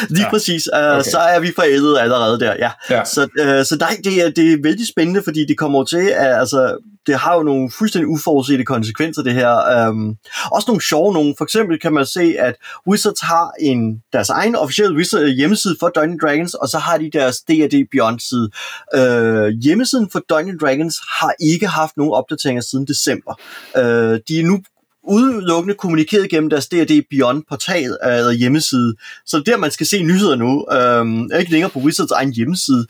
lige 0.10 0.24
ja. 0.24 0.30
præcis. 0.30 0.64
Uh, 0.74 0.80
okay. 0.80 1.10
Så 1.10 1.18
er 1.18 1.40
vi 1.40 1.52
forældet 1.56 1.98
allerede 2.00 2.40
der, 2.40 2.54
ja. 2.60 2.70
ja. 2.90 3.06
Så, 3.06 3.22
uh, 3.22 3.66
så 3.66 3.78
nej, 3.80 3.98
det 4.04 4.26
er, 4.26 4.30
det 4.30 4.54
er 4.54 4.58
vældig 4.64 4.88
spændende, 4.88 5.22
fordi 5.24 5.46
det 5.46 5.58
kommer 5.58 5.84
til, 5.84 6.12
at 6.16 6.40
altså, 6.40 6.78
det 7.08 7.16
har 7.16 7.36
jo 7.36 7.44
nogle 7.44 7.72
fuldstændig 7.72 8.08
uforudsete 8.08 8.64
konsekvenser, 8.64 9.24
det 9.24 9.34
her. 9.34 9.56
Øhm, 9.58 10.16
også 10.52 10.66
nogle 10.68 10.82
sjove 10.82 11.14
nogle. 11.14 11.34
For 11.38 11.46
eksempel 11.46 11.80
kan 11.80 11.94
man 11.94 12.06
se, 12.06 12.36
at 12.40 12.56
Wizards 12.88 13.22
har 13.22 13.52
en 13.60 14.04
deres 14.14 14.30
egen 14.30 14.56
officielle 14.56 14.98
Wizard 14.98 15.22
øh, 15.22 15.28
hjemmeside 15.28 15.76
for 15.80 15.90
Dungeons 15.90 16.22
Dragons, 16.22 16.54
og 16.54 16.68
så 16.68 16.78
har 16.78 16.98
de 16.98 17.10
deres 17.14 17.38
D&D 17.40 17.88
Beyond-side. 17.92 18.50
Øh, 18.96 19.48
hjemmesiden 19.48 20.10
for 20.12 20.20
Dungeons 20.30 20.62
Dragons 20.62 20.96
har 21.20 21.34
ikke 21.40 21.68
haft 21.68 21.98
nogen 21.98 22.14
opdateringer 22.14 22.62
siden 22.62 22.88
december. 22.88 23.40
Øh, 23.78 24.20
de 24.28 24.40
er 24.40 24.44
nu 24.44 24.60
udelukkende 25.04 25.76
kommunikeret 25.76 26.30
gennem 26.30 26.50
deres 26.50 26.68
D&D 26.68 27.02
Beyond 27.10 27.44
portal 27.50 27.98
øh, 28.06 28.18
eller 28.18 28.32
hjemmeside. 28.32 28.96
Så 29.26 29.38
det 29.38 29.48
er 29.48 29.52
der, 29.52 29.58
man 29.58 29.72
skal 29.72 29.88
se 29.88 30.04
nyheder 30.04 30.36
nu. 30.36 30.66
Øhm, 30.72 31.40
ikke 31.40 31.52
længere 31.52 31.70
på 31.70 31.80
Wizards 31.80 32.12
egen 32.12 32.34
hjemmeside. 32.34 32.86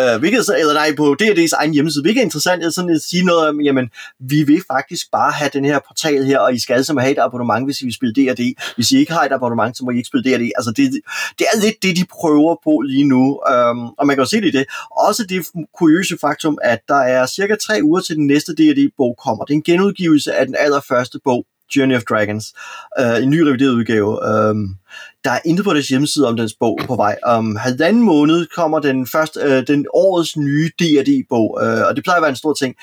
Øh, 0.00 0.18
hvilket 0.18 0.46
så, 0.46 0.56
eller 0.58 0.74
nej, 0.74 0.94
på 0.96 1.16
D&D's 1.22 1.54
egen 1.56 1.74
hjemmeside. 1.74 2.02
Hvilket 2.02 2.20
er 2.20 2.24
interessant 2.24 2.64
er 2.64 2.70
sådan 2.70 2.90
at 2.90 3.02
sige 3.02 3.24
noget 3.24 3.48
om, 3.48 3.60
jamen, 3.60 3.90
vi 4.20 4.42
vil 4.42 4.62
faktisk 4.72 5.06
bare 5.12 5.32
have 5.32 5.50
den 5.52 5.64
her 5.64 5.78
portal 5.86 6.24
her, 6.24 6.38
og 6.38 6.54
I 6.54 6.58
skal 6.58 6.74
altså 6.74 6.94
have 6.98 7.12
et 7.12 7.18
abonnement, 7.18 7.66
hvis 7.66 7.80
I 7.80 7.84
vil 7.84 7.94
spille 7.94 8.14
D&D. 8.14 8.54
Hvis 8.74 8.92
I 8.92 8.98
ikke 8.98 9.12
har 9.12 9.24
et 9.24 9.32
abonnement, 9.32 9.76
så 9.76 9.84
må 9.84 9.90
I 9.90 9.96
ikke 9.96 10.06
spille 10.06 10.24
D&D. 10.30 10.50
Altså, 10.56 10.72
det, 10.76 10.92
det 11.38 11.46
er 11.54 11.60
lidt 11.60 11.82
det, 11.82 11.96
de 11.96 12.04
prøver 12.10 12.56
på 12.64 12.80
lige 12.80 13.08
nu. 13.08 13.40
Øhm, 13.52 13.86
og 13.98 14.06
man 14.06 14.16
kan 14.16 14.22
jo 14.22 14.28
se 14.28 14.36
det 14.36 14.48
i 14.54 14.58
det. 14.58 14.66
Også 15.06 15.22
det 15.28 15.46
kuriøse 15.78 16.16
faktum, 16.20 16.58
at 16.62 16.80
der 16.88 17.02
er 17.16 17.26
cirka 17.26 17.56
tre 17.66 17.80
uger 17.82 18.00
til 18.00 18.16
den 18.16 18.26
næste 18.26 18.52
D&D-bog 18.52 19.16
kommer. 19.24 19.44
Det 19.44 19.52
er 19.52 19.56
en 19.56 19.62
genudgivelse 19.62 20.34
af 20.34 20.46
den 20.46 20.56
allerførste 20.58 21.18
bog, 21.24 21.46
Journey 21.76 21.96
of 21.96 22.02
Dragons, 22.02 22.54
uh, 23.00 23.22
en 23.22 23.30
ny 23.30 23.40
revideret 23.40 23.70
udgave. 23.70 24.10
Um, 24.50 24.76
der 25.24 25.30
er 25.30 25.38
intet 25.44 25.64
på 25.64 25.74
deres 25.74 25.88
hjemmeside 25.88 26.28
om 26.28 26.36
dens 26.36 26.54
bog 26.60 26.78
på 26.86 26.96
vej. 26.96 27.16
Om 27.24 27.56
halvanden 27.56 28.02
måned 28.02 28.46
kommer 28.56 28.78
den 28.78 29.06
første, 29.06 29.40
uh, 29.44 29.62
den 29.66 29.86
årets 29.94 30.36
nye 30.36 30.70
D&D-bog, 30.78 31.58
uh, 31.62 31.86
og 31.88 31.96
det 31.96 32.04
plejer 32.04 32.16
at 32.16 32.22
være 32.22 32.30
en 32.30 32.36
stor 32.36 32.52
ting. 32.52 32.74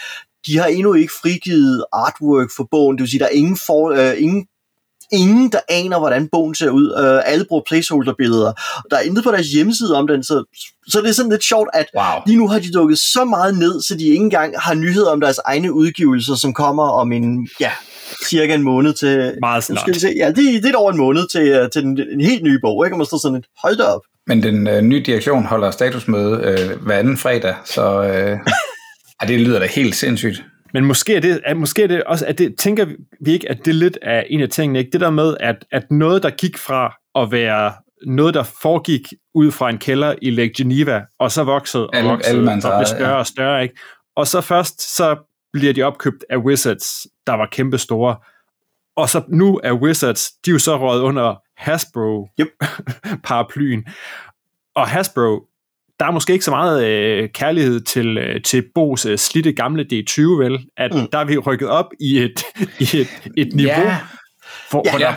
De 0.47 0.57
har 0.57 0.65
endnu 0.65 0.93
ikke 0.93 1.13
frigivet 1.21 1.85
artwork 1.93 2.49
for 2.57 2.67
bogen, 2.71 2.97
det 2.97 3.01
vil 3.01 3.09
sige, 3.09 3.19
der 3.19 3.25
er 3.25 3.29
ingen, 3.29 3.57
for, 3.67 3.91
uh, 3.91 4.21
ingen 4.21 4.47
ingen, 5.13 5.51
der 5.51 5.59
aner, 5.69 5.99
hvordan 5.99 6.27
bogen 6.31 6.55
ser 6.55 6.69
ud. 6.69 6.91
Uh, 6.91 7.31
alle 7.31 7.45
bruger 7.45 7.63
placeholder-billeder. 7.67 8.53
Der 8.91 8.97
er 8.97 9.01
intet 9.01 9.23
på 9.23 9.31
deres 9.31 9.47
hjemmeside 9.47 9.95
om 9.95 10.07
den, 10.07 10.23
så, 10.23 10.43
så 10.87 11.01
det 11.01 11.09
er 11.09 11.13
sådan 11.13 11.31
lidt 11.31 11.43
sjovt, 11.43 11.69
at 11.73 11.85
wow. 11.97 12.21
lige 12.25 12.37
nu 12.37 12.47
har 12.47 12.59
de 12.59 12.71
dukket 12.71 12.99
så 12.99 13.25
meget 13.25 13.57
ned, 13.57 13.81
så 13.81 13.95
de 13.95 14.03
ikke 14.03 14.23
engang 14.23 14.59
har 14.59 14.73
nyheder 14.73 15.11
om 15.11 15.21
deres 15.21 15.37
egne 15.45 15.73
udgivelser, 15.73 16.35
som 16.35 16.53
kommer 16.53 16.83
om 16.83 17.11
en, 17.11 17.49
ja, 17.59 17.71
cirka 18.29 18.55
en 18.55 18.63
måned 18.63 18.93
til... 18.93 19.37
Meget 19.41 19.63
snart. 19.63 19.79
Skal 19.79 19.93
vi 19.93 19.99
se, 19.99 20.13
ja, 20.17 20.27
det, 20.27 20.63
det 20.63 20.71
er 20.71 20.77
over 20.77 20.91
en 20.91 20.97
måned 20.97 21.27
til, 21.27 21.47
øh, 21.47 21.69
til 21.69 21.81
den, 21.81 21.99
en 22.11 22.21
helt 22.21 22.43
ny 22.43 22.59
bog, 22.61 22.85
ikke? 22.85 22.95
Og 22.95 22.97
man 22.97 23.05
står 23.05 23.17
sådan 23.17 23.37
et, 23.37 23.45
hold 23.63 23.77
da 23.77 23.83
op. 23.83 24.01
Men 24.27 24.43
den 24.43 24.67
øh, 24.67 24.81
nye 24.81 25.03
direktion 25.05 25.45
holder 25.45 25.71
statusmøde 25.71 26.41
øh, 26.43 26.83
hver 26.83 26.97
anden 26.97 27.17
fredag, 27.17 27.55
så 27.65 28.03
øh, 28.03 28.39
ja, 29.21 29.27
det 29.27 29.41
lyder 29.41 29.59
da 29.59 29.65
helt 29.65 29.95
sindssygt. 29.95 30.43
Men 30.73 30.85
måske 30.85 31.15
er 31.15 31.19
det, 31.19 31.41
at, 31.45 31.57
måske 31.57 31.83
er 31.83 31.87
det 31.87 32.03
også, 32.03 32.25
at 32.25 32.37
det, 32.37 32.55
tænker 32.57 32.85
vi 33.21 33.31
ikke, 33.31 33.49
at 33.49 33.65
det 33.65 33.75
lidt 33.75 33.97
er 34.01 34.23
en 34.29 34.41
af 34.41 34.49
tingene, 34.49 34.79
ikke? 34.79 34.91
Det 34.91 35.01
der 35.01 35.09
med, 35.09 35.37
at, 35.39 35.65
at 35.71 35.91
noget, 35.91 36.23
der 36.23 36.29
gik 36.29 36.57
fra 36.57 36.95
at 37.15 37.31
være 37.31 37.73
noget, 38.07 38.33
der 38.33 38.43
foregik 38.43 39.13
ud 39.35 39.51
fra 39.51 39.69
en 39.69 39.77
kælder 39.77 40.15
i 40.21 40.29
Lake 40.29 40.53
Geneva, 40.57 41.01
og 41.19 41.31
så 41.31 41.43
voksede 41.43 41.87
og 41.87 42.03
voksede, 42.03 42.39
og 42.39 42.79
blev 42.79 42.85
større 42.85 43.09
ja. 43.09 43.15
og 43.15 43.27
større, 43.27 43.63
ikke? 43.63 43.75
Og 44.15 44.27
så 44.27 44.41
først, 44.41 44.95
så 44.95 45.32
bliver 45.53 45.73
de 45.73 45.83
opkøbt 45.83 46.25
af 46.29 46.37
Wizards, 46.37 47.07
der 47.27 47.33
var 47.33 47.47
kæmpe 47.51 47.77
store. 47.77 48.15
Og 48.95 49.09
så 49.09 49.21
nu 49.27 49.59
er 49.63 49.73
Wizards, 49.73 50.31
de 50.45 50.51
er 50.51 50.53
jo 50.53 50.59
så 50.59 50.77
røget 50.77 51.01
under 51.01 51.35
Hasbro 51.57 52.29
yep. 52.39 52.47
paraplyen. 53.25 53.85
Og 54.75 54.87
Hasbro, 54.87 55.47
der 55.99 56.05
er 56.05 56.11
måske 56.11 56.33
ikke 56.33 56.45
så 56.45 56.51
meget 56.51 56.85
øh, 56.85 57.29
kærlighed 57.29 57.81
til, 57.81 58.17
øh, 58.17 58.41
til 58.41 58.63
Bos 58.75 59.05
øh, 59.05 59.17
slitte 59.17 59.53
gamle 59.53 59.85
D20, 59.93 60.21
vel? 60.21 60.59
At 60.77 60.93
mm. 60.93 61.07
der 61.11 61.17
er 61.17 61.25
vi 61.25 61.37
rykket 61.37 61.69
op 61.69 61.85
i 61.99 62.19
et, 62.19 62.43
i 62.93 62.99
et, 62.99 63.07
et 63.37 63.53
niveau, 63.53 63.83
yeah. 63.83 63.95
hvor, 64.69 64.83
yeah. 64.85 64.91
hvor, 64.91 64.99
der, 64.99 65.13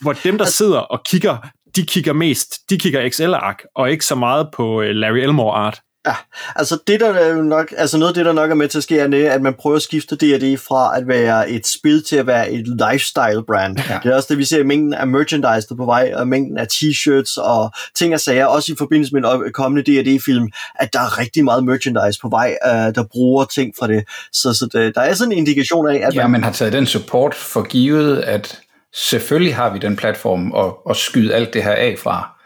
hvor 0.00 0.12
dem, 0.12 0.38
der 0.38 0.44
sidder 0.44 0.78
og 0.78 1.04
kigger, 1.04 1.36
de 1.76 1.86
kigger 1.86 2.12
mest, 2.12 2.70
de 2.70 2.78
kigger 2.78 3.00
Excel-ark, 3.00 3.62
og 3.74 3.90
ikke 3.90 4.04
så 4.04 4.14
meget 4.14 4.48
på 4.56 4.82
øh, 4.82 4.90
Larry 4.90 5.18
Elmore-art. 5.18 5.80
Ja, 6.08 6.14
altså 6.56 6.78
det 6.86 7.00
der 7.00 7.12
er 7.12 7.34
jo 7.34 7.42
nok, 7.42 7.74
altså 7.76 7.98
noget 7.98 8.10
af 8.10 8.14
det, 8.14 8.26
der 8.26 8.32
nok 8.32 8.50
er 8.50 8.54
med 8.54 8.68
til 8.68 8.78
at 8.78 8.82
ske, 8.82 8.98
er 8.98 9.32
at 9.32 9.42
man 9.42 9.54
prøver 9.54 9.76
at 9.76 9.82
skifte 9.82 10.16
D&D 10.16 10.58
fra 10.58 10.98
at 10.98 11.08
være 11.08 11.50
et 11.50 11.66
spil 11.66 12.04
til 12.04 12.16
at 12.16 12.26
være 12.26 12.50
et 12.50 12.66
lifestyle 12.66 13.44
brand. 13.46 13.78
Ja. 13.88 13.98
Det 14.02 14.12
er 14.12 14.16
også 14.16 14.26
det, 14.30 14.38
vi 14.38 14.44
ser 14.44 14.64
mængden 14.64 14.94
af 14.94 15.06
merchandise 15.06 15.68
der 15.68 15.74
på 15.74 15.84
vej, 15.84 16.12
og 16.16 16.28
mængden 16.28 16.58
af 16.58 16.66
t-shirts 16.72 17.42
og 17.42 17.70
ting 17.94 18.14
og 18.14 18.20
sager, 18.20 18.46
også 18.46 18.72
i 18.72 18.74
forbindelse 18.78 19.14
med 19.14 19.22
en 19.24 19.52
kommende 19.52 19.82
D&D-film, 19.82 20.48
at 20.74 20.92
der 20.92 21.00
er 21.00 21.18
rigtig 21.18 21.44
meget 21.44 21.64
merchandise 21.64 22.20
på 22.20 22.28
vej, 22.28 22.56
uh, 22.66 22.70
der 22.70 23.04
bruger 23.12 23.44
ting 23.44 23.74
fra 23.78 23.86
det. 23.86 24.04
Så, 24.32 24.54
så 24.54 24.68
det, 24.72 24.94
der 24.94 25.00
er 25.00 25.14
sådan 25.14 25.32
en 25.32 25.38
indikation 25.38 25.88
af, 25.88 26.00
at 26.06 26.14
ja, 26.14 26.22
man... 26.22 26.30
man 26.30 26.44
har 26.44 26.52
taget 26.52 26.72
den 26.72 26.86
support 26.86 27.34
for 27.34 27.62
givet, 27.62 28.18
at 28.18 28.60
selvfølgelig 28.94 29.54
har 29.54 29.72
vi 29.72 29.78
den 29.78 29.96
platform 29.96 30.54
at, 30.56 30.72
at 30.90 30.96
skyde 30.96 31.34
alt 31.34 31.54
det 31.54 31.62
her 31.62 31.72
af 31.72 31.96
fra. 31.98 32.37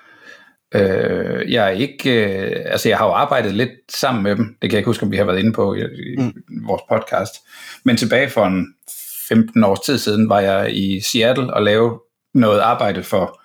Øh, 0.75 1.53
jeg 1.53 1.65
er 1.67 1.71
ikke, 1.71 2.27
øh, 2.27 2.63
altså 2.67 2.89
jeg 2.89 2.99
har 2.99 3.07
jo 3.07 3.13
arbejdet 3.13 3.55
lidt 3.55 3.71
sammen 3.89 4.23
med 4.23 4.37
dem, 4.37 4.57
det 4.63 4.71
kan 4.71 4.73
jeg 4.73 4.79
ikke 4.79 4.89
huske, 4.89 5.05
om 5.05 5.11
vi 5.11 5.17
har 5.17 5.25
været 5.25 5.39
inde 5.39 5.53
på 5.53 5.75
i, 5.75 5.81
i 5.81 6.17
mm. 6.19 6.33
vores 6.67 6.83
podcast, 6.89 7.35
men 7.85 7.97
tilbage 7.97 8.31
for 8.31 8.47
en 8.47 8.75
15 9.29 9.65
års 9.65 9.81
tid 9.81 9.99
siden 9.99 10.29
var 10.29 10.41
jeg 10.41 10.77
i 10.77 11.01
Seattle 11.01 11.55
og 11.55 11.63
lavede 11.63 11.99
noget 12.35 12.61
arbejde 12.61 13.03
for 13.03 13.41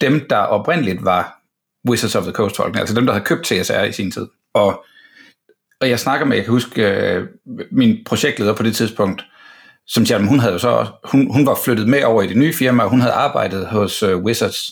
dem, 0.00 0.26
der 0.30 0.36
oprindeligt 0.36 1.04
var 1.04 1.42
Wizards 1.88 2.14
of 2.14 2.22
the 2.22 2.32
Coast 2.32 2.56
folkene, 2.56 2.80
altså 2.80 2.94
dem, 2.94 3.06
der 3.06 3.12
havde 3.12 3.24
købt 3.24 3.44
TSR 3.44 3.82
i 3.82 3.92
sin 3.92 4.10
tid. 4.10 4.26
Og, 4.54 4.84
og 5.80 5.88
jeg 5.88 6.00
snakker 6.00 6.26
med, 6.26 6.36
jeg 6.36 6.44
kan 6.44 6.52
huske, 6.52 6.88
øh, 6.88 7.26
min 7.70 7.98
projektleder 8.06 8.54
på 8.54 8.62
det 8.62 8.76
tidspunkt, 8.76 9.24
som 9.86 10.06
siger, 10.06 10.18
hun 10.18 10.38
havde 10.38 10.52
jo 10.52 10.58
så, 10.58 10.86
hun, 11.04 11.32
hun 11.32 11.46
var 11.46 11.58
flyttet 11.64 11.88
med 11.88 12.04
over 12.04 12.22
i 12.22 12.26
det 12.26 12.36
nye 12.36 12.52
firma, 12.52 12.82
og 12.82 12.90
hun 12.90 13.00
havde 13.00 13.14
arbejdet 13.14 13.66
hos 13.66 14.02
uh, 14.02 14.22
Wizards. 14.22 14.70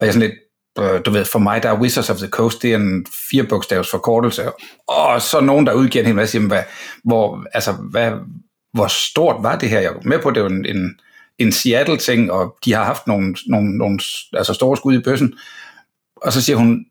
Og 0.00 0.06
jeg 0.06 0.14
sådan 0.14 0.28
lidt, 0.28 0.38
øh, 0.38 0.41
Øh, 0.78 1.00
du 1.04 1.10
ved, 1.10 1.24
for 1.24 1.38
mig, 1.38 1.62
der 1.62 1.68
er 1.68 1.80
Wizards 1.80 2.10
of 2.10 2.16
the 2.16 2.28
Coast, 2.28 2.62
det 2.62 2.72
er 2.72 2.76
en 2.76 3.06
firebogstavs 3.30 3.90
forkortelse, 3.90 4.50
og 4.88 5.22
så 5.22 5.40
nogen, 5.40 5.66
der 5.66 5.72
udgiver 5.72 6.02
en 6.02 6.06
hel 6.06 6.16
masse, 6.16 6.38
hvad, 6.38 6.62
hvor, 7.04 7.46
altså, 7.54 7.72
hvad, 7.72 8.12
hvor 8.72 8.86
stort 8.86 9.36
var 9.42 9.58
det 9.58 9.68
her? 9.68 9.80
Jeg 9.80 9.92
er 9.92 10.08
med 10.08 10.18
på, 10.18 10.30
det 10.30 10.42
var 10.42 10.48
en, 10.48 10.66
en, 10.66 10.98
en 11.38 11.52
Seattle-ting, 11.52 12.32
og 12.32 12.56
de 12.64 12.72
har 12.72 12.84
haft 12.84 13.06
nogle, 13.06 13.36
nogle, 13.46 13.78
nogle 13.78 14.00
altså 14.32 14.54
store 14.54 14.76
skud 14.76 14.94
i 14.94 15.02
bøssen. 15.02 15.34
Og 16.16 16.32
så 16.32 16.42
siger 16.42 16.56
hun, 16.56 16.84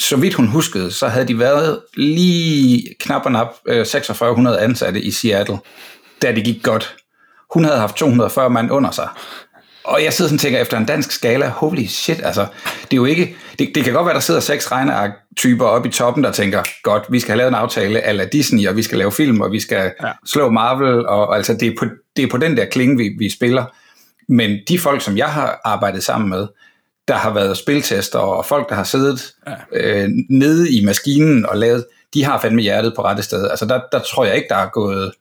så 0.00 0.16
vidt 0.16 0.34
hun 0.34 0.46
huskede, 0.46 0.92
så 0.92 1.08
havde 1.08 1.28
de 1.28 1.38
været 1.38 1.80
lige 1.94 2.94
knap 3.00 3.24
og 3.24 3.32
nap 3.32 3.48
øh, 3.66 3.86
4600 3.86 4.60
ansatte 4.60 5.00
i 5.02 5.10
Seattle, 5.10 5.58
da 6.22 6.32
det 6.32 6.44
gik 6.44 6.62
godt. 6.62 6.96
Hun 7.54 7.64
havde 7.64 7.78
haft 7.78 7.96
240 7.96 8.50
mand 8.50 8.70
under 8.70 8.90
sig 8.90 9.08
og 9.86 10.04
jeg 10.04 10.12
sidder 10.12 10.28
sådan 10.28 10.36
og 10.36 10.40
tænker, 10.40 10.60
efter 10.60 10.76
en 10.76 10.84
dansk 10.84 11.10
skala, 11.10 11.48
holy 11.48 11.84
shit, 11.84 12.20
altså, 12.24 12.46
det 12.82 12.92
er 12.92 12.96
jo 12.96 13.04
ikke, 13.04 13.36
det, 13.58 13.70
det 13.74 13.84
kan 13.84 13.92
godt 13.92 14.06
være, 14.06 14.14
der 14.14 14.20
sidder 14.20 14.40
seks 14.40 14.72
regneark-typer 14.72 15.64
oppe 15.64 15.88
i 15.88 15.92
toppen, 15.92 16.24
der 16.24 16.32
tænker, 16.32 16.62
godt, 16.82 17.02
vi 17.10 17.20
skal 17.20 17.30
have 17.30 17.38
lavet 17.38 17.48
en 17.48 17.54
aftale 17.54 18.00
ala 18.00 18.24
Disney, 18.24 18.68
og 18.68 18.76
vi 18.76 18.82
skal 18.82 18.98
lave 18.98 19.12
film, 19.12 19.40
og 19.40 19.52
vi 19.52 19.60
skal 19.60 19.92
ja. 20.02 20.10
slå 20.26 20.50
Marvel, 20.50 21.06
og, 21.06 21.26
og 21.28 21.36
altså, 21.36 21.54
det 21.54 21.68
er, 21.68 21.72
på, 21.78 21.84
det 22.16 22.24
er 22.24 22.28
på 22.28 22.36
den 22.36 22.56
der 22.56 22.64
klinge, 22.64 22.96
vi, 22.96 23.10
vi 23.18 23.30
spiller. 23.30 23.64
Men 24.28 24.58
de 24.68 24.78
folk, 24.78 25.02
som 25.02 25.16
jeg 25.16 25.28
har 25.28 25.60
arbejdet 25.64 26.02
sammen 26.02 26.30
med, 26.30 26.46
der 27.08 27.14
har 27.14 27.34
været 27.34 27.56
spiltester, 27.56 28.18
og 28.18 28.44
folk, 28.44 28.68
der 28.68 28.74
har 28.74 28.84
siddet 28.84 29.32
ja. 29.46 30.02
øh, 30.02 30.08
nede 30.30 30.72
i 30.72 30.84
maskinen 30.84 31.46
og 31.46 31.56
lavet, 31.56 31.84
de 32.14 32.24
har 32.24 32.40
fandme 32.40 32.62
hjertet 32.62 32.92
på 32.96 33.04
rette 33.04 33.22
sted. 33.22 33.48
Altså, 33.48 33.66
der, 33.66 33.80
der 33.92 33.98
tror 33.98 34.24
jeg 34.24 34.36
ikke, 34.36 34.48
der 34.48 34.56
er 34.56 34.68
gået 34.68 35.12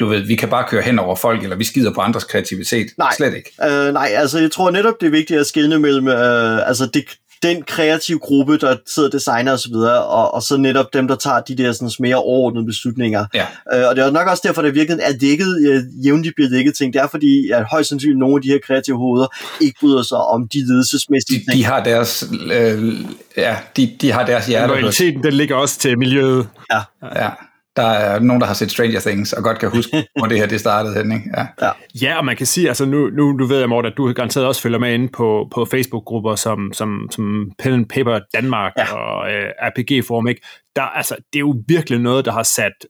du 0.00 0.06
ved, 0.06 0.20
vi 0.20 0.34
kan 0.34 0.48
bare 0.48 0.64
køre 0.68 0.82
hen 0.82 0.98
over 0.98 1.16
folk, 1.16 1.42
eller 1.42 1.56
vi 1.56 1.64
skider 1.64 1.94
på 1.94 2.00
andres 2.00 2.24
kreativitet. 2.24 2.86
Nej, 2.98 3.12
Slet 3.16 3.34
ikke. 3.34 3.50
Øh, 3.64 3.92
nej, 3.92 4.10
altså 4.16 4.38
jeg 4.38 4.50
tror 4.50 4.70
netop, 4.70 4.94
det 5.00 5.06
er 5.06 5.10
vigtigt 5.10 5.40
at 5.40 5.46
skille 5.46 5.78
mellem 5.78 6.08
øh, 6.08 6.68
altså 6.68 6.86
det, 6.86 7.04
den 7.42 7.62
kreative 7.62 8.18
gruppe, 8.18 8.58
der 8.58 8.76
sidder 8.86 9.10
designer 9.10 9.52
og 9.52 9.58
så 9.58 9.68
videre, 9.72 10.04
og, 10.04 10.34
og 10.34 10.42
så 10.42 10.56
netop 10.56 10.94
dem, 10.94 11.08
der 11.08 11.16
tager 11.16 11.40
de 11.40 11.56
der 11.56 11.72
sådan, 11.72 11.90
mere 12.00 12.16
overordnede 12.16 12.66
beslutninger. 12.66 13.26
Ja. 13.34 13.46
Øh, 13.74 13.88
og 13.88 13.96
det 13.96 14.04
er 14.04 14.10
nok 14.10 14.28
også 14.28 14.42
derfor, 14.46 14.62
at 14.62 14.66
det 14.66 14.74
virkelig 14.74 14.98
er 15.02 15.12
dækket, 15.12 15.68
øh, 15.68 16.06
jævnligt 16.06 16.34
bliver 16.34 16.50
dækket 16.50 16.74
ting. 16.74 16.92
Det 16.92 17.00
er 17.00 17.06
fordi, 17.06 17.50
at 17.50 17.64
højst 17.70 17.88
sandsynligt 17.88 18.18
nogle 18.18 18.36
af 18.36 18.42
de 18.42 18.48
her 18.48 18.58
kreative 18.66 18.96
hoveder 18.96 19.26
ikke 19.60 19.80
bryder 19.80 20.02
sig 20.02 20.18
om 20.18 20.48
de 20.48 20.66
ledelsesmæssige 20.66 21.38
de, 21.38 21.44
ting. 21.44 21.58
De 21.58 21.64
har 21.64 21.84
deres, 21.84 22.24
øh, 22.52 22.94
ja, 23.36 23.56
de, 23.76 23.96
de 24.00 24.12
har 24.12 24.26
deres 24.26 24.46
hjerte. 24.46 24.72
Loyaliteten, 24.72 25.22
den 25.22 25.32
ligger 25.32 25.56
også 25.56 25.78
til 25.78 25.98
miljøet. 25.98 26.48
Ja. 26.72 26.80
ja. 27.16 27.30
Der 27.76 27.82
er 27.82 28.18
nogen, 28.18 28.40
der 28.40 28.46
har 28.46 28.54
set 28.54 28.70
Stranger 28.70 29.00
Things, 29.00 29.32
og 29.32 29.42
godt 29.42 29.58
kan 29.58 29.70
huske, 29.70 30.06
hvor 30.18 30.26
det 30.26 30.38
her 30.38 30.46
det 30.46 30.60
startede 30.60 30.94
hen, 30.94 31.12
ikke? 31.12 31.30
Ja. 31.36 31.46
ja. 31.62 31.70
ja, 32.02 32.18
og 32.18 32.24
man 32.24 32.36
kan 32.36 32.46
sige, 32.46 32.68
altså 32.68 32.84
nu, 32.84 33.10
nu, 33.10 33.32
nu 33.32 33.46
ved 33.46 33.58
jeg, 33.58 33.68
Morten, 33.68 33.90
at 33.92 33.96
du 33.96 34.12
garanteret 34.12 34.46
også 34.46 34.62
følger 34.62 34.78
med 34.78 34.94
inde 34.94 35.08
på, 35.08 35.48
på 35.54 35.64
Facebook-grupper 35.64 36.34
som, 36.34 36.72
som, 36.72 37.08
som 37.10 37.50
Pen 37.58 37.72
and 37.72 37.86
Paper 37.86 38.20
Danmark 38.34 38.72
ja. 38.78 38.94
og 38.94 39.32
øh, 39.32 39.50
RPG 39.62 40.04
Forum, 40.06 40.28
ikke? 40.28 40.40
Der, 40.76 40.82
altså, 40.82 41.16
det 41.32 41.38
er 41.38 41.40
jo 41.40 41.62
virkelig 41.68 41.98
noget, 41.98 42.24
der 42.24 42.32
har 42.32 42.42
sat 42.42 42.86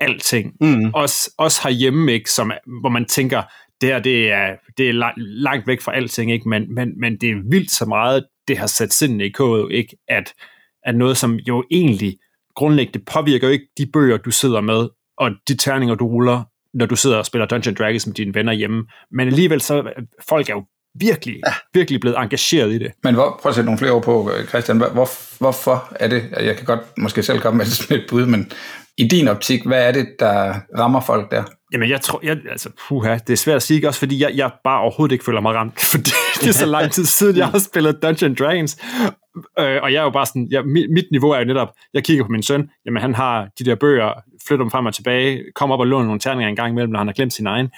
alting. 0.00 0.52
Mm. 0.60 0.94
Også, 0.94 1.30
også 1.38 1.60
herhjemme, 1.64 2.12
ikke? 2.12 2.30
Som, 2.30 2.52
hvor 2.80 2.88
man 2.88 3.04
tænker, 3.04 3.42
det 3.80 3.88
her 3.88 3.98
det 3.98 4.32
er, 4.32 4.56
det 4.78 4.88
er 4.88 5.12
langt 5.16 5.66
væk 5.66 5.80
fra 5.80 5.96
alting, 5.96 6.32
ikke? 6.32 6.48
Men, 6.48 6.74
men, 6.74 7.00
men 7.00 7.16
det 7.20 7.30
er 7.30 7.50
vildt 7.50 7.70
så 7.70 7.86
meget, 7.86 8.26
det 8.48 8.58
har 8.58 8.66
sat 8.66 8.92
sindene 8.92 9.26
i 9.26 9.30
kodet, 9.30 9.72
ikke? 9.72 9.96
At, 10.08 10.32
at 10.84 10.94
noget, 10.94 11.16
som 11.16 11.34
jo 11.34 11.64
egentlig 11.70 12.16
grundlæggende 12.56 13.04
påvirker 13.12 13.46
jo 13.46 13.52
ikke 13.52 13.66
de 13.78 13.86
bøger, 13.92 14.16
du 14.16 14.30
sidder 14.30 14.60
med, 14.60 14.88
og 15.18 15.30
de 15.48 15.56
terninger, 15.56 15.94
du 15.94 16.06
ruller, 16.06 16.42
når 16.74 16.86
du 16.86 16.96
sidder 16.96 17.16
og 17.16 17.26
spiller 17.26 17.46
Dungeons 17.46 17.78
Dragons 17.78 18.06
med 18.06 18.14
dine 18.14 18.34
venner 18.34 18.52
hjemme. 18.52 18.84
Men 19.12 19.28
alligevel 19.28 19.60
så, 19.60 19.92
folk 20.28 20.48
er 20.48 20.54
jo 20.54 20.64
virkelig, 20.94 21.40
ja. 21.46 21.52
virkelig 21.74 22.00
blevet 22.00 22.18
engageret 22.18 22.72
i 22.72 22.78
det. 22.78 22.92
Men 23.02 23.14
hvor, 23.14 23.38
prøv 23.42 23.50
at 23.50 23.54
sætte 23.54 23.66
nogle 23.66 23.78
flere 23.78 23.92
ord 23.92 24.02
på, 24.02 24.30
Christian. 24.48 24.76
Hvor, 24.76 25.38
hvorfor 25.38 25.92
er 26.00 26.08
det, 26.08 26.22
jeg 26.40 26.56
kan 26.56 26.66
godt 26.66 26.80
måske 26.98 27.22
selv 27.22 27.40
komme 27.40 27.58
med 27.58 27.66
et 27.96 28.04
bud, 28.10 28.26
men 28.26 28.52
i 28.96 29.08
din 29.08 29.28
optik, 29.28 29.66
hvad 29.66 29.88
er 29.88 29.92
det, 29.92 30.06
der 30.18 30.54
rammer 30.78 31.00
folk 31.00 31.30
der? 31.30 31.44
Jamen, 31.72 31.88
jeg 31.88 32.00
tror, 32.00 32.20
jeg, 32.22 32.38
altså, 32.50 32.70
puha, 32.88 33.14
det 33.14 33.30
er 33.30 33.36
svært 33.36 33.56
at 33.56 33.62
sige, 33.62 33.88
også 33.88 33.98
fordi 33.98 34.22
jeg, 34.22 34.32
jeg 34.34 34.50
bare 34.64 34.80
overhovedet 34.80 35.12
ikke 35.12 35.24
føler 35.24 35.40
mig 35.40 35.54
ramt, 35.54 35.80
fordi 35.92 36.10
det 36.40 36.48
er 36.48 36.52
så 36.52 36.66
lang 36.66 36.90
tid 36.92 37.04
siden, 37.04 37.36
jeg 37.36 37.48
har 37.48 37.58
spillet 37.58 38.02
Dungeons 38.02 38.38
Dragons. 38.38 38.78
Øh, 39.58 39.78
og 39.82 39.92
jeg 39.92 39.98
er 39.98 40.02
jo 40.02 40.10
bare 40.10 40.26
sådan, 40.26 40.48
jeg, 40.50 40.64
mit, 40.64 40.90
mit 40.90 41.06
niveau 41.10 41.30
er 41.30 41.38
jo 41.38 41.44
netop, 41.44 41.74
jeg 41.94 42.04
kigger 42.04 42.24
på 42.24 42.32
min 42.32 42.42
søn, 42.42 42.70
jamen 42.86 43.02
han 43.02 43.14
har 43.14 43.48
de 43.58 43.64
der 43.64 43.74
bøger, 43.74 44.12
flytter 44.46 44.64
dem 44.64 44.70
frem 44.70 44.86
og 44.86 44.94
tilbage, 44.94 45.44
kommer 45.54 45.74
op 45.74 45.80
og 45.80 45.86
låner 45.86 46.04
nogle 46.04 46.20
terninger 46.20 46.48
en 46.48 46.56
gang 46.56 46.70
imellem, 46.70 46.92
når 46.92 46.98
han 46.98 47.08
har 47.08 47.14
glemt 47.14 47.32
sin 47.32 47.46
egen. 47.46 47.70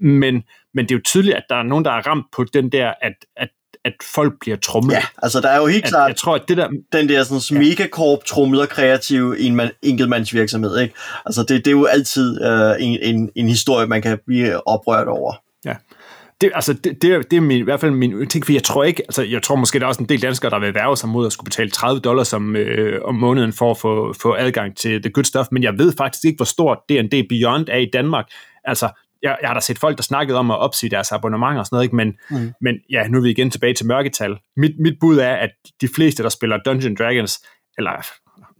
Men, 0.00 0.42
men 0.74 0.84
det 0.84 0.92
er 0.92 0.96
jo 0.96 1.02
tydeligt, 1.04 1.36
at 1.36 1.44
der 1.48 1.56
er 1.56 1.62
nogen, 1.62 1.84
der 1.84 1.90
er 1.90 2.06
ramt 2.06 2.26
på 2.32 2.44
den 2.44 2.68
der, 2.72 2.94
at, 3.02 3.14
at 3.36 3.48
at 3.84 3.92
folk 4.14 4.34
bliver 4.40 4.56
trumlet. 4.56 4.94
Ja, 4.94 5.02
altså 5.22 5.40
der 5.40 5.48
er 5.48 5.56
jo 5.56 5.66
helt 5.66 5.84
at, 5.84 5.90
klart 5.90 6.08
jeg 6.08 6.16
tror, 6.16 6.34
at 6.34 6.42
det 6.48 6.56
der, 6.56 6.68
den 6.92 7.08
der 7.08 7.24
sådan, 7.24 7.62
ja. 7.62 7.68
megakorp 7.68 8.24
trumler 8.24 8.66
kreativ 8.66 9.34
en 9.38 9.56
man, 9.56 9.70
enkeltmandsvirksomhed. 9.82 10.78
Ikke? 10.78 10.94
Altså 11.26 11.42
det, 11.42 11.48
det 11.48 11.66
er 11.66 11.70
jo 11.70 11.84
altid 11.84 12.44
øh, 12.44 12.74
en, 12.80 12.98
en, 13.02 13.30
en 13.34 13.48
historie, 13.48 13.86
man 13.86 14.02
kan 14.02 14.18
blive 14.26 14.68
oprørt 14.68 15.08
over. 15.08 15.34
Ja. 15.64 15.74
Det, 16.40 16.50
altså, 16.54 16.72
det, 16.72 17.02
det, 17.02 17.30
det 17.30 17.36
er 17.36 17.40
min, 17.40 17.58
i 17.58 17.62
hvert 17.62 17.80
fald 17.80 17.90
min 17.90 18.28
ting, 18.28 18.44
for 18.44 18.52
jeg 18.52 18.62
tror 18.62 18.84
ikke, 18.84 19.02
altså, 19.02 19.22
jeg 19.22 19.42
tror 19.42 19.56
måske, 19.56 19.78
der 19.78 19.84
er 19.84 19.88
også 19.88 20.02
en 20.02 20.08
del 20.08 20.22
danskere, 20.22 20.50
der 20.50 20.58
vil 20.58 20.74
værve 20.74 20.96
sig 20.96 21.08
mod 21.08 21.26
at 21.26 21.32
skulle 21.32 21.44
betale 21.44 21.70
30 21.70 22.00
dollars 22.00 22.32
om, 22.32 22.56
øh, 22.56 23.00
om 23.04 23.14
måneden 23.14 23.52
for 23.52 23.70
at 23.70 23.78
få, 23.78 24.14
få 24.22 24.34
adgang 24.34 24.76
til 24.76 25.02
the 25.02 25.10
good 25.10 25.24
stuff, 25.24 25.48
men 25.52 25.62
jeg 25.62 25.78
ved 25.78 25.92
faktisk 25.96 26.24
ikke, 26.24 26.36
hvor 26.36 26.44
stort 26.44 26.78
D&D 26.88 27.28
Beyond 27.28 27.68
er 27.68 27.78
i 27.78 27.90
Danmark. 27.92 28.26
Altså, 28.64 28.88
jeg, 29.24 29.38
jeg 29.42 29.48
har 29.48 29.54
da 29.54 29.60
set 29.60 29.78
folk, 29.78 29.96
der 29.96 30.02
snakkede 30.02 30.38
om 30.38 30.50
at 30.50 30.58
opsige 30.58 30.90
deres 30.90 31.12
abonnement 31.12 31.58
og 31.58 31.66
sådan 31.66 31.76
noget, 31.76 31.84
ikke? 31.84 31.96
Men, 31.96 32.14
mm. 32.30 32.52
men 32.60 32.74
ja, 32.90 33.08
nu 33.08 33.18
er 33.18 33.22
vi 33.22 33.30
igen 33.30 33.50
tilbage 33.50 33.74
til 33.74 33.86
mørketal. 33.86 34.36
Mit, 34.56 34.72
mit 34.80 34.94
bud 35.00 35.18
er, 35.18 35.34
at 35.34 35.50
de 35.80 35.88
fleste, 35.96 36.22
der 36.22 36.28
spiller 36.28 36.58
Dungeon 36.66 36.94
Dragons, 36.94 37.42
eller 37.78 37.90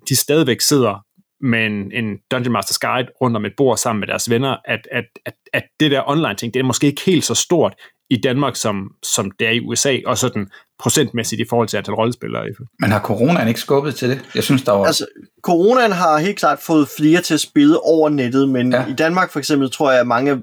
de 0.09 0.17
stadigvæk 0.17 0.61
sidder 0.61 1.05
med 1.41 1.67
en, 1.67 1.93
en 1.93 2.19
Dungeon 2.31 2.57
Master's 2.57 2.79
Guide 2.81 3.09
rundt 3.21 3.37
om 3.37 3.45
et 3.45 3.53
bord 3.57 3.77
sammen 3.77 4.01
med 4.01 4.09
deres 4.09 4.31
venner, 4.31 4.57
at, 4.65 4.89
at, 4.93 5.05
at, 5.27 5.35
at 5.53 5.63
det 5.81 5.91
der 5.91 6.09
online 6.11 6.35
ting, 6.35 6.55
det 6.55 6.61
er 6.61 6.65
måske 6.65 6.87
ikke 6.87 7.03
helt 7.07 7.25
så 7.25 7.35
stort 7.35 7.75
i 8.11 8.17
Danmark, 8.17 8.57
som, 8.57 8.91
som 9.03 9.31
det 9.31 9.47
er 9.47 9.51
i 9.51 9.61
USA, 9.61 9.99
og 10.07 10.19
sådan 10.19 10.47
procentmæssigt 10.79 11.41
i 11.41 11.45
forhold 11.51 11.69
til 11.69 11.77
antal 11.77 11.95
rollespillere. 11.95 12.45
Men 12.81 12.91
har 12.91 13.01
coronaen 13.01 13.49
ikke 13.49 13.61
skubbet 13.61 13.95
til 13.95 14.11
det? 14.11 14.31
Jeg 14.35 14.45
synes, 14.45 14.63
der 14.63 14.73
var... 14.73 14.85
Altså, 14.85 15.07
coronaen 15.43 15.93
har 15.93 16.19
helt 16.19 16.39
klart 16.39 16.59
fået 16.59 16.89
flere 16.99 17.21
til 17.21 17.35
at 17.35 17.41
spille 17.41 17.81
over 17.81 18.09
nettet, 18.09 18.49
men 18.49 18.73
ja. 18.73 18.87
i 18.87 18.93
Danmark 18.93 19.31
for 19.31 19.39
eksempel 19.39 19.71
tror 19.71 19.91
jeg, 19.91 20.01
at 20.01 20.07
mange 20.07 20.43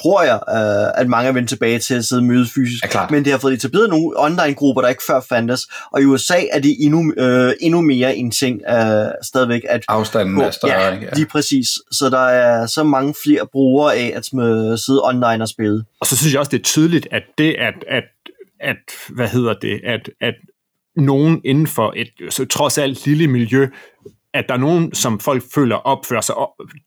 tror 0.00 0.22
jeg, 0.22 0.34
uh, 0.34 1.00
at 1.00 1.08
mange 1.08 1.28
er 1.28 1.32
vendt 1.32 1.48
tilbage 1.48 1.78
til 1.78 1.94
at 1.94 2.04
sidde 2.04 2.20
og 2.20 2.24
møde 2.24 2.46
fysisk. 2.46 2.94
Ja, 2.94 3.06
Men 3.10 3.24
det 3.24 3.32
har 3.32 3.38
fået 3.38 3.52
etableret 3.52 3.90
nogle 3.90 4.12
online-grupper, 4.16 4.82
der 4.82 4.88
ikke 4.88 5.02
før 5.06 5.20
fandtes. 5.28 5.60
Og 5.92 6.02
i 6.02 6.04
USA 6.04 6.40
er 6.52 6.60
det 6.60 6.76
endnu, 6.80 6.98
uh, 6.98 7.52
endnu 7.60 7.80
mere 7.80 8.16
en 8.16 8.30
ting 8.30 8.60
uh, 8.68 9.10
stadigvæk. 9.22 9.62
At 9.68 9.84
Afstanden 9.88 10.40
er 10.40 10.50
større. 10.50 10.80
Ja, 10.80 10.94
ikke? 10.94 11.06
ja, 11.06 11.10
lige 11.14 11.26
præcis. 11.26 11.68
Så 11.92 12.10
der 12.10 12.26
er 12.26 12.66
så 12.66 12.84
mange 12.84 13.14
flere 13.24 13.46
brugere 13.52 13.96
af 13.96 14.12
at 14.16 14.24
sidde 14.80 15.00
online 15.04 15.44
og 15.44 15.48
spille. 15.48 15.84
Og 16.00 16.06
så 16.06 16.16
synes 16.16 16.32
jeg 16.32 16.40
også, 16.40 16.50
det 16.50 16.58
er 16.58 16.62
tydeligt, 16.62 17.08
at 17.10 17.22
det, 17.38 17.56
at, 17.58 17.74
at, 17.88 18.04
at 18.60 18.76
hvad 19.08 19.28
hedder 19.28 19.54
det, 19.54 19.80
at, 19.84 20.10
at 20.20 20.34
nogen 20.96 21.40
inden 21.44 21.66
for 21.66 21.92
et 21.96 22.32
så 22.32 22.44
trods 22.44 22.78
alt 22.78 23.06
lille 23.06 23.28
miljø, 23.28 23.68
at 24.34 24.44
der 24.48 24.54
er 24.54 24.58
nogen, 24.58 24.94
som 24.94 25.20
folk 25.20 25.42
føler 25.54 25.76
opfører 25.76 26.20
sig 26.20 26.34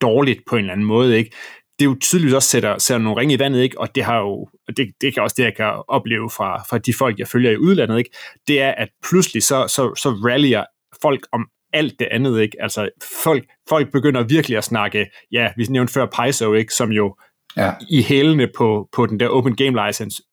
dårligt 0.02 0.40
på 0.48 0.56
en 0.56 0.60
eller 0.60 0.74
anden 0.74 0.88
måde, 0.88 1.18
ikke? 1.18 1.36
Det 1.80 1.86
jo 1.86 1.96
tydeligt 2.02 2.36
også 2.36 2.50
sætter, 2.50 2.78
sætter 2.78 3.04
nogle 3.04 3.20
ringe 3.22 3.34
i 3.34 3.40
vandet, 3.40 3.62
ikke? 3.62 3.80
og 3.80 3.96
det 3.96 4.04
har 4.04 4.20
jo, 4.20 4.50
det, 4.78 4.92
det 5.02 5.14
kan 5.14 5.24
også 5.24 5.34
det, 5.38 5.44
jeg 5.44 5.56
kan 5.56 5.74
opleve 5.88 6.30
fra, 6.30 6.64
fra 6.70 6.78
de 6.78 6.94
folk, 6.94 7.20
jeg 7.20 7.28
følger 7.28 7.52
i 7.52 7.58
udlandet, 7.58 7.98
ikke? 7.98 8.10
det 8.48 8.62
er, 8.62 8.72
at 8.72 8.90
pludselig 9.10 9.44
så, 9.44 9.68
så, 9.68 9.96
så 9.96 10.10
rallyer 10.10 10.64
folk 11.02 11.28
om 11.32 11.48
alt 11.74 12.00
det 12.00 12.08
andet, 12.12 12.42
ikke? 12.42 12.58
Altså, 12.60 12.90
folk, 13.24 13.46
folk 13.70 13.92
begynder 13.92 14.24
virkelig 14.24 14.58
at 14.58 14.64
snakke, 14.64 15.06
ja, 15.32 15.52
vi 15.58 15.66
nævnte 15.70 15.94
før 15.94 16.06
Paizo, 16.06 16.54
ikke? 16.54 16.74
Som 16.74 16.92
jo 16.92 17.16
ja. 17.58 17.74
i 17.90 18.02
hælene 18.02 18.48
på, 18.58 18.90
på 18.94 19.06
den 19.06 19.20
der 19.20 19.30
Open 19.30 19.56
Game 19.56 19.88
License 19.88 20.24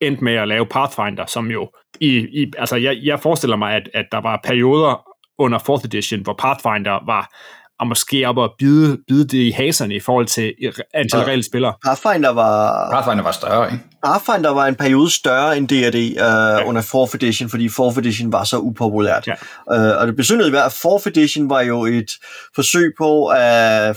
endte 0.00 0.24
med 0.24 0.34
at 0.34 0.48
lave 0.48 0.66
Pathfinder, 0.66 1.26
som 1.26 1.50
jo, 1.50 1.70
i, 2.00 2.42
i, 2.42 2.52
altså 2.58 2.76
jeg, 2.76 2.98
jeg 3.02 3.20
forestiller 3.20 3.56
mig, 3.56 3.74
at, 3.74 3.90
at 3.94 4.06
der 4.12 4.20
var 4.20 4.40
perioder 4.44 5.08
under 5.38 5.58
4th 5.58 5.84
edition, 5.84 6.20
hvor 6.20 6.34
Pathfinder 6.34 7.06
var 7.06 7.34
og 7.82 7.88
måske 7.88 8.28
op 8.28 8.36
og 8.36 8.54
bide, 8.58 8.98
bide 9.08 9.28
det 9.28 9.38
i 9.38 9.50
haserne 9.50 9.94
i 9.94 10.00
forhold 10.00 10.26
til 10.26 10.54
antal 10.94 11.20
ja. 11.20 11.26
reelle 11.26 11.44
spillere. 11.44 11.74
Pathfinder 11.84 12.30
var... 12.30 12.90
Pathfinder 12.92 13.22
var 13.22 13.32
større, 13.32 13.72
ikke? 13.72 13.84
Pathfinder 14.04 14.50
var 14.50 14.66
en 14.66 14.74
periode 14.74 15.10
større 15.10 15.56
end 15.56 15.68
D&D 15.68 15.94
uh, 15.94 16.16
ja. 16.16 16.64
under 16.64 16.82
4th 16.82 17.14
edition, 17.14 17.50
fordi 17.50 17.68
4th 17.68 17.98
edition 17.98 18.32
var 18.32 18.44
så 18.44 18.58
upopulært. 18.58 19.26
Ja. 19.26 19.34
Uh, 19.92 20.00
og 20.00 20.06
det 20.06 20.16
besynderlige 20.16 20.52
var, 20.52 20.62
at 20.62 20.72
4th 20.72 21.08
edition 21.08 21.50
var 21.50 21.60
jo 21.60 21.84
et 21.84 22.10
forsøg 22.54 22.94
på 22.98 23.24
uh, 23.24 23.34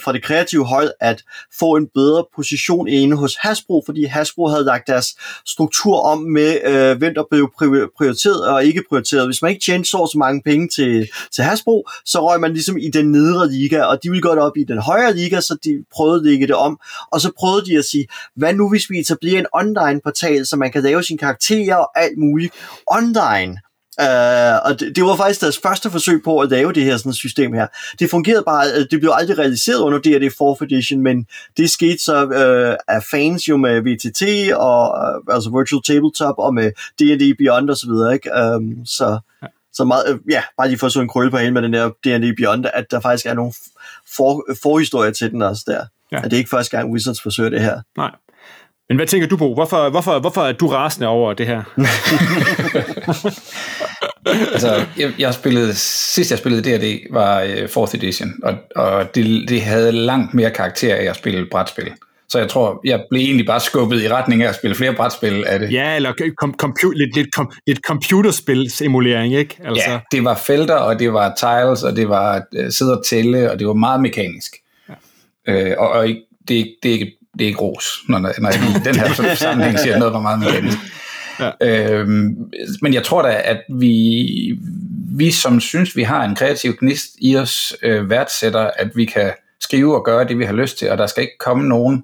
fra 0.03 0.13
det 0.13 0.23
kreative 0.23 0.65
hold 0.65 0.91
at 0.99 1.23
få 1.59 1.75
en 1.75 1.87
bedre 1.93 2.25
position 2.35 2.87
inde 2.87 3.17
hos 3.17 3.35
Hasbro, 3.39 3.83
fordi 3.85 4.03
Hasbro 4.03 4.47
havde 4.47 4.65
lagt 4.65 4.87
deres 4.87 5.15
struktur 5.45 5.99
om 5.99 6.19
med, 6.19 6.57
uh, 6.67 6.97
hvem 6.97 7.13
der 7.13 7.23
blev 7.31 7.51
prioriteret 7.97 8.47
og 8.47 8.65
ikke 8.65 8.83
prioriteret. 8.89 9.27
Hvis 9.27 9.41
man 9.41 9.51
ikke 9.51 9.65
tjente 9.65 9.89
så, 9.89 10.09
så 10.11 10.17
mange 10.17 10.41
penge 10.41 10.67
til, 10.75 11.09
til 11.35 11.43
Hasbro, 11.43 11.87
så 12.05 12.29
røg 12.29 12.39
man 12.39 12.53
ligesom 12.53 12.77
i 12.77 12.89
den 12.89 13.11
nedre 13.11 13.51
liga, 13.51 13.83
og 13.83 14.03
de 14.03 14.09
ville 14.09 14.21
godt 14.21 14.39
op 14.39 14.57
i 14.57 14.63
den 14.63 14.77
højere 14.77 15.15
liga, 15.15 15.41
så 15.41 15.57
de 15.63 15.83
prøvede 15.95 16.19
at 16.19 16.25
lægge 16.25 16.47
det 16.47 16.55
om. 16.55 16.79
Og 17.11 17.21
så 17.21 17.31
prøvede 17.39 17.65
de 17.65 17.77
at 17.77 17.85
sige, 17.85 18.07
hvad 18.35 18.53
nu 18.53 18.69
hvis 18.69 18.89
vi 18.89 18.99
etablerer 18.99 19.39
en 19.39 19.45
online 19.53 19.94
online-portal, 19.95 20.45
så 20.45 20.55
man 20.55 20.71
kan 20.71 20.83
lave 20.83 21.03
sine 21.03 21.17
karakterer 21.17 21.75
og 21.75 21.91
alt 21.95 22.17
muligt 22.17 22.53
online. 22.91 23.57
Uh, 24.01 24.57
og 24.65 24.79
det, 24.79 24.95
det 24.95 25.03
var 25.03 25.15
faktisk 25.15 25.41
deres 25.41 25.57
første 25.57 25.91
forsøg 25.91 26.21
på 26.23 26.39
at 26.39 26.49
lave 26.49 26.73
det 26.73 26.83
her 26.83 26.97
sådan 26.97 27.13
system 27.13 27.53
her. 27.53 27.67
Det 27.99 28.09
fungerede 28.09 28.43
bare, 28.45 28.65
øh, 28.77 28.85
det 28.91 28.99
blev 28.99 29.11
aldrig 29.13 29.37
realiseret 29.37 29.79
under 29.79 29.99
D&D 29.99 30.31
4th 30.41 30.63
edition, 30.63 31.01
men 31.01 31.25
det 31.57 31.69
skete 31.69 32.03
så 32.03 32.23
uh, 32.25 32.95
af 32.95 33.03
fans 33.11 33.49
jo 33.49 33.57
med 33.57 33.81
VTT 33.81 34.53
og 34.53 34.97
uh, 35.27 35.35
altså 35.35 35.49
Virtual 35.57 35.81
Tabletop 35.83 36.35
og 36.37 36.53
med 36.53 36.71
D&D 36.99 37.37
Beyond 37.37 37.69
og 37.69 37.77
så 37.77 37.87
videre, 37.87 38.13
ikke? 38.13 38.29
Um, 38.55 38.85
så 38.85 39.19
ja. 39.41 39.47
så 39.73 39.83
meget, 39.83 40.13
uh, 40.13 40.19
ja, 40.31 40.43
bare 40.57 40.67
lige 40.67 40.79
for 40.79 40.87
at 40.87 40.93
så 40.93 41.01
en 41.01 41.07
krølle 41.07 41.31
på 41.31 41.37
hende 41.37 41.51
med 41.51 41.61
den 41.61 41.73
der 41.73 41.89
D&D 41.89 42.35
Beyond, 42.37 42.65
at 42.73 42.85
der 42.91 42.99
faktisk 42.99 43.25
er 43.25 43.33
nogle 43.33 43.53
for, 44.15 44.45
forhistorier 44.63 45.11
til 45.11 45.31
den 45.31 45.41
også 45.41 45.63
der. 45.67 45.85
Ja. 46.11 46.17
At 46.17 46.23
det 46.23 46.33
er 46.33 46.37
ikke 46.37 46.49
første 46.49 46.77
gang 46.77 46.91
Wizards 46.91 47.21
forsøger 47.21 47.49
det 47.49 47.61
her. 47.61 47.81
Nej. 47.97 48.11
Men 48.89 48.97
hvad 48.97 49.07
tænker 49.07 49.27
du, 49.27 49.37
på? 49.37 49.53
Hvorfor, 49.53 49.89
hvorfor, 49.89 50.19
hvorfor 50.19 50.41
er 50.41 50.51
du 50.51 50.67
rasende 50.67 51.07
over 51.07 51.33
det 51.33 51.47
her? 51.47 51.63
altså, 54.53 54.85
jeg, 54.97 55.13
jeg 55.19 55.33
spillede, 55.33 55.73
sidst 55.75 56.31
jeg 56.31 56.39
spillede 56.39 56.77
D&D 56.77 57.13
var 57.13 57.43
uh, 57.43 57.83
4th 57.83 57.95
edition, 57.95 58.33
og, 58.43 58.53
og 58.75 59.15
det, 59.15 59.49
det 59.49 59.61
havde 59.61 59.91
langt 59.91 60.33
mere 60.33 60.51
karakter 60.51 60.95
af 60.95 61.03
at 61.03 61.15
spille 61.15 61.47
brætspil. 61.51 61.91
Så 62.29 62.39
jeg 62.39 62.49
tror, 62.49 62.81
jeg 62.83 63.03
blev 63.09 63.21
egentlig 63.21 63.45
bare 63.45 63.59
skubbet 63.59 64.01
i 64.01 64.09
retning 64.09 64.43
af 64.43 64.49
at 64.49 64.55
spille 64.55 64.75
flere 64.75 64.93
brætspil 64.93 65.43
af 65.47 65.59
det. 65.59 65.71
Ja, 65.71 65.95
eller 65.95 66.11
com- 66.11 66.55
compu- 66.63 66.93
lidt, 66.95 67.15
lidt, 67.15 67.27
com- 67.39 67.59
lidt 67.67 67.79
computerspil-simulering, 67.87 69.35
ikke? 69.35 69.57
Altså. 69.65 69.89
Ja, 69.91 69.99
det 70.11 70.23
var 70.23 70.35
felter, 70.35 70.75
og 70.75 70.99
det 70.99 71.13
var 71.13 71.33
tiles, 71.35 71.83
og 71.83 71.95
det 71.95 72.09
var 72.09 72.43
uh, 72.59 72.69
sidde 72.69 72.97
og 72.97 73.05
tælle, 73.05 73.51
og 73.51 73.59
det 73.59 73.67
var 73.67 73.73
meget 73.73 74.01
mekanisk. 74.01 74.55
Ja. 75.47 75.71
Uh, 75.71 75.81
og, 75.81 75.89
og 75.89 76.07
det, 76.47 76.75
det 76.83 76.89
er 76.89 76.93
ikke 76.93 77.17
det 77.39 77.43
er 77.43 77.47
ikke 77.47 77.59
ros, 77.59 77.85
når, 78.09 78.19
når 78.19 78.49
jeg 78.49 78.81
i 78.81 78.83
den 78.85 78.95
her 78.95 79.35
sammenhæng 79.35 79.79
siger 79.79 79.97
noget, 79.99 80.15
er 80.15 80.19
meget 80.19 80.39
mekanisk. 80.39 80.77
Ja. 81.39 81.51
Øhm, 81.61 82.35
men 82.81 82.93
jeg 82.93 83.03
tror 83.03 83.21
da, 83.21 83.41
at 83.45 83.61
vi, 83.79 84.59
vi 85.11 85.31
som 85.31 85.59
synes, 85.59 85.95
vi 85.95 86.03
har 86.03 86.23
en 86.23 86.35
kreativ 86.35 86.75
gnist 86.79 87.09
i 87.21 87.37
os, 87.37 87.75
øh, 87.83 88.09
værdsætter, 88.09 88.71
at 88.77 88.91
vi 88.95 89.05
kan 89.05 89.31
skrive 89.61 89.95
og 89.95 90.05
gøre 90.05 90.27
det, 90.27 90.39
vi 90.39 90.45
har 90.45 90.53
lyst 90.53 90.77
til, 90.77 90.91
og 90.91 90.97
der 90.97 91.07
skal 91.07 91.23
ikke 91.23 91.37
komme 91.39 91.67
nogen, 91.67 92.03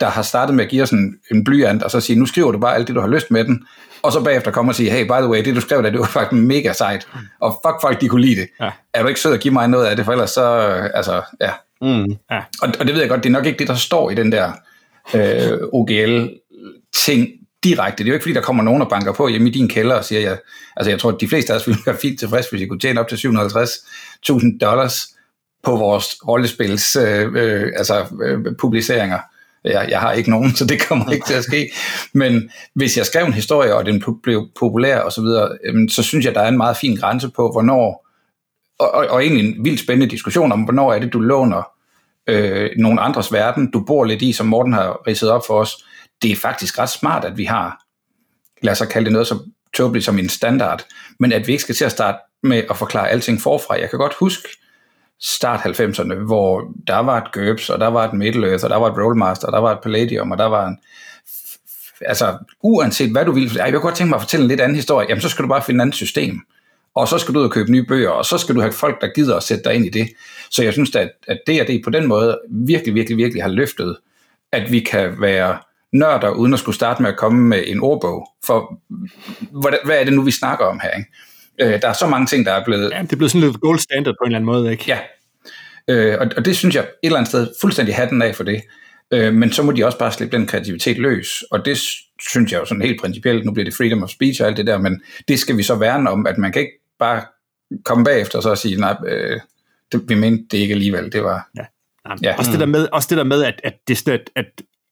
der 0.00 0.06
har 0.06 0.22
startet 0.22 0.54
med 0.54 0.64
at 0.64 0.70
give 0.70 0.82
os 0.82 0.90
en, 0.90 1.14
en 1.30 1.44
blyant, 1.44 1.82
og 1.82 1.90
så 1.90 2.00
sige, 2.00 2.18
nu 2.18 2.26
skriver 2.26 2.52
du 2.52 2.58
bare 2.58 2.74
alt 2.74 2.88
det, 2.88 2.96
du 2.96 3.00
har 3.00 3.08
lyst 3.08 3.30
med 3.30 3.44
den, 3.44 3.66
og 4.02 4.12
så 4.12 4.24
bagefter 4.24 4.50
komme 4.50 4.70
og 4.70 4.74
sige, 4.74 4.90
hey, 4.90 5.04
by 5.04 5.20
the 5.20 5.28
way, 5.28 5.44
det 5.44 5.56
du 5.56 5.60
skrev 5.60 5.82
der, 5.82 5.90
det 5.90 6.00
var 6.00 6.06
faktisk 6.06 6.42
mega 6.42 6.72
sejt, 6.72 7.08
og 7.40 7.60
fuck 7.66 7.80
folk, 7.80 8.00
de 8.00 8.08
kunne 8.08 8.20
lide 8.20 8.40
det. 8.40 8.48
Ja. 8.60 8.70
Er 8.94 9.02
du 9.02 9.08
ikke 9.08 9.20
sød 9.20 9.34
at 9.34 9.40
give 9.40 9.54
mig 9.54 9.68
noget 9.68 9.86
af 9.86 9.96
det, 9.96 10.04
for 10.04 10.12
ellers 10.12 10.30
så, 10.30 10.46
altså, 10.94 11.22
ja, 11.40 11.50
Mm. 11.82 12.16
Ja. 12.30 12.40
Og, 12.62 12.68
og 12.80 12.86
det 12.86 12.94
ved 12.94 13.00
jeg 13.00 13.08
godt, 13.08 13.22
det 13.22 13.28
er 13.28 13.32
nok 13.32 13.46
ikke 13.46 13.58
det, 13.58 13.68
der 13.68 13.74
står 13.74 14.10
i 14.10 14.14
den 14.14 14.32
der 14.32 14.52
øh, 15.14 15.58
OGL-ting 15.72 17.28
direkte. 17.64 18.04
Det 18.04 18.08
er 18.08 18.12
jo 18.12 18.14
ikke, 18.14 18.22
fordi 18.22 18.34
der 18.34 18.40
kommer 18.40 18.62
nogen 18.62 18.82
og 18.82 18.88
banker 18.88 19.12
på 19.12 19.28
hjemme 19.28 19.48
i 19.48 19.52
din 19.52 19.68
kælder 19.68 19.94
og 19.94 20.04
siger, 20.04 20.20
jeg, 20.20 20.38
altså 20.76 20.90
jeg 20.90 21.00
tror, 21.00 21.10
at 21.10 21.20
de 21.20 21.28
fleste 21.28 21.52
af 21.52 21.56
os 21.56 21.66
ville 21.66 21.80
være 21.86 21.96
fint 21.96 22.18
tilfreds, 22.18 22.50
hvis 22.50 22.60
I 22.60 22.66
kunne 22.66 22.80
tjene 22.80 23.00
op 23.00 23.08
til 23.08 23.16
750.000 23.16 24.58
dollars 24.60 25.08
på 25.64 25.76
vores 25.76 26.16
rollespils 26.28 26.96
øh, 26.96 27.32
øh, 27.34 27.72
altså, 27.76 28.06
øh, 28.22 28.56
publiceringer. 28.58 29.18
Jeg, 29.64 29.86
jeg 29.90 30.00
har 30.00 30.12
ikke 30.12 30.30
nogen, 30.30 30.54
så 30.56 30.64
det 30.64 30.88
kommer 30.88 31.10
ikke 31.12 31.26
til 31.26 31.34
at 31.34 31.44
ske. 31.44 31.72
Men 32.12 32.50
hvis 32.74 32.96
jeg 32.96 33.06
skrev 33.06 33.26
en 33.26 33.32
historie, 33.32 33.74
og 33.74 33.86
den 33.86 34.02
blev 34.22 34.48
populær 34.58 35.00
osv., 35.00 35.10
så, 35.10 35.22
videre, 35.22 35.58
øh, 35.64 35.88
så 35.90 36.02
synes 36.02 36.24
jeg, 36.24 36.34
der 36.34 36.40
er 36.40 36.48
en 36.48 36.56
meget 36.56 36.76
fin 36.76 36.96
grænse 36.96 37.28
på, 37.28 37.50
hvornår, 37.52 38.07
og, 38.78 38.94
og, 38.94 39.06
og 39.06 39.22
egentlig 39.22 39.48
en 39.48 39.64
vildt 39.64 39.80
spændende 39.80 40.10
diskussion 40.10 40.52
om, 40.52 40.62
hvornår 40.62 40.92
er 40.92 40.98
det, 40.98 41.12
du 41.12 41.20
låner 41.20 41.62
øh, 42.26 42.70
nogle 42.76 43.00
andres 43.00 43.32
verden, 43.32 43.70
du 43.70 43.84
bor 43.84 44.04
lidt 44.04 44.22
i, 44.22 44.32
som 44.32 44.46
Morten 44.46 44.72
har 44.72 45.06
ridset 45.06 45.30
op 45.30 45.46
for 45.46 45.60
os. 45.60 45.84
Det 46.22 46.32
er 46.32 46.36
faktisk 46.36 46.78
ret 46.78 46.88
smart, 46.88 47.24
at 47.24 47.38
vi 47.38 47.44
har, 47.44 47.82
lad 48.62 48.72
os 48.72 48.82
kalde 48.90 49.04
det 49.04 49.12
noget 49.12 49.26
så 49.26 49.38
tåbeligt 49.74 50.04
som 50.04 50.18
en 50.18 50.28
standard, 50.28 50.84
men 51.18 51.32
at 51.32 51.46
vi 51.46 51.52
ikke 51.52 51.62
skal 51.62 51.74
til 51.74 51.84
at 51.84 51.92
starte 51.92 52.18
med 52.42 52.62
at 52.70 52.76
forklare 52.76 53.08
alting 53.08 53.40
forfra. 53.40 53.80
Jeg 53.80 53.90
kan 53.90 53.98
godt 53.98 54.14
huske, 54.14 54.48
start 55.20 55.60
90'erne, 55.60 56.14
hvor 56.14 56.72
der 56.86 56.98
var 56.98 57.16
et 57.20 57.32
GURPS, 57.32 57.70
og 57.70 57.80
der 57.80 57.86
var 57.86 58.08
et 58.08 58.12
Middle 58.12 58.48
Earth, 58.48 58.64
og 58.64 58.70
der 58.70 58.76
var 58.76 58.86
et 58.86 58.98
Rollmaster, 58.98 59.46
og 59.46 59.52
der 59.52 59.58
var 59.58 59.72
et 59.72 59.80
Palladium, 59.82 60.30
og 60.30 60.38
der 60.38 60.46
var 60.46 60.66
en... 60.66 60.78
Altså, 62.00 62.38
uanset 62.62 63.12
hvad 63.12 63.24
du 63.24 63.32
vil, 63.32 63.52
jeg 63.54 63.72
kunne 63.72 63.80
godt 63.80 63.94
tænke 63.94 64.08
mig 64.08 64.16
at 64.16 64.22
fortælle 64.22 64.44
en 64.44 64.48
lidt 64.48 64.60
anden 64.60 64.76
historie, 64.76 65.06
jamen 65.08 65.22
så 65.22 65.28
skal 65.28 65.42
du 65.42 65.48
bare 65.48 65.62
finde 65.62 65.78
et 65.78 65.82
andet 65.82 65.94
system. 65.96 66.40
Og 66.98 67.08
så 67.08 67.18
skal 67.18 67.34
du 67.34 67.38
ud 67.38 67.44
og 67.44 67.50
købe 67.50 67.72
nye 67.72 67.84
bøger, 67.84 68.10
og 68.10 68.24
så 68.24 68.38
skal 68.38 68.54
du 68.54 68.60
have 68.60 68.72
folk, 68.72 69.00
der 69.00 69.08
gider 69.14 69.36
at 69.36 69.42
sætte 69.42 69.64
dig 69.64 69.74
ind 69.74 69.86
i 69.86 69.88
det. 69.88 70.08
Så 70.50 70.62
jeg 70.64 70.72
synes, 70.72 70.96
at, 70.96 71.10
at 71.28 71.38
det 71.46 71.60
og 71.60 71.66
det 71.66 71.80
på 71.84 71.90
den 71.90 72.06
måde 72.06 72.40
virkelig, 72.50 72.94
virkelig, 72.94 73.16
virkelig 73.16 73.42
har 73.42 73.50
løftet, 73.50 73.96
at 74.52 74.72
vi 74.72 74.80
kan 74.80 75.20
være 75.20 75.58
nørder, 75.92 76.30
uden 76.30 76.52
at 76.52 76.58
skulle 76.58 76.74
starte 76.74 77.02
med 77.02 77.10
at 77.10 77.16
komme 77.16 77.40
med 77.42 77.62
en 77.66 77.80
ordbog. 77.80 78.28
For 78.46 78.80
hvad, 79.60 79.72
hvad 79.84 80.00
er 80.00 80.04
det 80.04 80.12
nu, 80.12 80.22
vi 80.22 80.30
snakker 80.30 80.64
om 80.64 80.80
her? 80.82 80.90
Ikke? 80.90 81.74
Øh, 81.74 81.82
der 81.82 81.88
er 81.88 81.92
så 81.92 82.06
mange 82.06 82.26
ting, 82.26 82.46
der 82.46 82.52
er 82.52 82.64
blevet... 82.64 82.90
Ja, 82.90 83.02
det 83.02 83.12
er 83.12 83.16
blevet 83.16 83.30
sådan 83.30 83.48
lidt 83.48 83.60
gold 83.60 83.78
standard 83.78 84.14
på 84.14 84.24
en 84.24 84.26
eller 84.26 84.38
anden 84.38 84.46
måde, 84.46 84.72
ikke? 84.72 84.84
Ja, 84.88 84.98
øh, 85.88 86.18
og, 86.20 86.26
og 86.36 86.44
det 86.44 86.56
synes 86.56 86.74
jeg 86.74 86.82
et 86.82 86.88
eller 87.02 87.18
andet 87.18 87.28
sted 87.28 87.48
fuldstændig 87.60 87.94
hatten 87.94 88.22
af 88.22 88.36
for 88.36 88.44
det. 88.44 88.62
Øh, 89.12 89.34
men 89.34 89.52
så 89.52 89.62
må 89.62 89.72
de 89.72 89.84
også 89.84 89.98
bare 89.98 90.12
slippe 90.12 90.36
den 90.36 90.46
kreativitet 90.46 90.98
løs, 90.98 91.44
og 91.50 91.64
det 91.64 91.78
synes 92.28 92.52
jeg 92.52 92.60
jo 92.60 92.64
sådan 92.64 92.82
helt 92.82 93.00
principielt, 93.00 93.44
nu 93.44 93.52
bliver 93.52 93.64
det 93.64 93.74
freedom 93.74 94.02
of 94.02 94.10
speech 94.10 94.42
og 94.42 94.48
alt 94.48 94.56
det 94.56 94.66
der, 94.66 94.78
men 94.78 95.00
det 95.28 95.38
skal 95.38 95.56
vi 95.56 95.62
så 95.62 95.74
værne 95.74 96.10
om, 96.10 96.26
at 96.26 96.38
man 96.38 96.52
kan 96.52 96.62
ikke 96.62 96.77
bare 96.98 97.22
komme 97.84 98.04
bagefter 98.04 98.38
og 98.38 98.42
så 98.42 98.54
sige, 98.54 98.76
nej, 98.76 98.96
øh, 99.06 99.40
det, 99.92 100.08
vi 100.08 100.14
mente 100.14 100.44
det 100.50 100.58
ikke 100.58 100.72
alligevel, 100.72 101.12
det 101.12 101.24
var... 101.24 101.48
Ja. 101.56 101.64
Jamen, 102.08 102.24
ja. 102.24 102.34
Også, 102.38 102.50
det 102.50 102.60
der 102.60 102.66
med, 102.66 102.88
også 102.92 103.06
det 103.10 103.18
der 103.18 103.24
med, 103.24 103.44
at, 103.44 103.60
at 103.64 103.74
det 103.88 104.08
at, 104.08 104.30
at 104.36 104.46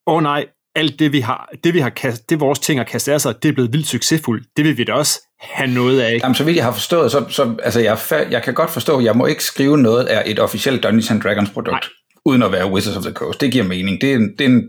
åh 0.07 0.15
oh 0.15 0.23
nej, 0.23 0.47
alt 0.75 0.99
det 0.99 1.13
vi 1.13 1.21
har, 1.21 1.51
det 1.65 1.75
vi 1.75 1.81
har 1.81 1.91
kast, 1.91 2.31
det 2.31 2.41
vores 2.41 2.59
ting 2.59 2.81
har 2.81 2.85
kastet 2.85 3.13
af 3.13 3.21
sig, 3.21 3.43
det 3.43 3.49
er 3.49 3.53
blevet 3.53 3.73
vildt 3.73 3.87
succesfuldt. 3.87 4.47
Det 4.57 4.65
vil 4.65 4.79
vi 4.79 4.85
da 4.85 4.93
også 4.93 5.21
have 5.41 5.71
noget 5.71 6.01
af. 6.01 6.19
Jamen, 6.23 6.35
så 6.35 6.45
vidt 6.45 6.57
jeg 6.57 6.65
har 6.65 6.73
forstået, 6.73 7.11
så, 7.13 7.25
så 7.29 7.57
altså 7.63 7.81
jeg, 7.81 7.99
jeg 8.31 8.43
kan 8.43 8.55
godt 8.55 8.71
forstå, 8.71 8.99
at 8.99 9.05
jeg 9.05 9.17
må 9.17 9.27
ikke 9.27 9.45
skrive 9.45 9.79
noget 9.79 10.05
af 10.05 10.23
et 10.27 10.39
officielt 10.39 10.83
Dungeons 10.83 11.11
and 11.11 11.21
Dragons 11.21 11.51
produkt, 11.51 11.71
Nej. 11.71 11.81
uden 12.25 12.43
at 12.43 12.53
være 12.53 12.71
Wizards 12.71 12.97
of 12.97 13.03
the 13.03 13.13
Coast. 13.13 13.41
Det 13.41 13.53
giver 13.53 13.65
mening. 13.65 14.01
Det 14.01 14.11
er 14.11 14.15
en, 14.15 14.37
det 14.39 14.41
er 14.41 14.49
en 14.49 14.69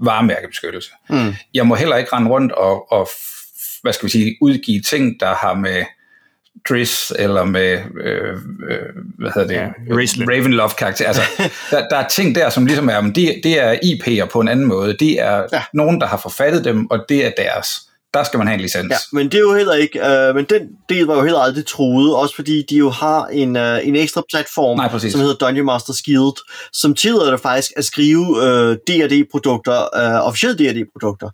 varemærkebeskyttelse. 0.00 0.90
Mm. 1.10 1.34
Jeg 1.54 1.66
må 1.66 1.74
heller 1.74 1.96
ikke 1.96 2.12
rende 2.12 2.30
rundt 2.30 2.52
og, 2.52 2.92
og 2.92 3.08
hvad 3.82 3.92
skal 3.92 4.06
vi 4.06 4.10
sige, 4.10 4.36
udgive 4.40 4.80
ting, 4.80 5.20
der 5.20 5.34
har 5.34 5.54
med 5.54 5.84
Driss 6.68 7.12
eller 7.18 7.44
med, 7.44 7.78
øh, 8.00 8.32
øh, 8.70 8.78
hvad 9.18 9.30
hedder 9.34 9.48
det, 9.48 9.54
ja, 9.54 9.94
Ravenloft-karakter. 10.30 11.06
Altså, 11.06 11.22
der, 11.70 11.88
der 11.88 11.96
er 11.96 12.08
ting 12.08 12.34
der, 12.34 12.50
som 12.50 12.66
ligesom 12.66 12.88
er, 12.88 13.00
men 13.00 13.14
det, 13.14 13.40
det 13.44 13.60
er 13.60 13.74
IP'er 13.74 14.30
på 14.32 14.40
en 14.40 14.48
anden 14.48 14.66
måde. 14.66 14.96
Det 15.00 15.20
er 15.20 15.46
ja. 15.52 15.62
nogen, 15.74 16.00
der 16.00 16.06
har 16.06 16.16
forfattet 16.16 16.64
dem, 16.64 16.90
og 16.90 17.04
det 17.08 17.26
er 17.26 17.30
deres. 17.36 17.68
Der 18.14 18.24
skal 18.24 18.38
man 18.38 18.46
have 18.46 18.54
en 18.54 18.60
licens. 18.60 18.90
Ja, 18.90 18.96
men 19.12 19.26
det 19.26 19.34
er 19.34 19.40
jo 19.40 19.54
heller 19.54 19.74
ikke, 19.74 20.06
øh, 20.06 20.34
men 20.34 20.44
den 20.44 20.68
del 20.88 21.04
var 21.04 21.14
jo 21.14 21.22
heller 21.22 21.38
aldrig 21.38 21.66
truet, 21.66 22.16
også 22.16 22.34
fordi 22.34 22.62
de 22.70 22.76
jo 22.76 22.90
har 22.90 23.26
en, 23.26 23.56
øh, 23.56 23.88
en 23.88 23.96
ekstra 23.96 24.22
platform, 24.30 24.76
Nej, 24.76 24.98
som 25.10 25.20
hedder 25.20 25.34
Dungeon 25.34 25.66
Master 25.66 25.94
Guild, 26.04 26.36
som 26.72 26.94
tillader 26.94 27.30
det 27.30 27.40
faktisk 27.40 27.72
at 27.76 27.84
skrive 27.84 28.44
øh, 28.44 28.76
D&D-produkter, 28.88 29.78
øh, 29.96 30.26
officielle 30.26 30.58
D&D-produkter 30.58 31.30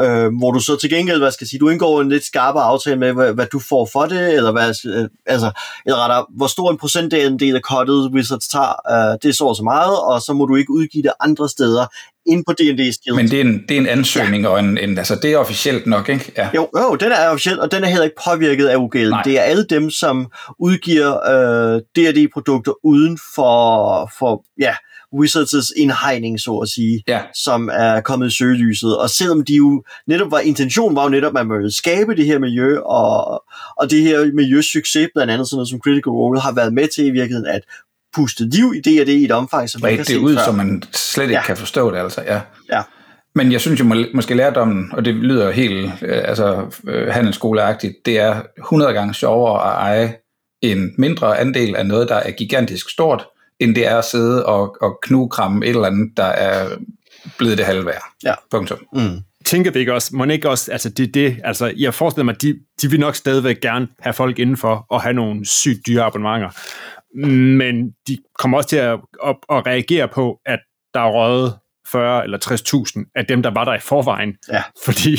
øh, 0.00 0.36
hvor 0.38 0.50
du 0.50 0.60
så 0.60 0.76
til 0.76 0.90
gengæld, 0.90 1.18
hvad 1.18 1.30
skal 1.30 1.44
jeg 1.44 1.48
sige, 1.48 1.60
du 1.60 1.68
indgår 1.68 2.00
en 2.00 2.08
lidt 2.08 2.24
skarpere 2.24 2.62
aftale 2.62 2.96
med, 2.96 3.12
hvad, 3.12 3.32
hvad 3.32 3.46
du 3.46 3.58
får 3.58 3.88
for 3.92 4.06
det, 4.06 4.34
eller 4.34 4.52
hvad, 4.52 4.74
øh, 4.86 5.08
altså, 5.26 5.50
eller 5.86 5.98
rettere, 6.02 6.26
hvor 6.36 6.46
stor 6.46 6.70
en 6.70 6.78
procentdel 6.78 7.32
en 7.32 7.38
del 7.38 7.54
af 7.56 7.60
cuttet 7.60 8.10
Wizards 8.14 8.48
tager, 8.48 8.74
øh, 8.92 9.18
det 9.22 9.28
er 9.28 9.32
så 9.32 9.54
så 9.54 9.62
meget, 9.64 10.00
og 10.00 10.20
så 10.20 10.32
må 10.32 10.46
du 10.46 10.54
ikke 10.56 10.70
udgive 10.70 11.02
det 11.02 11.12
andre 11.20 11.48
steder, 11.48 11.86
ind 12.26 12.44
på 12.44 12.52
D&D 12.52 12.92
Skills. 12.94 13.16
Men 13.16 13.30
det 13.30 13.40
er 13.40 13.40
en, 13.40 13.64
det 13.68 13.76
er 13.76 13.80
en 13.80 13.86
ansøgning, 13.86 14.44
ja. 14.44 14.48
og 14.48 14.58
en, 14.60 14.78
en, 14.78 14.98
altså 14.98 15.18
det 15.22 15.32
er 15.32 15.38
officielt 15.38 15.86
nok, 15.86 16.08
ikke? 16.08 16.32
Ja. 16.36 16.48
Jo, 16.54 16.68
jo, 16.78 16.94
den 16.94 17.12
er 17.12 17.28
officiel, 17.28 17.60
og 17.60 17.72
den 17.72 17.84
er 17.84 17.88
heller 17.88 18.04
ikke 18.04 18.16
påvirket 18.24 18.66
af 18.66 18.76
UGL. 18.76 19.10
Nej. 19.10 19.22
Det 19.22 19.38
er 19.38 19.42
alle 19.42 19.66
dem, 19.70 19.90
som 19.90 20.32
udgiver 20.58 21.30
øh, 21.30 21.80
D&D-produkter 21.96 22.72
uden 22.84 23.18
for, 23.34 24.10
for 24.18 24.44
ja, 24.60 24.74
Wizards' 25.20 25.70
indhegning, 25.76 26.40
så 26.40 26.54
at 26.56 26.68
sige, 26.68 27.02
ja. 27.08 27.20
som 27.34 27.70
er 27.72 28.00
kommet 28.00 28.26
i 28.26 28.36
søgelyset. 28.36 28.98
Og 28.98 29.10
selvom 29.10 29.44
de 29.44 29.54
jo 29.54 29.82
netop 30.06 30.30
var, 30.30 30.38
intentionen 30.38 30.96
var 30.96 31.02
jo 31.02 31.08
netop, 31.08 31.36
at 31.36 31.46
man 31.46 31.58
ville 31.58 31.72
skabe 31.72 32.16
det 32.16 32.26
her 32.26 32.38
miljø, 32.38 32.80
og, 32.80 33.44
og 33.76 33.90
det 33.90 34.02
her 34.02 34.32
miljøs 34.34 34.64
succes, 34.64 35.08
blandt 35.14 35.32
andet 35.32 35.48
sådan 35.48 35.56
noget 35.56 35.68
som 35.68 35.80
Critical 35.80 36.10
Role, 36.10 36.40
har 36.40 36.52
været 36.52 36.74
med 36.74 36.88
til 36.88 37.06
i 37.06 37.10
virkeligheden 37.10 37.46
at 37.46 37.62
puste 38.14 38.44
liv 38.44 38.74
i 38.76 38.80
det 38.80 39.00
og 39.00 39.06
det 39.06 39.12
i 39.12 39.24
et 39.24 39.32
omfang, 39.32 39.70
som 39.70 39.80
man 39.82 39.96
kan 39.96 40.04
det 40.04 40.16
ud, 40.16 40.36
før. 40.36 40.44
så 40.44 40.52
man 40.52 40.82
slet 40.92 41.24
ikke 41.24 41.34
ja. 41.34 41.42
kan 41.42 41.56
forstå 41.56 41.90
det, 41.90 41.98
altså, 41.98 42.22
ja. 42.22 42.40
ja. 42.72 42.82
Men 43.34 43.52
jeg 43.52 43.60
synes 43.60 43.80
jo 43.80 43.84
må, 43.84 43.94
måske 44.14 44.34
lærdommen, 44.34 44.88
og 44.92 45.04
det 45.04 45.14
lyder 45.14 45.50
helt 45.50 45.92
øh, 46.02 46.22
altså, 46.24 46.66
øh, 46.88 47.08
handelsskoleagtigt, 47.08 47.94
det 48.06 48.18
er 48.18 48.42
100 48.58 48.92
gange 48.92 49.14
sjovere 49.14 49.70
at 49.70 49.76
eje 49.78 50.14
en 50.62 50.94
mindre 50.98 51.38
andel 51.38 51.76
af 51.76 51.86
noget, 51.86 52.08
der 52.08 52.14
er 52.14 52.30
gigantisk 52.30 52.90
stort, 52.90 53.26
end 53.64 53.74
det 53.74 53.86
er 53.86 53.98
at 53.98 54.04
sidde 54.04 54.46
og, 54.46 54.76
og 54.80 54.98
knukramme 55.02 55.66
et 55.66 55.70
eller 55.70 55.86
andet, 55.86 56.16
der 56.16 56.24
er 56.24 56.76
blevet 57.38 57.58
det 57.58 57.66
halve 57.66 57.86
værd. 57.86 58.02
Ja. 58.24 58.34
Punktum. 58.50 58.78
Mm. 58.92 59.20
Tænker 59.44 59.70
vi 59.70 59.78
ikke 59.78 59.94
også, 59.94 60.16
må 60.16 60.24
ikke 60.24 60.50
også, 60.50 60.72
altså 60.72 60.88
det, 60.88 61.14
det, 61.14 61.40
altså 61.44 61.72
jeg 61.76 61.94
forestiller 61.94 62.24
mig, 62.24 62.42
de, 62.42 62.54
de 62.82 62.90
vil 62.90 63.00
nok 63.00 63.14
stadigvæk 63.14 63.60
gerne 63.60 63.88
have 64.00 64.12
folk 64.12 64.38
indenfor 64.38 64.86
og 64.90 65.02
have 65.02 65.12
nogle 65.12 65.46
sygt 65.46 65.86
dyre 65.86 66.04
abonnementer. 66.04 66.50
Men 67.56 67.90
de 68.08 68.18
kommer 68.38 68.58
også 68.58 68.68
til 68.68 68.76
at, 68.76 69.00
at, 69.24 69.36
at 69.50 69.66
reagere 69.66 70.08
på, 70.08 70.40
at 70.46 70.58
der 70.94 71.00
er 71.00 71.10
røget 71.10 71.54
40 71.92 72.24
eller 72.24 72.38
60.000 72.98 73.12
af 73.14 73.26
dem, 73.26 73.42
der 73.42 73.50
var 73.50 73.64
der 73.64 73.74
i 73.74 73.80
forvejen. 73.80 74.36
Ja. 74.52 74.62
Fordi 74.84 75.16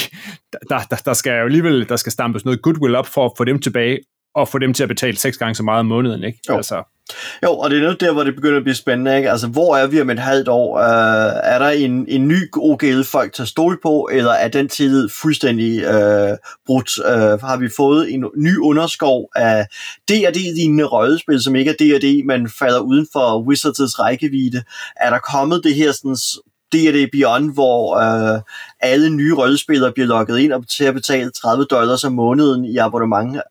der, 0.70 0.80
der, 0.90 1.02
der 1.06 1.14
skal 1.14 1.32
jo 1.32 1.46
alligevel 1.46 1.90
der 1.90 1.96
skal 1.96 2.12
stampes 2.12 2.46
noget 2.46 2.62
goodwill 2.62 2.96
op 2.96 3.08
for 3.08 3.26
at 3.26 3.32
få 3.38 3.44
dem 3.44 3.60
tilbage, 3.60 4.00
og 4.36 4.48
få 4.48 4.60
dem 4.60 4.74
til 4.74 4.84
at 4.84 4.90
betale 4.90 5.18
seks 5.18 5.38
gange 5.38 5.56
så 5.56 5.64
meget 5.64 5.80
om 5.80 5.86
måneden. 5.86 6.24
Ikke? 6.24 6.40
Jo. 6.50 6.56
Altså, 6.56 6.84
jo, 7.44 7.52
og 7.52 7.70
det 7.70 7.78
er 7.78 7.82
noget 7.82 8.00
der, 8.00 8.14
hvor 8.14 8.24
det 8.24 8.36
begynder 8.36 8.58
at 8.58 8.64
blive 8.64 8.76
spændende. 8.76 9.18
Ikke? 9.18 9.32
Altså, 9.32 9.48
hvor 9.48 9.78
er 9.78 9.88
vi 9.88 10.02
om 10.02 10.10
et 10.10 10.20
halvt 10.20 10.48
år? 10.48 10.78
Øh, 10.78 11.34
er 11.44 11.60
der 11.60 11.70
en, 11.70 12.06
en 12.08 12.28
ny 12.28 12.50
OGL-folk 12.58 13.34
tager 13.34 13.46
at 13.46 13.50
stole 13.50 13.78
på, 13.84 14.10
eller 14.12 14.32
er 14.32 14.48
den 14.48 14.70
tillid 14.70 15.10
fuldstændig 15.10 15.84
øh, 15.84 16.38
brudt? 16.66 16.90
Øh, 17.06 17.42
har 17.42 17.58
vi 17.58 17.70
fået 17.78 18.14
en 18.14 18.26
ny 18.38 18.58
underskov 18.58 19.30
af 19.36 19.68
D&D-lignende 20.10 20.84
rødespil, 20.84 21.42
som 21.42 21.56
ikke 21.56 21.72
er 21.72 21.76
D&D, 22.00 22.26
men 22.26 22.50
falder 22.60 22.80
uden 22.80 23.08
for 23.14 23.44
Wizards' 23.44 24.00
rækkevidde? 24.00 24.64
Er 24.96 25.10
der 25.10 25.20
kommet 25.20 25.64
det 25.64 25.76
her 25.76 25.92
sådan, 25.92 26.16
D&D 26.74 27.12
Beyond, 27.12 27.54
hvor 27.54 27.98
øh, 27.98 28.42
alle 28.80 29.10
nye 29.10 29.36
rollespillere 29.36 29.92
bliver 29.92 30.08
logget 30.08 30.40
ind 30.40 30.54
og 30.54 30.68
til 30.68 30.84
at 30.84 30.94
betale 30.94 31.32
30 31.32 31.66
dollars 31.66 32.04
om 32.04 32.14
måneden 32.14 32.66
i 32.66 32.78
abonnement. 32.78 33.42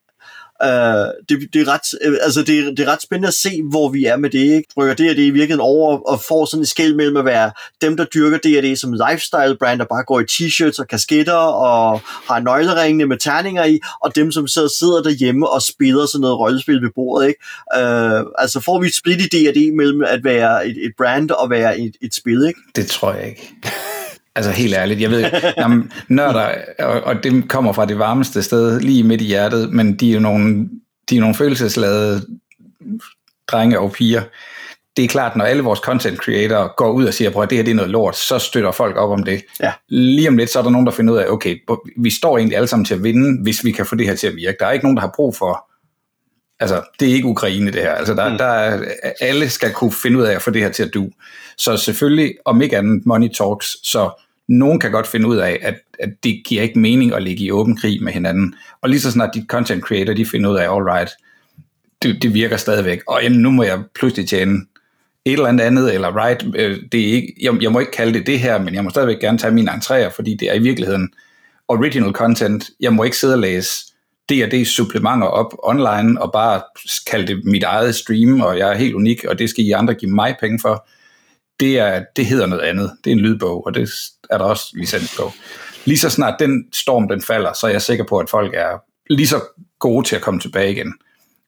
Uh, 0.64 1.10
det, 1.28 1.48
det, 1.52 1.60
er 1.60 1.68
ret, 1.68 1.98
øh, 2.02 2.16
altså 2.22 2.40
det, 2.40 2.76
det 2.76 2.80
er 2.80 2.92
ret 2.92 3.02
spændende 3.02 3.28
at 3.28 3.34
se, 3.34 3.62
hvor 3.70 3.88
vi 3.88 4.04
er 4.04 4.16
med 4.16 4.30
det. 4.30 4.38
Ikke? 4.38 4.68
Rykker 4.76 4.94
det, 4.94 5.16
det 5.16 5.22
i 5.22 5.30
virkeligheden 5.30 5.60
over 5.60 5.98
og 5.98 6.20
får 6.20 6.44
sådan 6.44 6.62
et 6.62 6.68
skæld 6.68 6.94
mellem 6.94 7.16
at 7.16 7.24
være 7.24 7.50
dem, 7.80 7.96
der 7.96 8.04
dyrker 8.04 8.38
det, 8.38 8.62
det 8.62 8.78
som 8.78 8.92
lifestyle 8.92 9.56
brand, 9.58 9.78
der 9.78 9.84
bare 9.84 10.04
går 10.04 10.20
i 10.20 10.24
t-shirts 10.30 10.80
og 10.80 10.88
kasketter 10.88 11.34
og 11.34 12.00
har 12.04 12.40
nøgleringene 12.40 13.06
med 13.06 13.18
terninger 13.18 13.64
i, 13.64 13.78
og 14.00 14.16
dem, 14.16 14.32
som 14.32 14.48
sidder, 14.48 14.68
sidder 14.68 15.02
derhjemme 15.02 15.50
og 15.50 15.62
spiller 15.62 16.06
sådan 16.06 16.20
noget 16.20 16.38
rollespil 16.38 16.82
ved 16.82 16.90
bordet. 16.94 17.28
Ikke? 17.28 17.40
Uh, 17.76 18.26
altså 18.38 18.60
får 18.60 18.80
vi 18.80 18.86
et 18.86 18.94
split 18.94 19.20
i 19.20 19.28
D&D 19.28 19.76
mellem 19.76 20.02
at 20.06 20.24
være 20.24 20.66
et, 20.66 20.76
et 20.84 20.92
brand 20.98 21.30
og 21.30 21.50
være 21.50 21.80
et, 21.80 21.94
et 22.02 22.14
spil, 22.14 22.44
ikke? 22.48 22.60
Det 22.76 22.86
tror 22.86 23.12
jeg 23.12 23.28
ikke. 23.28 23.54
Altså 24.36 24.52
helt 24.52 24.74
ærligt, 24.74 25.00
jeg 25.00 25.10
ved, 25.10 25.30
jamen, 25.56 25.92
nørder, 26.08 26.54
og, 26.78 27.00
og 27.00 27.24
det 27.24 27.48
kommer 27.48 27.72
fra 27.72 27.86
det 27.86 27.98
varmeste 27.98 28.42
sted, 28.42 28.80
lige 28.80 29.04
midt 29.04 29.20
i 29.20 29.24
hjertet, 29.24 29.72
men 29.72 29.94
de 29.94 30.10
er 30.10 30.14
jo 30.14 30.20
nogle, 30.20 30.68
de 31.10 31.16
er 31.16 31.20
nogle 31.20 31.34
følelsesladede 31.34 32.26
drenge 33.48 33.78
og 33.78 33.92
piger. 33.92 34.22
Det 34.96 35.04
er 35.04 35.08
klart, 35.08 35.36
når 35.36 35.44
alle 35.44 35.62
vores 35.62 35.78
content 35.78 36.18
creator 36.18 36.76
går 36.76 36.90
ud 36.90 37.04
og 37.04 37.14
siger, 37.14 37.40
at 37.40 37.50
det 37.50 37.58
her 37.58 37.64
det 37.64 37.70
er 37.70 37.74
noget 37.74 37.90
lort, 37.90 38.16
så 38.16 38.38
støtter 38.38 38.72
folk 38.72 38.96
op 38.96 39.10
om 39.10 39.24
det. 39.24 39.42
Ja. 39.60 39.72
Lige 39.88 40.28
om 40.28 40.36
lidt, 40.36 40.50
så 40.50 40.58
er 40.58 40.62
der 40.62 40.70
nogen, 40.70 40.86
der 40.86 40.92
finder 40.92 41.14
ud 41.14 41.18
af, 41.18 41.26
okay, 41.28 41.56
vi 41.98 42.10
står 42.10 42.38
egentlig 42.38 42.56
alle 42.56 42.66
sammen 42.66 42.84
til 42.84 42.94
at 42.94 43.02
vinde, 43.02 43.42
hvis 43.42 43.64
vi 43.64 43.72
kan 43.72 43.86
få 43.86 43.94
det 43.94 44.06
her 44.06 44.14
til 44.14 44.26
at 44.26 44.36
virke. 44.36 44.56
Der 44.60 44.66
er 44.66 44.72
ikke 44.72 44.84
nogen, 44.84 44.96
der 44.96 45.00
har 45.00 45.12
brug 45.16 45.36
for 45.36 45.70
Altså, 46.60 46.82
det 47.00 47.10
er 47.10 47.14
ikke 47.14 47.28
Ukraine 47.28 47.72
det 47.72 47.82
her. 47.82 47.94
Altså, 47.94 48.14
der, 48.14 48.28
mm. 48.28 48.38
der 48.38 48.44
er, 48.44 48.84
alle 49.20 49.50
skal 49.50 49.72
kunne 49.72 49.92
finde 49.92 50.18
ud 50.18 50.22
af 50.22 50.34
at 50.34 50.42
få 50.42 50.50
det 50.50 50.62
her 50.62 50.70
til 50.70 50.82
at 50.82 50.94
du. 50.94 51.10
Så 51.56 51.76
selvfølgelig, 51.76 52.34
om 52.44 52.62
ikke 52.62 52.78
andet, 52.78 53.06
money 53.06 53.28
talks, 53.28 53.76
så 53.82 54.10
nogen 54.48 54.80
kan 54.80 54.92
godt 54.92 55.06
finde 55.06 55.28
ud 55.28 55.36
af, 55.36 55.58
at, 55.62 55.74
at 55.98 56.08
det 56.24 56.42
giver 56.44 56.62
ikke 56.62 56.78
mening 56.78 57.14
at 57.14 57.22
ligge 57.22 57.44
i 57.44 57.50
åben 57.50 57.76
krig 57.76 58.02
med 58.02 58.12
hinanden. 58.12 58.54
Og 58.82 58.88
lige 58.88 59.00
så 59.00 59.10
snart 59.10 59.34
de 59.34 59.46
content 59.48 59.84
creator, 59.84 60.12
de 60.12 60.26
finder 60.26 60.50
ud 60.50 60.56
af, 60.56 60.74
all 60.74 60.84
right, 60.84 61.10
det, 62.02 62.22
det 62.22 62.34
virker 62.34 62.56
stadigvæk. 62.56 63.02
Og 63.06 63.20
jamen, 63.22 63.38
nu 63.40 63.50
må 63.50 63.62
jeg 63.62 63.82
pludselig 63.94 64.28
tjene 64.28 64.58
et 65.24 65.32
eller 65.32 65.46
andet 65.46 65.64
andet, 65.64 65.94
eller 65.94 66.24
right, 66.24 66.46
øh, 66.54 66.78
det 66.92 67.00
er 67.00 67.12
ikke, 67.12 67.34
jeg, 67.40 67.62
jeg 67.62 67.72
må 67.72 67.80
ikke 67.80 67.92
kalde 67.92 68.18
det 68.18 68.26
det 68.26 68.40
her, 68.40 68.58
men 68.58 68.74
jeg 68.74 68.84
må 68.84 68.90
stadigvæk 68.90 69.20
gerne 69.20 69.38
tage 69.38 69.54
mine 69.54 69.70
entréer, 69.70 70.08
fordi 70.08 70.36
det 70.40 70.50
er 70.50 70.54
i 70.54 70.58
virkeligheden 70.58 71.12
original 71.68 72.12
content. 72.12 72.70
Jeg 72.80 72.92
må 72.92 73.04
ikke 73.04 73.16
sidde 73.16 73.34
og 73.34 73.38
læse 73.38 73.70
D&D 74.28 74.64
supplementer 74.64 75.26
op 75.26 75.54
online 75.62 76.22
og 76.22 76.32
bare 76.32 76.62
kalde 77.06 77.26
det 77.26 77.44
mit 77.44 77.62
eget 77.62 77.94
stream, 77.94 78.40
og 78.40 78.58
jeg 78.58 78.70
er 78.70 78.74
helt 78.74 78.94
unik, 78.94 79.24
og 79.24 79.38
det 79.38 79.50
skal 79.50 79.64
I 79.64 79.70
andre 79.70 79.94
give 79.94 80.10
mig 80.10 80.36
penge 80.40 80.58
for. 80.60 80.88
Det, 81.60 81.78
er, 81.78 82.04
det 82.16 82.26
hedder 82.26 82.46
noget 82.46 82.62
andet. 82.62 82.90
Det 83.04 83.10
er 83.10 83.14
en 83.14 83.20
lydbog, 83.20 83.66
og 83.66 83.74
det 83.74 83.90
er 84.30 84.38
der 84.38 84.44
også 84.44 84.64
licens 84.74 85.16
på. 85.16 85.32
Lige 85.84 85.98
så 85.98 86.10
snart 86.10 86.40
den 86.40 86.64
storm 86.72 87.08
den 87.08 87.22
falder, 87.22 87.52
så 87.52 87.66
er 87.66 87.70
jeg 87.70 87.82
sikker 87.82 88.04
på, 88.04 88.18
at 88.18 88.30
folk 88.30 88.54
er 88.54 88.82
lige 89.10 89.26
så 89.26 89.40
gode 89.78 90.06
til 90.06 90.16
at 90.16 90.22
komme 90.22 90.40
tilbage 90.40 90.72
igen. 90.72 90.94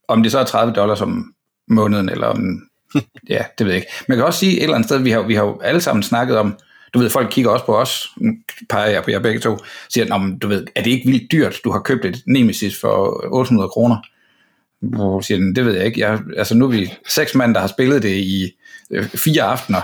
Om 0.09 0.23
det 0.23 0.33
så 0.33 0.39
er 0.39 0.45
30 0.45 0.75
dollars 0.75 1.01
om 1.01 1.35
måneden, 1.69 2.09
eller 2.09 2.27
om, 2.27 2.69
ja, 3.29 3.45
det 3.59 3.67
ved 3.67 3.73
jeg 3.73 3.83
ikke. 3.83 3.93
Man 4.09 4.19
kan 4.19 4.27
også 4.27 4.39
sige 4.39 4.57
et 4.57 4.63
eller 4.63 4.75
andet 4.75 4.89
sted, 4.89 4.99
vi 4.99 5.11
har, 5.11 5.23
vi 5.23 5.35
har 5.35 5.45
jo 5.45 5.61
alle 5.61 5.81
sammen 5.81 6.03
snakket 6.03 6.39
om, 6.39 6.59
du 6.97 7.03
ved, 7.03 7.11
folk 7.11 7.29
kigger 7.31 7.51
også 7.51 7.67
på 7.67 7.77
os, 7.77 8.09
nu 8.17 8.33
peger 8.71 8.91
jeg 8.91 9.05
på 9.05 9.11
jer 9.11 9.19
begge 9.19 9.41
to, 9.41 9.59
siger, 9.89 10.19
men, 10.19 10.39
du 10.39 10.49
ved, 10.49 10.67
er 10.75 10.83
det 10.83 10.91
ikke 10.91 11.11
vildt 11.11 11.33
dyrt, 11.33 11.61
du 11.65 11.71
har 11.71 11.81
købt 11.81 12.05
et 12.05 12.23
Nemesis 12.27 12.81
for 12.81 13.25
800 13.33 13.69
kroner? 13.69 13.97
Hvor 14.81 15.21
siger 15.21 15.53
det 15.55 15.65
ved 15.65 15.75
jeg 15.75 15.87
ikke. 15.87 16.01
Jeg, 16.01 16.21
altså 16.37 16.55
nu 16.55 16.65
er 16.65 16.69
vi 16.69 16.93
seks 17.09 17.35
mand, 17.35 17.55
der 17.55 17.61
har 17.61 17.67
spillet 17.67 18.03
det 18.03 18.17
i 18.17 18.57
øh, 18.91 19.09
fire 19.09 19.43
aftener. 19.43 19.81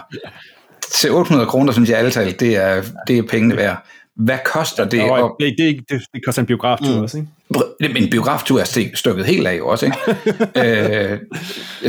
Til 0.91 1.11
800 1.11 1.51
kroner, 1.51 1.73
synes 1.73 1.91
jeg 1.91 1.99
alle 1.99 2.11
talt, 2.11 2.41
det 2.41 2.57
er, 2.57 2.83
det 3.07 3.19
er 3.19 3.23
pengene 3.23 3.57
værd. 3.57 3.87
Hvad 4.17 4.39
koster 4.45 4.89
det? 4.89 5.11
Og, 5.11 5.37
det, 5.41 5.55
det, 5.59 5.85
det, 5.89 6.03
det 6.15 6.25
koster 6.25 6.43
en 6.43 6.47
biograftur 6.47 6.97
mm. 6.97 7.03
også, 7.03 7.19
ikke? 7.19 7.95
Men 7.95 8.11
biograftur 8.11 8.61
er 8.61 8.91
stukket 8.95 9.27
helt 9.27 9.47
af 9.47 9.61
også, 9.63 9.87
ikke? 9.87 9.99
øh, 11.13 11.19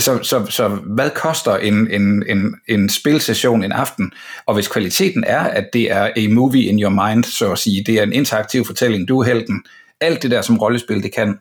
så, 0.01 0.19
så, 0.23 0.45
så 0.49 0.67
hvad 0.67 1.09
koster 1.09 1.55
en, 1.55 1.91
en, 1.91 2.23
en, 2.29 2.55
en 2.67 2.89
spilsession 2.89 3.63
en 3.63 3.71
aften? 3.71 4.11
Og 4.45 4.53
hvis 4.53 4.67
kvaliteten 4.67 5.23
er, 5.27 5.39
at 5.39 5.69
det 5.73 5.91
er 5.91 6.11
a 6.15 6.27
movie 6.29 6.63
in 6.63 6.81
your 6.81 7.07
mind, 7.07 7.23
så 7.23 7.51
at 7.51 7.59
sige, 7.59 7.83
det 7.85 7.95
er 7.95 8.03
en 8.03 8.13
interaktiv 8.13 8.65
fortælling, 8.65 9.07
du 9.07 9.19
er 9.19 9.25
helten, 9.25 9.63
alt 10.01 10.23
det 10.23 10.31
der 10.31 10.41
som 10.41 10.57
rollespil, 10.57 11.03
det 11.03 11.13
kan, 11.13 11.39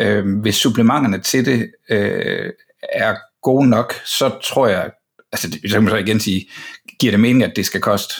øh, 0.00 0.40
hvis 0.40 0.54
supplementerne 0.54 1.18
til 1.18 1.46
det 1.46 1.70
øh, 1.90 2.50
er 2.92 3.14
gode 3.42 3.68
nok, 3.68 3.94
så 4.04 4.30
tror 4.44 4.66
jeg, 4.66 4.90
altså 5.32 5.48
det, 5.48 5.60
så 5.70 5.76
kan 5.76 5.82
man 5.82 5.90
så 5.90 5.96
igen 5.96 6.20
sige, 6.20 6.48
giver 7.00 7.12
det 7.12 7.20
mening, 7.20 7.42
at 7.42 7.52
det 7.56 7.66
skal 7.66 7.80
koste 7.80 8.14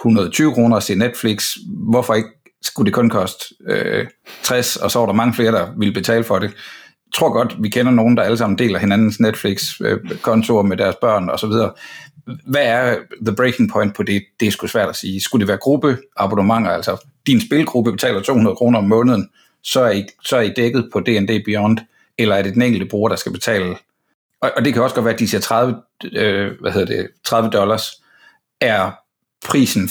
120 0.00 0.54
kroner 0.54 0.76
at 0.76 0.82
se 0.82 0.94
Netflix, 0.94 1.56
hvorfor 1.66 2.14
ikke 2.14 2.28
skulle 2.62 2.86
det 2.86 2.94
kun 2.94 3.10
koste 3.10 3.54
øh, 3.68 4.06
60, 4.42 4.76
og 4.76 4.90
så 4.90 4.98
var 4.98 5.06
der 5.06 5.12
mange 5.12 5.34
flere, 5.34 5.52
der 5.52 5.68
ville 5.76 5.94
betale 5.94 6.24
for 6.24 6.38
det. 6.38 6.46
Jeg 6.46 7.14
tror 7.14 7.32
godt, 7.32 7.56
vi 7.58 7.68
kender 7.68 7.92
nogen, 7.92 8.16
der 8.16 8.22
alle 8.22 8.36
sammen 8.36 8.58
deler 8.58 8.78
hinandens 8.78 9.20
Netflix-kontor 9.20 10.62
med 10.62 10.76
deres 10.76 10.96
børn 11.00 11.30
og 11.30 11.38
så 11.38 11.46
videre. 11.46 11.72
Hvad 12.46 12.62
er 12.62 12.96
the 13.26 13.36
breaking 13.36 13.70
point 13.70 13.96
på 13.96 14.02
det? 14.02 14.22
Det 14.40 14.48
er 14.48 14.52
sgu 14.52 14.66
svært 14.66 14.88
at 14.88 14.96
sige. 14.96 15.20
Skulle 15.20 15.40
det 15.40 15.48
være 15.48 15.58
gruppeabonnementer, 15.58 16.70
altså 16.70 17.06
din 17.26 17.40
spilgruppe 17.40 17.92
betaler 17.92 18.20
200 18.20 18.56
kroner 18.56 18.78
om 18.78 18.84
måneden, 18.84 19.28
så 19.62 19.80
er 19.80 19.90
I, 19.90 20.06
så 20.24 20.36
er 20.36 20.40
I 20.40 20.52
dækket 20.56 20.88
på 20.92 21.00
D&D 21.00 21.44
Beyond, 21.44 21.78
eller 22.18 22.34
er 22.34 22.42
det 22.42 22.54
den 22.54 22.62
enkelte 22.62 22.86
bruger, 22.86 23.08
der 23.08 23.16
skal 23.16 23.32
betale? 23.32 23.76
Og, 24.40 24.52
og 24.56 24.64
det 24.64 24.72
kan 24.72 24.82
også 24.82 24.94
godt 24.94 25.04
være, 25.04 25.14
at 25.14 25.20
de 25.20 25.28
siger 25.28 25.40
30, 25.40 25.76
øh, 26.12 26.52
hvad 26.60 26.72
hedder 26.72 26.96
det, 26.96 27.08
30 27.24 27.50
dollars 27.50 27.90
er 28.60 28.90
prisen 29.44 29.90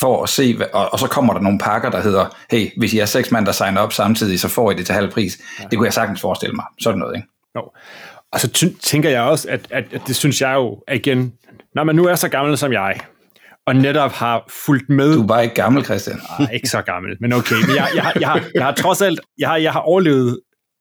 for 0.00 0.22
at 0.22 0.28
se, 0.28 0.58
og, 0.72 0.92
og 0.92 0.98
så 0.98 1.06
kommer 1.06 1.34
der 1.34 1.40
nogle 1.40 1.58
pakker, 1.58 1.90
der 1.90 2.00
hedder, 2.00 2.36
hey, 2.50 2.70
hvis 2.78 2.94
I 2.94 2.98
er 2.98 3.06
seks 3.06 3.30
mand, 3.30 3.46
der 3.46 3.52
signer 3.52 3.80
op 3.80 3.92
samtidig, 3.92 4.40
så 4.40 4.48
får 4.48 4.70
I 4.70 4.74
det 4.74 4.86
til 4.86 4.94
halv 4.94 5.10
pris. 5.10 5.38
Ja. 5.58 5.64
Det 5.64 5.78
kunne 5.78 5.86
jeg 5.86 5.92
sagtens 5.92 6.20
forestille 6.20 6.54
mig. 6.54 6.64
Sådan 6.80 6.98
noget, 6.98 7.16
ikke? 7.16 7.28
Jo. 7.56 7.70
Og 8.32 8.40
så 8.40 8.74
tænker 8.82 9.10
jeg 9.10 9.22
også, 9.22 9.48
at, 9.48 9.66
at, 9.70 9.84
at 9.92 10.02
det 10.06 10.16
synes 10.16 10.40
jeg 10.40 10.54
jo, 10.54 10.82
igen, 10.94 11.32
når 11.74 11.84
man 11.84 11.96
nu 11.96 12.04
er 12.04 12.14
så 12.14 12.28
gammel 12.28 12.58
som 12.58 12.72
jeg, 12.72 13.00
og 13.66 13.76
netop 13.76 14.12
har 14.12 14.44
fulgt 14.66 14.88
med... 14.88 15.14
Du 15.14 15.22
er 15.22 15.26
bare 15.26 15.42
ikke 15.42 15.54
gammel, 15.54 15.84
Christian. 15.84 16.20
Nej, 16.38 16.50
ikke 16.52 16.68
så 16.68 16.82
gammel, 16.82 17.16
men 17.20 17.32
okay. 17.32 17.54
Men 17.54 17.76
jeg, 17.76 17.88
jeg, 17.94 18.04
jeg, 18.04 18.12
jeg, 18.20 18.28
har, 18.28 18.44
jeg 18.54 18.64
har 18.64 18.72
trods 18.72 19.02
alt, 19.02 19.20
jeg 19.38 19.48
har, 19.48 19.56
jeg 19.56 19.72
har 19.72 19.80
overlevet 19.80 20.40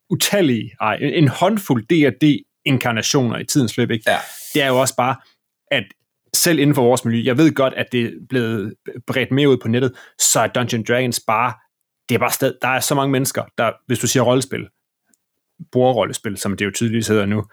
utallige, 0.09 0.71
ej, 0.82 0.95
en, 0.95 1.13
en 1.13 1.28
håndfuld 1.28 1.84
D&D-inkarnationer 1.84 3.38
i 3.38 3.45
tidens 3.45 3.78
løb, 3.78 3.91
ikke? 3.91 4.11
Ja. 4.11 4.17
Det 4.53 4.61
er 4.61 4.67
jo 4.67 4.82
også 4.82 4.95
bare, 4.95 5.15
at 5.71 5.84
selv 6.45 6.59
inden 6.59 6.75
for 6.75 6.83
vores 6.83 7.05
miljø, 7.05 7.21
jeg 7.25 7.37
ved 7.37 7.53
godt, 7.53 7.73
at 7.73 7.85
det 7.91 8.05
er 8.05 8.09
blevet 8.29 8.73
bredt 9.07 9.31
mere 9.31 9.49
ud 9.49 9.57
på 9.57 9.67
nettet, 9.67 9.91
så 10.19 10.39
er 10.39 10.47
Dungeon 10.47 10.83
Dragons 10.87 11.21
bare, 11.27 11.53
det 12.09 12.15
er 12.15 12.19
bare 12.19 12.31
sted, 12.31 12.53
der 12.61 12.67
er 12.67 12.79
så 12.79 12.95
mange 12.95 13.11
mennesker, 13.11 13.43
der, 13.57 13.71
hvis 13.87 13.99
du 13.99 14.07
siger 14.07 14.23
rollespil, 14.23 14.67
brugerrollespil, 15.71 16.37
som 16.37 16.57
det 16.57 16.65
jo 16.65 16.71
tydeligvis 16.71 17.07
hedder 17.07 17.25
nu, 17.25 17.43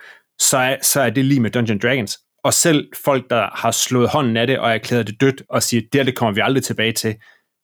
så 0.41 0.57
er, 0.57 0.77
så 0.83 1.01
er 1.01 1.11
det 1.11 1.25
lige 1.25 1.41
med 1.41 1.51
Dungeon 1.51 1.79
Dragons. 1.79 2.19
Og 2.45 2.55
selv 2.55 2.89
folk, 3.05 3.31
der 3.31 3.49
har 3.53 3.71
slået 3.71 4.09
hånden 4.09 4.37
af 4.37 4.47
det 4.47 4.59
og 4.59 4.71
erklæret 4.71 5.07
det 5.07 5.21
dødt 5.21 5.43
og 5.49 5.63
siger, 5.63 5.83
det 5.93 6.07
det 6.07 6.17
kommer 6.17 6.35
vi 6.35 6.41
aldrig 6.45 6.65
tilbage 6.65 6.93
til, 6.93 7.15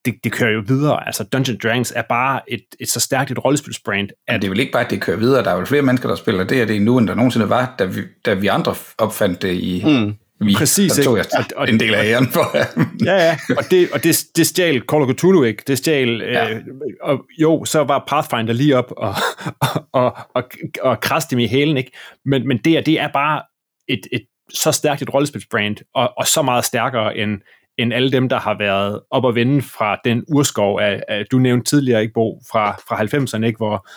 det, 0.05 0.15
det 0.25 0.33
kører 0.33 0.51
jo 0.51 0.63
videre. 0.67 1.07
Altså 1.07 1.25
Dungeon 1.25 1.59
Dragons 1.63 1.93
er 1.97 2.03
bare 2.03 2.41
et, 2.53 2.65
et 2.81 2.91
så 2.91 3.01
stærkt 3.01 3.31
et 3.31 3.45
rollespilsbrand. 3.45 4.09
At 4.27 4.35
Men 4.35 4.43
det 4.43 4.47
er 4.47 4.51
vel 4.51 4.61
ikke 4.61 4.73
bare, 4.73 4.85
at 4.85 4.91
det 4.91 5.01
kører 5.01 5.17
videre. 5.17 5.45
Der 5.45 5.51
er 5.51 5.59
jo 5.59 5.65
flere 5.65 5.83
mennesker, 5.83 6.09
der 6.09 6.17
spiller 6.17 6.45
det, 6.45 6.63
og 6.63 6.69
det 6.69 6.77
er 6.77 6.81
nu, 6.81 6.99
end 6.99 7.09
der 7.09 7.15
nogensinde 7.15 7.49
var, 7.49 7.75
da 7.79 7.85
vi, 7.85 8.01
da 8.25 8.35
vi 8.35 8.47
andre 8.47 8.75
opfandt 8.99 9.43
det 9.43 9.55
i, 9.55 9.83
mm 9.87 10.15
vi, 10.41 10.55
Præcis, 10.55 10.93
der 10.93 11.03
tog 11.03 11.17
jeg 11.17 11.25
og, 11.39 11.45
og, 11.57 11.69
en 11.69 11.81
del 11.81 11.95
af 11.95 12.05
æren 12.05 12.29
for. 12.29 12.57
ja, 13.05 13.15
ja, 13.15 13.39
og 13.57 13.65
det, 13.71 13.89
og 13.93 14.05
det, 14.05 14.25
det 14.37 14.47
stjal 14.47 14.83
Call 14.91 15.03
of 15.03 15.15
Cthulhu 15.15 15.43
ikke. 15.43 15.63
Det 15.67 15.79
stjal, 15.79 16.23
ja. 16.23 16.51
øh, 16.51 16.63
og 17.03 17.25
jo, 17.41 17.65
så 17.65 17.85
var 17.85 18.05
Pathfinder 18.09 18.53
lige 18.53 18.77
op 18.77 18.93
og, 18.97 19.15
og, 19.61 19.87
og, 19.93 20.17
og, 20.35 20.45
og 20.83 21.01
kraste 21.01 21.31
dem 21.31 21.39
i 21.39 21.47
hælen, 21.47 21.77
ikke? 21.77 21.91
Men, 22.25 22.49
men 22.49 22.59
det, 22.59 22.87
det 22.87 23.01
er 23.01 23.09
bare 23.13 23.43
et, 23.89 24.01
et 24.13 24.23
så 24.55 24.73
stærkt 24.73 25.03
et 25.03 25.15
rollespilsbrand, 25.15 25.77
og, 25.95 26.13
og 26.17 26.27
så 26.27 26.43
meget 26.43 26.65
stærkere 26.65 27.17
end, 27.17 27.41
end 27.79 27.95
alle 27.95 28.13
dem, 28.13 28.29
der 28.29 28.39
har 28.39 28.59
været 28.59 29.01
op 29.11 29.25
og 29.25 29.35
vende 29.35 29.63
fra 29.63 29.99
den 30.05 30.25
urskov, 30.29 30.81
af, 30.81 31.03
af, 31.09 31.25
du 31.31 31.39
nævnte 31.39 31.71
tidligere, 31.71 32.01
ikke, 32.03 32.13
Bo, 32.15 32.41
fra, 32.53 32.71
fra 32.89 32.97
90'erne, 33.03 33.47
ikke, 33.47 33.57
hvor, 33.57 33.89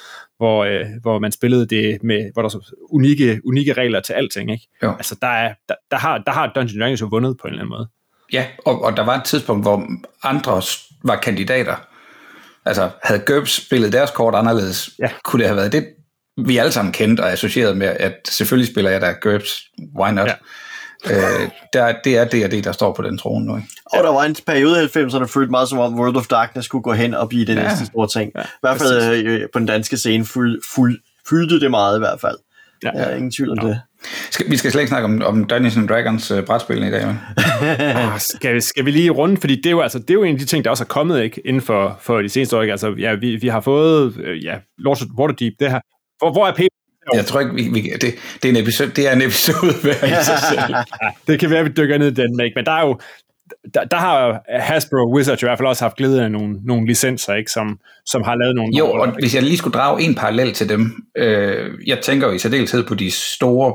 hvor, 0.42 0.66
øh, 0.66 0.86
hvor 1.02 1.20
man 1.20 1.32
spillede 1.32 1.66
det 1.66 2.04
med, 2.04 2.34
hvor 2.34 2.42
der 2.42 2.50
så 2.50 2.76
unikke, 2.90 3.42
unikke 3.46 3.74
regler 3.74 4.00
til 4.00 4.14
alting, 4.14 4.52
ikke? 4.52 4.68
Jo. 4.84 4.92
Altså, 4.92 5.18
der, 5.22 5.28
er, 5.28 5.54
der, 5.70 5.76
der, 5.92 5.98
har, 5.98 6.18
der 6.18 6.32
har 6.32 6.52
Dungeons 6.56 6.80
Dragons 6.80 7.02
jo 7.02 7.06
vundet 7.06 7.38
på 7.38 7.48
en 7.48 7.54
eller 7.54 7.62
anden 7.62 7.70
måde. 7.70 7.88
Ja, 8.34 8.46
og, 8.66 8.84
og 8.84 8.98
der 8.98 9.04
var 9.04 9.16
et 9.16 9.24
tidspunkt, 9.24 9.64
hvor 9.64 9.88
andre 10.24 10.62
var 11.04 11.16
kandidater. 11.16 11.76
Altså, 12.66 12.90
havde 13.04 13.22
GURPS 13.26 13.66
spillet 13.66 13.94
deres 13.94 14.12
kort 14.12 14.36
anderledes, 14.36 14.90
ja. 15.00 15.10
kunne 15.24 15.40
det 15.40 15.48
have 15.48 15.58
været 15.58 15.72
det, 15.72 15.88
vi 16.46 16.58
alle 16.58 16.72
sammen 16.72 16.94
kendte 16.94 17.22
og 17.22 17.32
associeret 17.32 17.78
med, 17.78 17.88
at 17.88 18.16
selvfølgelig 18.26 18.72
spiller 18.72 18.92
jeg 18.92 19.02
der 19.02 19.14
GURPS, 19.22 19.64
why 20.00 20.12
not? 20.12 20.28
Ja 20.28 20.34
øh, 21.10 21.50
der, 21.74 21.94
det 22.04 22.18
er 22.18 22.26
det, 22.26 22.52
det, 22.52 22.64
der 22.64 22.72
står 22.72 22.94
på 22.94 23.02
den 23.02 23.18
trone 23.18 23.46
nu. 23.46 23.56
Ikke? 23.56 23.68
Og 23.86 24.04
der 24.04 24.10
var 24.10 24.24
en 24.24 24.36
periode 24.48 24.84
i 24.84 24.86
90'erne, 24.86 25.26
følte 25.26 25.52
meget 25.52 25.70
som 25.70 25.80
om 25.80 26.00
World 26.00 26.16
of 26.16 26.28
Darkness 26.28 26.66
skulle 26.66 26.84
gå 26.84 26.94
hen 26.94 27.14
og 27.14 27.30
blive 27.30 27.46
det 27.46 27.56
ja. 27.56 27.64
næste 27.64 27.86
store 27.86 28.08
ting. 28.08 28.32
Ja, 28.36 28.42
I 28.42 28.46
hvert 28.62 28.78
fald 28.78 29.26
øh, 29.26 29.42
på 29.54 29.60
den 29.60 29.68
danske 29.68 29.98
scene 29.98 30.26
fuld, 30.26 30.62
fuld, 30.76 31.00
fyldte 31.30 31.60
det 31.60 31.72
meget 31.72 31.98
i 31.98 32.00
hvert 32.00 32.22
fald. 32.22 32.38
Ja, 32.84 32.90
ja. 32.96 33.16
ingen 33.16 33.32
tvivl 33.32 33.50
om 33.50 33.58
ja. 33.62 33.68
det. 33.68 33.82
Skal, 34.32 34.52
vi 34.52 34.58
skal 34.58 34.72
slet 34.72 34.82
ikke 34.82 34.90
snakke 34.90 35.06
om, 35.06 35.22
om 35.22 35.44
Dungeons 35.44 35.78
and 35.78 35.88
Dragons 35.88 36.32
uh, 36.32 36.44
brætspil 36.44 36.84
i 36.84 36.92
dag, 36.92 37.08
men. 37.08 37.20
ah, 37.80 38.20
skal, 38.20 38.62
skal 38.62 38.86
vi 38.86 38.92
lige 38.92 39.10
runde, 39.10 39.38
fordi 39.38 39.56
det 39.56 39.66
er, 39.66 39.72
jo, 39.72 39.82
altså, 39.82 40.00
det 40.00 40.10
er 40.10 40.14
jo 40.14 40.24
en 40.24 40.34
af 40.34 40.40
de 40.40 40.46
ting, 40.46 40.64
der 40.64 40.70
også 40.70 40.84
er 40.84 40.88
kommet 40.88 41.24
ikke, 41.24 41.42
inden 41.46 41.62
for, 41.62 41.98
for 42.02 42.22
de 42.22 42.30
seneste 42.30 42.58
år. 42.58 42.62
Ikke? 42.62 42.72
Altså, 42.72 42.96
ja, 43.00 43.14
vi, 43.14 43.36
vi 43.36 43.48
har 43.48 43.62
fået 43.62 44.18
øh, 44.18 44.44
ja, 44.44 44.56
Lords 44.78 45.02
of 45.02 45.08
Waterdeep, 45.18 45.54
det 45.60 45.72
her. 45.72 45.80
Hvor, 46.20 46.32
hvor 46.32 46.48
er 46.48 46.54
Peter 46.56 46.71
jeg 47.14 47.26
tror 47.26 47.40
ikke, 47.40 47.54
vi, 47.54 47.70
vi, 47.74 47.82
det, 48.02 48.16
det, 48.44 48.46
er 48.46 48.50
en 48.50 48.56
episode, 48.56 48.90
det 48.90 49.08
er 49.08 49.12
en 49.12 49.22
episode 49.22 49.74
hver 49.82 50.06
i 50.06 50.24
sig 50.24 50.40
selv. 50.50 50.76
det 51.28 51.40
kan 51.40 51.50
være, 51.50 51.60
at 51.60 51.66
vi 51.66 51.72
dykker 51.78 51.98
ned 51.98 52.08
i 52.08 52.14
den, 52.14 52.36
men 52.36 52.66
der 52.66 52.72
er 52.72 52.88
jo, 52.88 53.00
der, 53.74 53.84
der 53.84 53.98
har 53.98 54.42
Hasbro 54.60 55.14
Wizards 55.16 55.42
i 55.42 55.46
hvert 55.46 55.58
fald 55.58 55.68
også 55.68 55.84
haft 55.84 55.96
glæde 55.96 56.24
af 56.24 56.32
nogle, 56.32 56.56
nogle 56.66 56.88
licenser, 56.88 57.34
ikke, 57.34 57.52
som, 57.52 57.80
som 58.06 58.24
har 58.24 58.36
lavet 58.36 58.56
nogle... 58.56 58.78
Jo, 58.78 58.92
og 58.92 59.08
ikke? 59.08 59.20
hvis 59.20 59.36
jeg 59.36 59.44
lige 59.44 59.58
skulle 59.58 59.74
drage 59.74 60.04
en 60.04 60.16
parallel 60.16 60.54
til 60.54 60.70
dem, 60.70 61.06
øh, 61.18 61.70
jeg 61.88 62.00
tænker 62.00 62.28
jo 62.28 62.34
i 62.34 62.40
særdeleshed 62.40 62.84
på 62.84 62.96
de 62.96 63.12
store 63.12 63.74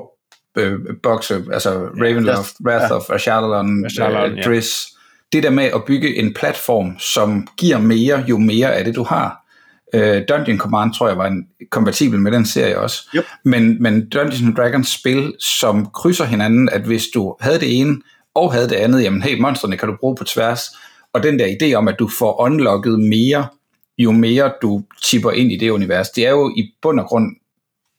øh, 0.57 0.79
bokse, 1.03 1.45
altså 1.53 1.71
Ravenloft, 1.75 2.55
ja, 2.61 2.71
Wrath 2.71 2.91
ja. 2.91 2.97
of 2.97 3.11
Ashadalon, 3.11 3.85
øh, 3.85 4.45
Driss. 4.45 4.87
Ja. 4.87 4.97
Det 5.37 5.43
der 5.43 5.51
med 5.51 5.65
at 5.65 5.85
bygge 5.87 6.17
en 6.17 6.35
platform, 6.35 6.99
som 6.99 7.49
giver 7.59 7.79
mere, 7.79 8.25
jo 8.29 8.39
mere 8.39 8.75
af 8.75 8.85
det 8.85 8.95
du 8.97 9.03
har. 9.03 9.46
Uh, 9.97 10.23
Dungeon 10.29 10.59
Command 10.59 10.95
tror 10.95 11.09
jeg 11.09 11.19
var 11.19 11.27
en, 11.27 11.47
kompatibel 11.71 12.21
med 12.21 12.33
den 12.33 12.47
serie 12.47 12.79
også. 12.79 13.09
Yep. 13.15 13.25
Men, 13.45 13.83
men 13.83 14.09
Dungeons 14.09 14.43
and 14.43 14.57
Dragons 14.57 14.89
spil, 14.89 15.35
som 15.41 15.87
krydser 15.87 16.25
hinanden, 16.25 16.69
at 16.69 16.81
hvis 16.81 17.07
du 17.15 17.37
havde 17.41 17.61
det 17.61 17.81
ene 17.81 17.97
og 18.35 18.53
havde 18.53 18.69
det 18.69 18.75
andet, 18.75 19.03
jamen 19.03 19.23
hey, 19.23 19.41
monsterne 19.41 19.77
kan 19.77 19.89
du 19.89 19.97
bruge 20.01 20.17
på 20.17 20.25
tværs. 20.25 20.61
Og 21.13 21.23
den 21.23 21.39
der 21.39 21.47
idé 21.47 21.75
om, 21.75 21.89
at 21.89 21.99
du 21.99 22.09
får 22.09 22.41
unlocket 22.41 23.01
mere, 23.01 23.47
jo 23.99 24.13
mere 24.13 24.53
du 24.63 24.83
chipper 25.05 25.31
ind 25.31 25.53
i 25.53 25.57
det 25.57 25.71
univers. 25.71 26.11
Det 26.11 26.27
er 26.27 26.31
jo 26.31 26.55
i 26.57 26.75
bund 26.83 27.01
og 27.01 27.07
grund 27.07 27.37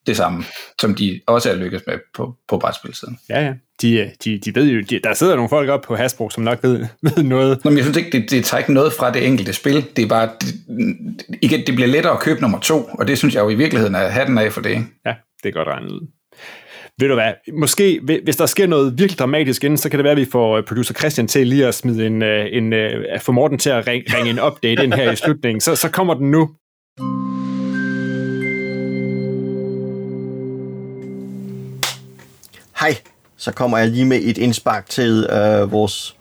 det 0.08 0.18
samme, 0.18 0.44
som 0.82 0.96
de 0.96 1.22
også 1.28 1.52
er 1.52 1.56
lykkedes 1.56 1.84
med 1.88 2.00
på, 2.14 2.36
på 2.48 2.58
brætspilsiden. 2.58 3.20
Ja, 3.30 3.46
ja. 3.46 3.54
De, 3.82 4.12
de, 4.24 4.38
de 4.38 4.56
ved 4.56 4.66
jo, 4.66 4.82
de, 4.82 5.00
der 5.04 5.14
sidder 5.14 5.36
nogle 5.36 5.50
folk 5.50 5.70
op 5.70 5.82
på 5.82 5.96
Hasbro, 5.96 6.30
som 6.30 6.44
nok 6.44 6.64
ved, 6.64 6.86
ved 7.02 7.24
noget. 7.24 7.60
Nå, 7.64 7.70
men 7.70 7.78
jeg 7.78 7.86
synes 7.86 7.98
ikke, 7.98 8.12
det, 8.12 8.32
det 8.32 8.46
tager 8.46 8.60
ikke 8.60 8.74
noget 8.74 8.94
fra 8.94 9.12
det 9.12 9.28
enkelte 9.28 9.54
spil. 9.54 9.86
Det 9.96 10.04
er 10.04 10.08
bare, 10.08 10.30
det, 10.42 10.56
igen, 11.42 11.68
det 11.68 11.76
bliver 11.76 11.88
lettere 11.88 12.14
at 12.14 12.20
købe 12.20 12.42
nummer 12.42 12.60
to, 12.60 12.90
og 13.00 13.08
det 13.08 13.18
synes 13.18 13.36
jeg 13.36 13.44
jo 13.44 13.50
i 13.50 13.56
virkeligheden 13.56 13.96
er 13.96 14.08
hatten 14.08 14.38
af 14.38 14.54
for 14.54 14.62
det. 14.62 14.86
Ja, 15.06 15.14
det 15.44 15.50
er 15.50 15.54
godt 15.54 15.68
regnet 15.68 15.92
ud. 15.92 16.08
Ved 17.00 17.08
du 17.08 17.14
hvad, 17.14 17.34
måske 17.54 18.00
hvis 18.24 18.36
der 18.36 18.46
sker 18.46 18.68
noget 18.68 19.00
virkelig 19.00 19.20
dramatisk 19.20 19.64
inden, 19.64 19.78
så 19.78 19.90
kan 19.90 20.00
det 20.00 20.04
være, 20.04 20.12
at 20.12 20.18
vi 20.18 20.26
får 20.32 20.62
producer 20.62 20.94
Christian 20.94 21.28
til 21.28 21.48
lige 21.48 21.68
at 21.68 21.76
smide 21.76 22.08
en, 22.08 22.24
en, 22.24 22.74
en 22.74 22.94
få 23.22 23.32
Morten 23.32 23.58
til 23.58 23.70
at 23.70 23.88
ringe, 23.88 24.18
ringe 24.18 24.30
en 24.30 24.40
update 24.40 24.84
ind 24.84 24.94
her 24.94 25.12
i 25.12 25.16
slutningen. 25.16 25.62
Så, 25.62 25.76
så 25.76 25.90
kommer 25.90 26.14
den 26.14 26.32
nu. 26.32 26.50
Hej, 32.80 32.96
så 33.38 33.52
kommer 33.52 33.78
jeg 33.78 33.88
lige 33.88 34.06
med 34.06 34.20
et 34.24 34.38
indspark 34.38 34.90
til 34.90 35.28
øh, 35.32 35.72
vores 35.72 36.16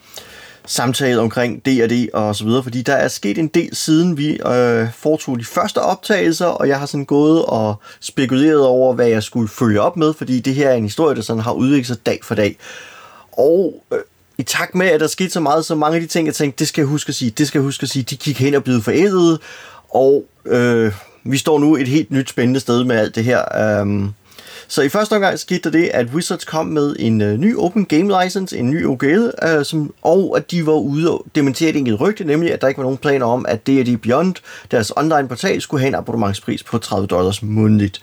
samtale 0.66 1.20
omkring 1.20 1.66
D&D 1.66 2.08
og 2.14 2.36
så 2.36 2.44
videre, 2.44 2.62
fordi 2.62 2.82
der 2.82 2.94
er 2.94 3.08
sket 3.08 3.38
en 3.38 3.48
del 3.48 3.76
siden 3.76 4.16
vi 4.16 4.30
øh, 4.32 4.88
foretog 4.94 5.38
de 5.38 5.44
første 5.44 5.78
optagelser, 5.78 6.46
og 6.46 6.68
jeg 6.68 6.78
har 6.78 6.86
sådan 6.86 7.04
gået 7.04 7.44
og 7.44 7.74
spekuleret 8.00 8.66
over, 8.66 8.94
hvad 8.94 9.08
jeg 9.08 9.22
skulle 9.22 9.48
følge 9.48 9.80
op 9.80 9.96
med, 9.96 10.14
fordi 10.14 10.40
det 10.40 10.54
her 10.54 10.68
er 10.68 10.74
en 10.74 10.82
historie, 10.82 11.16
der 11.16 11.22
sådan 11.22 11.42
har 11.42 11.52
udviklet 11.52 11.86
sig 11.86 12.06
dag 12.06 12.20
for 12.22 12.34
dag. 12.34 12.56
Og 13.32 13.84
øh, 13.92 13.98
i 14.38 14.42
takt 14.42 14.74
med, 14.74 14.86
at 14.86 15.00
der 15.00 15.06
skete 15.06 15.30
så 15.30 15.40
meget, 15.40 15.64
så 15.64 15.74
mange 15.74 15.94
af 15.94 16.00
de 16.00 16.06
ting, 16.06 16.26
jeg 16.26 16.34
tænkte, 16.34 16.58
det 16.58 16.68
skal 16.68 16.82
jeg 16.82 16.88
huske 16.88 17.08
at 17.08 17.14
sige, 17.14 17.30
det 17.30 17.46
skal 17.48 17.58
jeg 17.58 17.64
huske 17.64 17.82
at 17.82 17.88
sige, 17.88 18.02
de 18.02 18.16
gik 18.16 18.40
hen 18.40 18.54
og 18.54 18.64
blev 18.64 18.82
forældet, 18.82 19.40
og 19.94 20.24
øh, 20.46 20.92
vi 21.24 21.38
står 21.38 21.58
nu 21.58 21.76
et 21.76 21.88
helt 21.88 22.10
nyt 22.10 22.30
spændende 22.30 22.60
sted 22.60 22.84
med 22.84 22.96
alt 22.96 23.14
det 23.14 23.24
her. 23.24 23.80
Øh, 23.80 24.08
så 24.68 24.82
i 24.82 24.88
første 24.88 25.12
omgang 25.12 25.38
skete 25.38 25.60
der 25.60 25.78
det, 25.78 25.90
at 25.94 26.06
Wizards 26.06 26.44
kom 26.44 26.66
med 26.66 26.96
en 26.98 27.20
øh, 27.20 27.38
ny 27.38 27.56
Open 27.56 27.84
Game 27.84 28.24
License, 28.24 28.58
en 28.58 28.70
ny 28.70 28.86
OGL, 28.86 29.30
øh, 29.42 29.64
som, 29.64 29.94
og 30.02 30.36
at 30.36 30.50
de 30.50 30.66
var 30.66 30.72
ude 30.72 31.10
og 31.10 31.26
dementere 31.34 31.70
et 31.70 31.76
enkelt 31.76 32.00
rygte, 32.00 32.24
nemlig 32.24 32.52
at 32.52 32.60
der 32.60 32.68
ikke 32.68 32.78
var 32.78 32.84
nogen 32.84 32.98
planer 32.98 33.26
om, 33.26 33.46
at 33.48 33.66
D&D 33.66 34.00
Beyond, 34.02 34.34
deres 34.70 34.92
online 34.96 35.28
portal, 35.28 35.60
skulle 35.60 35.80
have 35.80 35.88
en 35.88 35.94
abonnementspris 35.94 36.62
på 36.62 36.78
30 36.78 37.06
dollars 37.06 37.42
månedligt. 37.42 38.00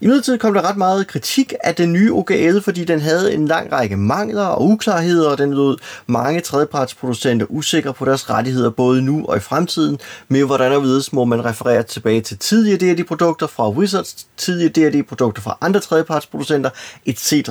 I 0.00 0.06
midlertid 0.06 0.38
kom 0.38 0.54
der 0.54 0.68
ret 0.68 0.76
meget 0.76 1.06
kritik 1.06 1.54
af 1.64 1.74
den 1.74 1.92
nye 1.92 2.12
OGL, 2.12 2.60
fordi 2.60 2.84
den 2.84 3.00
havde 3.00 3.34
en 3.34 3.48
lang 3.48 3.72
række 3.72 3.96
mangler 3.96 4.44
og 4.44 4.64
uklarheder, 4.64 5.30
og 5.30 5.38
den 5.38 5.54
lod 5.54 5.76
mange 6.06 6.40
tredjepartsproducenter 6.40 7.46
usikre 7.48 7.94
på 7.94 8.04
deres 8.04 8.30
rettigheder 8.30 8.70
både 8.70 9.02
nu 9.02 9.24
og 9.26 9.36
i 9.36 9.40
fremtiden, 9.40 9.98
med 10.28 10.44
hvordan 10.44 10.72
og 10.72 10.82
vides 10.82 11.12
må 11.12 11.24
man 11.24 11.44
referere 11.44 11.82
tilbage 11.82 12.20
til 12.20 12.38
tidligere 12.38 12.94
D&D-produkter 12.94 13.46
fra 13.46 13.70
Wizards, 13.70 14.26
tidligere 14.36 14.90
D&D-produkter 14.90 15.42
fra 15.42 15.58
andre 15.60 15.80
tredjepartsproducenter, 15.80 16.70
etc. 17.06 17.50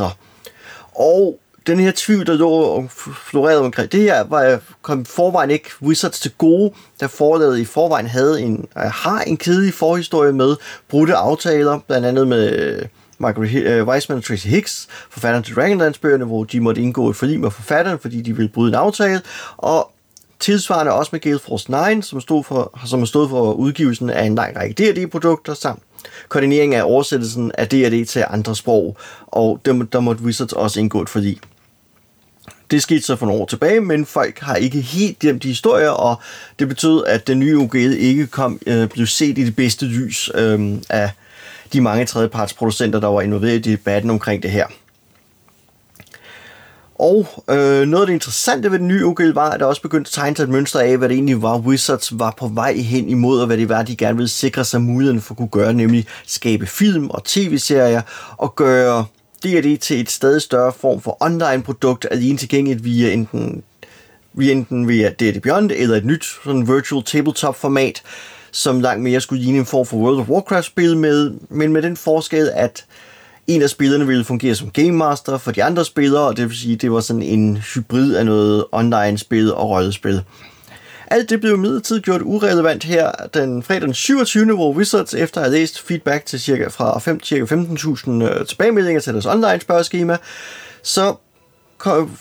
Og 0.95 1.39
den 1.67 1.79
her 1.79 1.91
tvivl, 1.95 2.25
der 2.25 2.33
lå 2.33 2.49
og 2.49 2.91
florerede 3.29 3.61
omkring 3.61 3.91
det 3.91 4.01
her, 4.01 4.23
var, 4.23 4.59
kom 4.81 5.05
forvejen 5.05 5.51
ikke 5.51 5.69
Wizards 5.81 6.19
til 6.19 6.31
gode, 6.37 6.71
da 7.01 7.05
forlaget 7.05 7.59
i 7.59 7.65
forvejen 7.65 8.07
havde 8.07 8.41
en, 8.41 8.67
øh, 8.77 8.83
har 8.83 9.21
en 9.21 9.37
kedelig 9.37 9.73
forhistorie 9.73 10.33
med 10.33 10.55
brudte 10.87 11.15
aftaler, 11.15 11.79
blandt 11.87 12.05
andet 12.05 12.27
med 12.27 12.51
øh, 12.51 12.85
Margaret 13.17 13.63
øh, 13.63 13.87
Weisman 13.87 14.17
og 14.17 14.23
Tracy 14.23 14.47
Hicks, 14.47 14.87
forfatteren 15.09 15.43
til 15.43 15.55
Dragonlance-bøgerne, 15.55 16.25
hvor 16.25 16.43
de 16.43 16.59
måtte 16.59 16.81
indgå 16.81 17.09
et 17.09 17.15
forlig 17.15 17.39
med 17.39 17.51
forfatteren, 17.51 17.99
fordi 17.99 18.21
de 18.21 18.35
ville 18.35 18.49
bryde 18.49 18.69
en 18.69 18.75
aftale, 18.75 19.21
og 19.57 19.91
tilsvarende 20.39 20.91
også 20.91 21.09
med 21.11 21.19
Gale 21.19 21.39
Force 21.39 21.95
9, 21.95 22.01
som, 22.01 22.21
stod 22.21 22.43
for, 22.43 22.79
som 22.85 22.99
har 22.99 23.05
stået 23.05 23.29
for 23.29 23.53
udgivelsen 23.53 24.09
af 24.09 24.25
en 24.25 24.35
lang 24.35 24.57
række 24.57 24.73
D&D-produkter, 24.73 25.53
samt 25.53 25.83
koordinering 26.29 26.75
af 26.75 26.83
oversættelsen 26.83 27.51
af 27.57 27.67
D&D 27.67 28.05
til 28.05 28.25
andre 28.29 28.55
sprog, 28.55 28.97
og 29.27 29.59
der, 29.65 29.73
der 29.91 29.99
måtte 29.99 30.23
Wizards 30.23 30.53
også 30.53 30.79
indgå 30.79 31.01
et 31.01 31.09
forlig. 31.09 31.39
Det 32.71 32.81
skete 32.81 33.01
så 33.01 33.15
for 33.15 33.25
nogle 33.25 33.41
år 33.41 33.45
tilbage, 33.45 33.81
men 33.81 34.05
folk 34.05 34.39
har 34.39 34.55
ikke 34.55 34.81
helt 34.81 35.19
glemt 35.19 35.43
de 35.43 35.47
historier, 35.47 35.89
og 35.89 36.15
det 36.59 36.67
betød, 36.67 37.03
at 37.07 37.27
den 37.27 37.39
nye 37.39 37.57
OGL 37.57 37.93
ikke 37.97 38.27
kom, 38.27 38.59
øh, 38.67 38.89
blev 38.89 39.07
set 39.07 39.37
i 39.37 39.43
det 39.43 39.55
bedste 39.55 39.85
lys 39.85 40.29
øh, 40.35 40.75
af 40.89 41.11
de 41.73 41.81
mange 41.81 42.05
tredjepartsproducenter, 42.05 42.99
der 42.99 43.07
var 43.07 43.21
involveret 43.21 43.65
i 43.65 43.71
debatten 43.71 44.09
omkring 44.09 44.43
det 44.43 44.51
her. 44.51 44.67
Og 46.99 47.43
øh, 47.49 47.87
noget 47.87 48.03
af 48.03 48.07
det 48.07 48.13
interessante 48.13 48.71
ved 48.71 48.79
den 48.79 48.87
nye 48.87 49.05
OGL 49.05 49.29
var, 49.29 49.49
at 49.49 49.59
der 49.59 49.65
også 49.65 49.81
begyndte 49.81 50.09
at 50.09 50.13
tegne 50.13 50.35
sig 50.35 50.43
et 50.43 50.49
mønster 50.49 50.79
af, 50.79 50.97
hvad 50.97 51.09
det 51.09 51.15
egentlig 51.15 51.41
var, 51.41 51.57
Wizards 51.57 52.19
var 52.19 52.33
på 52.37 52.47
vej 52.47 52.73
hen 52.73 53.09
imod, 53.09 53.39
og 53.39 53.47
hvad 53.47 53.57
det 53.57 53.69
var, 53.69 53.83
de 53.83 53.95
gerne 53.95 54.17
ville 54.17 54.29
sikre 54.29 54.65
sig 54.65 54.81
muligheden 54.81 55.21
for 55.21 55.33
at 55.33 55.37
kunne 55.37 55.47
gøre, 55.47 55.73
nemlig 55.73 56.07
skabe 56.27 56.65
film 56.65 57.09
og 57.09 57.23
tv-serier, 57.23 58.01
og 58.37 58.55
gøre 58.55 59.05
D&D 59.43 59.77
til 59.77 59.99
et 59.99 60.09
stadig 60.09 60.41
større 60.41 60.73
form 60.79 61.01
for 61.01 61.17
online-produkt, 61.19 62.07
alene 62.11 62.37
tilgængeligt 62.37 62.83
via 62.83 63.13
enten, 63.13 63.63
via 64.33 64.51
enten 64.51 64.87
via 64.87 65.09
D&D 65.09 65.41
Beyond 65.41 65.71
eller 65.75 65.95
et 65.95 66.05
nyt 66.05 66.25
sådan 66.43 66.67
virtual 66.67 67.03
tabletop-format, 67.03 68.01
som 68.51 68.79
langt 68.79 69.03
mere 69.03 69.21
skulle 69.21 69.43
ligne 69.43 69.57
en 69.59 69.65
form 69.65 69.85
for 69.85 69.97
World 69.97 70.19
of 70.19 70.29
Warcraft-spil, 70.29 70.97
med, 70.97 71.31
men 71.49 71.73
med 71.73 71.81
den 71.81 71.97
forskel, 71.97 72.51
at 72.53 72.85
en 73.47 73.61
af 73.61 73.69
spillerne 73.69 74.07
ville 74.07 74.23
fungere 74.23 74.55
som 74.55 74.71
game 74.71 74.91
master 74.91 75.37
for 75.37 75.51
de 75.51 75.63
andre 75.63 75.85
spillere, 75.85 76.23
og 76.23 76.37
det 76.37 76.49
vil 76.49 76.57
sige, 76.57 76.73
at 76.73 76.81
det 76.81 76.91
var 76.91 76.99
sådan 76.99 77.21
en 77.21 77.57
hybrid 77.57 78.15
af 78.15 78.25
noget 78.25 78.65
online-spil 78.71 79.53
og 79.53 79.69
rollespil. 79.69 80.23
Alt 81.11 81.29
det 81.29 81.41
blev 81.41 81.57
midlertidigt 81.57 82.05
gjort 82.05 82.21
urelevant 82.21 82.83
her 82.83 83.11
den 83.33 83.63
fredag 83.63 83.81
den 83.81 83.93
27. 83.93 84.55
hvor 84.55 84.73
Wizards 84.73 85.13
efter 85.13 85.41
at 85.41 85.47
have 85.47 85.59
læst 85.59 85.81
feedback 85.81 86.25
til 86.25 86.39
cirka 86.39 86.67
fra 86.67 86.99
5, 86.99 87.23
cirka 87.23 87.55
15.000 87.55 88.11
øh, 88.11 88.45
tilbagemeldinger 88.45 89.01
til 89.01 89.13
deres 89.13 89.25
online 89.25 89.59
spørgeskema, 89.61 90.17
så 90.83 91.15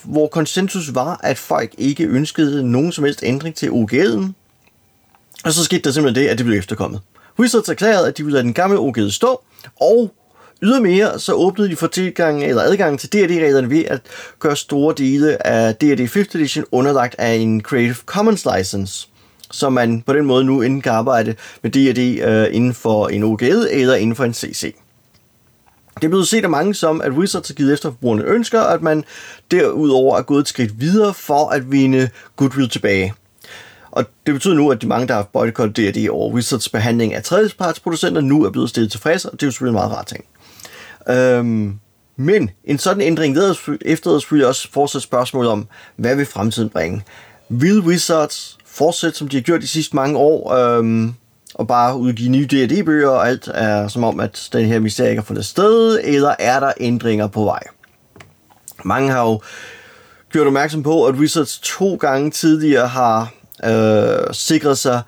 hvor 0.03 0.27
konsensus 0.27 0.95
var, 0.95 1.19
at 1.23 1.37
folk 1.37 1.75
ikke 1.77 2.03
ønskede 2.03 2.71
nogen 2.71 2.91
som 2.91 3.03
helst 3.03 3.23
ændring 3.23 3.55
til 3.55 3.67
OGL'en. 3.67 4.31
Og 5.45 5.53
så 5.53 5.63
skete 5.63 5.81
der 5.81 5.91
simpelthen 5.91 6.23
det, 6.23 6.29
at 6.29 6.37
det 6.37 6.45
blev 6.45 6.59
efterkommet. 6.59 7.01
Wizards 7.39 7.69
erklærede, 7.69 8.07
at 8.07 8.17
de 8.17 8.23
ville 8.23 8.33
lade 8.33 8.43
den 8.43 8.53
gamle 8.53 8.79
OGL 8.79 9.09
stå, 9.09 9.41
og 9.81 10.13
Ydermere 10.61 11.19
så 11.19 11.33
åbnede 11.33 11.69
de 11.69 11.75
for 11.75 11.87
tilgang 11.87 12.43
eller 12.43 12.61
adgang 12.61 12.99
til 12.99 13.13
D&D-reglerne 13.13 13.69
ved 13.69 13.85
at 13.85 14.01
gøre 14.39 14.55
store 14.55 14.93
dele 14.97 15.47
af 15.47 15.75
D&D 15.75 15.99
5th 15.99 16.37
Edition 16.37 16.65
underlagt 16.71 17.15
af 17.17 17.33
en 17.33 17.61
Creative 17.61 17.95
Commons 18.05 18.47
license, 18.57 19.07
så 19.51 19.69
man 19.69 20.01
på 20.01 20.13
den 20.13 20.25
måde 20.25 20.43
nu 20.43 20.61
enten 20.61 20.81
kan 20.81 20.91
arbejde 20.91 21.35
med 21.61 21.71
D&D 21.71 22.23
uh, 22.23 22.31
øh, 22.31 22.55
inden 22.55 22.73
for 22.73 23.07
en 23.07 23.23
OGL 23.23 23.67
eller 23.71 23.95
inden 23.95 24.15
for 24.15 24.23
en 24.23 24.33
CC. 24.33 24.75
Det 25.95 26.03
er 26.03 26.09
blevet 26.09 26.27
set 26.27 26.43
af 26.43 26.49
mange 26.49 26.73
som, 26.73 27.01
at 27.01 27.11
Wizards 27.11 27.47
har 27.47 27.55
givet 27.55 27.73
efter 27.73 27.89
forbrugerne 27.89 28.23
ønsker, 28.23 28.61
at 28.61 28.81
man 28.81 29.03
derudover 29.51 30.17
er 30.17 30.21
gået 30.21 30.41
et 30.41 30.47
skridt 30.47 30.81
videre 30.81 31.13
for 31.13 31.49
at 31.49 31.71
vinde 31.71 32.09
goodwill 32.35 32.69
tilbage. 32.69 33.13
Og 33.91 34.05
det 34.25 34.33
betyder 34.33 34.53
nu, 34.53 34.71
at 34.71 34.81
de 34.81 34.87
mange, 34.87 35.07
der 35.07 35.13
har 35.13 35.23
boykottet 35.33 35.95
D&D 35.95 36.09
over 36.09 36.33
Wizards 36.33 36.69
behandling 36.69 37.13
af 37.13 37.23
tredjepartsproducenter, 37.23 38.21
nu 38.21 38.43
er 38.43 38.49
blevet 38.49 38.69
stillet 38.69 38.91
tilfredse, 38.91 39.29
og 39.29 39.31
det 39.31 39.43
er 39.43 39.47
jo 39.47 39.51
selvfølgelig 39.51 39.77
en 39.77 39.81
meget 39.81 39.97
rar 39.97 40.03
ting. 40.03 40.25
Øhm, 41.09 41.79
men 42.15 42.49
en 42.63 42.77
sådan 42.77 43.01
ændring 43.01 43.37
efterlader 43.81 44.19
selvfølgelig 44.19 44.47
også 44.47 44.71
fortsat 44.71 45.01
spørgsmål 45.01 45.45
om, 45.45 45.67
hvad 45.95 46.15
vil 46.15 46.25
fremtiden 46.25 46.69
bringe? 46.69 47.03
Vil 47.49 47.79
Wizards 47.79 48.57
fortsætte, 48.65 49.17
som 49.17 49.27
de 49.27 49.37
har 49.37 49.41
gjort 49.41 49.61
de 49.61 49.67
sidste 49.67 49.95
mange 49.95 50.17
år, 50.17 50.53
øhm, 50.53 51.13
og 51.53 51.67
bare 51.67 51.97
udgive 51.97 52.29
nye 52.29 52.45
D&D-bøger, 52.45 53.09
og 53.09 53.27
alt 53.29 53.49
er 53.53 53.87
som 53.87 54.03
om, 54.03 54.19
at 54.19 54.49
den 54.53 54.65
her 54.65 54.79
mysterie 54.79 55.09
ikke 55.09 55.21
har 55.21 55.25
fundet 55.25 55.45
sted, 55.45 55.99
eller 56.03 56.35
er 56.39 56.59
der 56.59 56.71
ændringer 56.79 57.27
på 57.27 57.43
vej? 57.43 57.63
Mange 58.85 59.11
har 59.11 59.21
jo 59.21 59.41
gjort 60.31 60.47
opmærksom 60.47 60.83
på, 60.83 61.05
at 61.05 61.15
Wizards 61.15 61.59
to 61.63 61.95
gange 61.95 62.31
tidligere 62.31 62.87
har 62.87 63.33
øh, 63.65 64.33
sikret 64.33 64.77
sig 64.77 65.01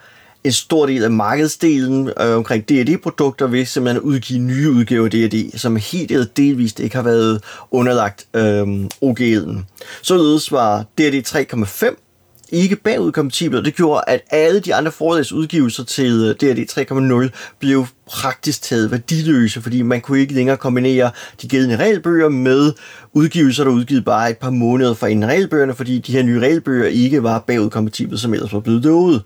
en 0.50 0.54
stor 0.54 0.86
del 0.86 1.04
af 1.04 1.12
markedsdelen 1.12 2.08
øh, 2.08 2.36
omkring 2.36 2.70
D&D-produkter 2.70 3.48
ved 3.48 3.66
simpelthen 3.66 3.98
at 3.98 4.04
udgive 4.04 4.40
nye 4.40 4.72
udgaver 4.72 5.06
af 5.06 5.12
D&D, 5.12 5.58
som 5.58 5.76
helt 5.76 6.12
eller 6.12 6.26
delvist 6.26 6.80
ikke 6.80 6.96
har 6.96 7.04
været 7.04 7.44
underlagt 7.72 8.28
øh, 8.34 8.86
OGL'en. 9.06 9.58
Således 10.02 10.52
var 10.52 10.84
D&D 10.98 11.28
3.5 11.28 12.06
ikke 12.52 12.76
bagudkompatibel, 12.76 13.60
og 13.60 13.66
det 13.66 13.76
gjorde, 13.76 14.04
at 14.08 14.22
alle 14.30 14.60
de 14.60 14.76
andre 14.76 14.92
forlagsudgivelser 14.92 15.84
til 15.84 16.36
øh, 16.42 16.50
D&D 16.50 16.72
3.0 16.72 17.56
blev 17.60 17.86
praktisk 18.08 18.62
taget 18.62 18.92
værdiløse, 18.92 19.62
fordi 19.62 19.82
man 19.82 20.02
kunne 20.02 20.20
ikke 20.20 20.34
længere 20.34 20.58
kombinere 20.58 21.12
de 21.42 21.48
gældende 21.48 21.78
regelbøger 21.78 22.30
med 22.30 22.74
udgivelser, 23.14 23.64
der 23.64 23.72
udgivet 23.72 24.06
bare 24.06 24.30
et 24.30 24.38
par 24.38 24.50
måneder 24.50 24.94
fra 24.94 25.08
inden 25.08 25.30
regelbøgerne, 25.30 25.76
fordi 25.76 26.00
de 26.00 26.12
her 26.12 26.24
nye 26.24 26.40
regelbøger 26.40 26.88
ikke 26.88 27.24
var 27.24 27.40
bagudkompatible, 27.40 28.18
som 28.18 28.34
ellers 28.34 28.54
var 28.54 28.60
blevet 28.60 28.84
lovet. 28.84 29.24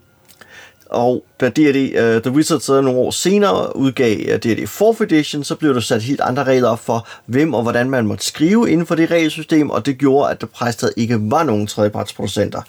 Og 0.93 1.25
da 1.41 1.49
D&D, 1.49 1.97
uh, 1.97 2.15
øh, 2.15 2.21
The 2.21 2.31
Wizards 2.31 2.63
så 2.63 2.81
nogle 2.81 2.99
år 2.99 3.11
senere 3.11 3.75
udgav 3.75 4.17
øh, 4.19 4.39
D&D 4.39 4.59
4th 4.67 5.03
Edition, 5.03 5.43
så 5.43 5.55
blev 5.55 5.73
der 5.73 5.79
sat 5.79 6.01
helt 6.01 6.21
andre 6.21 6.43
regler 6.43 6.69
op 6.69 6.79
for, 6.79 7.07
hvem 7.25 7.53
og 7.53 7.61
hvordan 7.61 7.89
man 7.89 8.07
måtte 8.07 8.25
skrive 8.25 8.71
inden 8.71 8.85
for 8.85 8.95
det 8.95 9.11
regelsystem, 9.11 9.69
og 9.69 9.85
det 9.85 9.97
gjorde, 9.97 10.31
at 10.31 10.41
der 10.41 10.47
præstet 10.47 10.93
ikke 10.97 11.17
var 11.21 11.43
nogen 11.43 11.67
tredjepartsproducenter. 11.67 12.61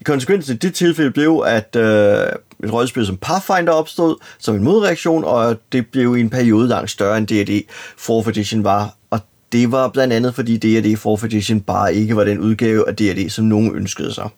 I 0.00 0.04
konsekvensen 0.04 0.54
i 0.54 0.58
det 0.58 0.74
tilfælde 0.74 1.10
blev, 1.10 1.44
at 1.46 1.76
uh, 1.76 1.82
et 2.64 2.72
rollespil 2.72 3.06
som 3.06 3.16
Pathfinder 3.16 3.72
opstod 3.72 4.16
som 4.38 4.54
en 4.54 4.64
modreaktion, 4.64 5.24
og 5.24 5.56
det 5.72 5.86
blev 5.86 6.16
i 6.16 6.20
en 6.20 6.30
periode 6.30 6.68
langt 6.68 6.90
større 6.90 7.18
end 7.18 7.26
D&D 7.26 7.66
4th 7.98 8.28
Edition 8.28 8.64
var, 8.64 8.94
og 9.10 9.20
det 9.52 9.72
var 9.72 9.88
blandt 9.88 10.12
andet 10.12 10.34
fordi 10.34 10.56
D&D 10.56 10.98
4th 10.98 11.24
Edition 11.24 11.60
bare 11.60 11.94
ikke 11.94 12.16
var 12.16 12.24
den 12.24 12.38
udgave 12.38 12.88
af 12.88 12.96
D&D, 12.96 13.30
som 13.30 13.44
nogen 13.44 13.76
ønskede 13.76 14.14
sig. 14.14 14.28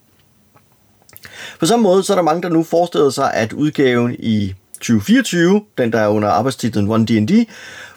På 1.62 1.66
samme 1.66 1.82
måde 1.82 2.02
så 2.02 2.12
er 2.12 2.14
der 2.14 2.22
mange, 2.22 2.42
der 2.42 2.48
nu 2.48 2.62
forestiller 2.62 3.10
sig, 3.10 3.34
at 3.34 3.52
udgaven 3.52 4.16
i 4.18 4.54
2024, 4.74 5.62
den 5.78 5.92
der 5.92 5.98
er 5.98 6.08
under 6.08 6.28
arbejdstitlen 6.28 6.90
One 6.90 7.06
D&D, 7.06 7.48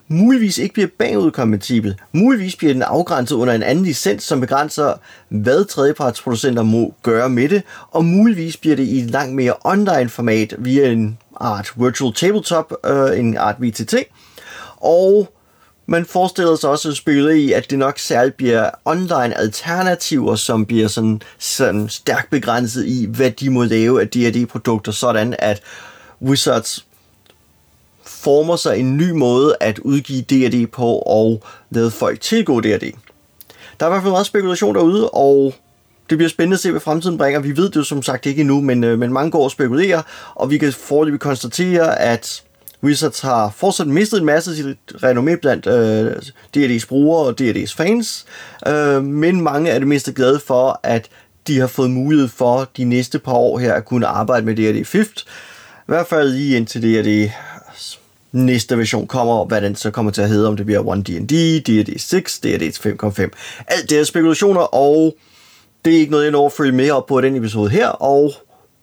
muligvis 0.07 0.57
ikke 0.57 0.73
bliver 0.73 0.87
bagudkompatibel. 0.97 1.95
Muligvis 2.11 2.55
bliver 2.55 2.73
den 2.73 2.81
afgrænset 2.81 3.35
under 3.35 3.53
en 3.53 3.63
anden 3.63 3.85
licens, 3.85 4.23
som 4.23 4.39
begrænser, 4.39 4.93
hvad 5.29 5.65
tredjepartsproducenter 5.65 6.63
må 6.63 6.93
gøre 7.03 7.29
med 7.29 7.49
det, 7.49 7.63
og 7.91 8.05
muligvis 8.05 8.57
bliver 8.57 8.75
det 8.75 8.83
i 8.83 8.99
et 8.99 9.11
langt 9.11 9.35
mere 9.35 9.53
online 9.63 10.09
format 10.09 10.55
via 10.57 10.91
en 10.91 11.17
art 11.35 11.71
virtual 11.75 12.13
tabletop, 12.13 12.73
øh, 12.85 13.19
en 13.19 13.37
art 13.37 13.55
VTT, 13.59 13.95
og 14.77 15.34
man 15.85 16.05
forestiller 16.05 16.55
sig 16.55 16.69
også 16.69 16.89
at 16.89 16.97
spille 16.97 17.39
i, 17.39 17.51
at 17.51 17.69
det 17.69 17.79
nok 17.79 17.99
særligt 17.99 18.37
bliver 18.37 18.69
online 18.85 19.37
alternativer, 19.37 20.35
som 20.35 20.65
bliver 20.65 20.87
sådan, 20.87 21.21
sådan 21.39 21.89
stærkt 21.89 22.29
begrænset 22.29 22.85
i, 22.85 23.05
hvad 23.09 23.31
de 23.31 23.49
må 23.49 23.63
lave 23.63 24.01
af 24.01 24.09
D&D-produkter, 24.09 24.91
sådan 24.91 25.35
at 25.39 25.61
Wizards 26.21 26.85
former 28.05 28.55
sig 28.55 28.79
en 28.79 28.97
ny 28.97 29.11
måde 29.11 29.55
at 29.59 29.79
udgive 29.79 30.21
D&D 30.21 30.71
på 30.71 30.87
og 31.05 31.43
lade 31.69 31.91
folk 31.91 32.21
tilgå 32.21 32.61
D&D. 32.61 32.93
Der 33.79 33.85
er 33.85 33.89
i 33.89 33.91
hvert 33.91 34.01
fald 34.01 34.11
meget 34.11 34.25
spekulation 34.25 34.75
derude, 34.75 35.09
og 35.09 35.53
det 36.09 36.17
bliver 36.17 36.29
spændende 36.29 36.55
at 36.55 36.59
se, 36.59 36.71
hvad 36.71 36.81
fremtiden 36.81 37.17
bringer. 37.17 37.39
Vi 37.39 37.57
ved 37.57 37.69
det 37.69 37.75
jo 37.75 37.83
som 37.83 38.03
sagt 38.03 38.25
ikke 38.25 38.41
endnu, 38.41 38.61
men, 38.61 38.83
øh, 38.83 38.99
men 38.99 39.13
mange 39.13 39.31
går 39.31 39.43
og 39.43 39.51
spekulerer, 39.51 40.01
og 40.35 40.49
vi 40.49 40.57
kan 40.57 40.73
forløbig 40.73 41.19
konstatere, 41.19 41.99
at 41.99 42.43
Wizards 42.85 43.19
har 43.19 43.53
fortsat 43.57 43.87
mistet 43.87 44.19
en 44.19 44.25
masse 44.25 44.51
af 44.51 44.57
sit 44.57 44.77
renommé 45.03 45.35
blandt 45.35 45.67
øh, 45.67 46.11
D&D's 46.55 46.87
brugere 46.87 47.25
og 47.25 47.41
D&D's 47.41 47.75
fans, 47.75 48.25
øh, 48.67 49.03
men 49.03 49.41
mange 49.41 49.69
er 49.69 49.79
det 49.79 49.87
mindste 49.87 50.13
glade 50.13 50.39
for, 50.39 50.79
at 50.83 51.09
de 51.47 51.59
har 51.59 51.67
fået 51.67 51.91
mulighed 51.91 52.27
for 52.27 52.69
de 52.77 52.83
næste 52.83 53.19
par 53.19 53.33
år 53.33 53.59
her 53.59 53.73
at 53.73 53.85
kunne 53.85 54.07
arbejde 54.07 54.45
med 54.45 54.55
D&D 54.55 54.87
5th. 54.95 55.23
I 55.79 55.85
hvert 55.87 56.07
fald 56.07 56.29
lige 56.29 56.57
indtil 56.57 56.81
D&D 56.81 57.31
næste 58.31 58.77
version 58.77 59.07
kommer, 59.07 59.45
hvad 59.45 59.61
den 59.61 59.75
så 59.75 59.91
kommer 59.91 60.11
til 60.11 60.21
at 60.21 60.29
hedde, 60.29 60.47
om 60.47 60.57
det 60.57 60.65
bliver 60.65 60.95
1D&D, 60.95 61.59
D&D 61.59 61.99
6, 61.99 62.39
D&D 62.39 62.77
5.5. 63.03 63.29
Alt 63.67 63.89
det 63.89 63.99
er 63.99 64.03
spekulationer, 64.03 64.61
og 64.61 65.15
det 65.85 65.95
er 65.95 65.99
ikke 65.99 66.11
noget, 66.11 66.23
jeg 66.23 66.31
når 66.31 66.45
at 66.45 66.51
følge 66.51 66.71
med 66.71 66.91
op 66.91 67.05
på 67.05 67.21
den 67.21 67.35
episode 67.35 67.69
her, 67.69 67.87
og 67.87 68.33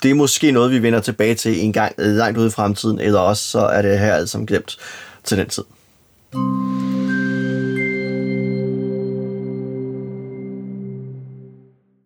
det 0.02 0.10
er 0.10 0.14
måske 0.14 0.52
noget, 0.52 0.70
vi 0.70 0.82
vender 0.82 1.00
tilbage 1.00 1.34
til 1.34 1.64
en 1.64 1.72
gang 1.72 1.94
langt 1.98 2.38
ude 2.38 2.46
i 2.46 2.50
fremtiden, 2.50 3.00
eller 3.00 3.20
også 3.20 3.50
så 3.50 3.58
er 3.58 3.82
det 3.82 3.98
her 3.98 4.14
alt 4.14 4.30
som 4.30 4.46
glemt 4.46 4.78
til 5.24 5.38
den 5.38 5.48
tid. 5.48 5.64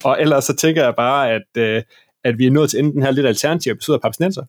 Og 0.05 0.20
ellers 0.20 0.44
så 0.44 0.57
tænker 0.57 0.84
jeg 0.84 0.94
bare, 0.97 1.30
at, 1.30 1.42
øh, 1.57 1.82
at 2.24 2.38
vi 2.38 2.47
er 2.47 2.51
nået 2.51 2.70
til 2.70 2.78
enden 2.78 2.92
den 2.92 3.03
her 3.03 3.11
lidt 3.11 3.26
alternative 3.26 3.72
episode 3.72 3.94
af 3.94 4.01
Papsnenser. 4.01 4.42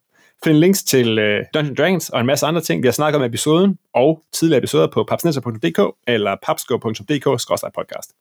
Find 0.44 0.58
links 0.58 0.84
til 0.84 1.20
øh, 1.20 1.46
Dungeons 1.54 1.78
Dragons 1.78 2.10
og 2.10 2.20
en 2.20 2.26
masse 2.26 2.46
andre 2.46 2.62
ting, 2.62 2.84
vi 2.84 2.88
har 2.88 2.94
snakket 2.94 3.16
om 3.16 3.24
i 3.24 3.26
episoden, 3.26 3.78
og 3.94 4.24
tidligere 4.34 4.58
episoder 4.58 4.88
på 4.88 5.06
papsnenser.dk 5.10 5.80
eller 6.08 6.36
papsko.dk-podcast. 6.46 8.17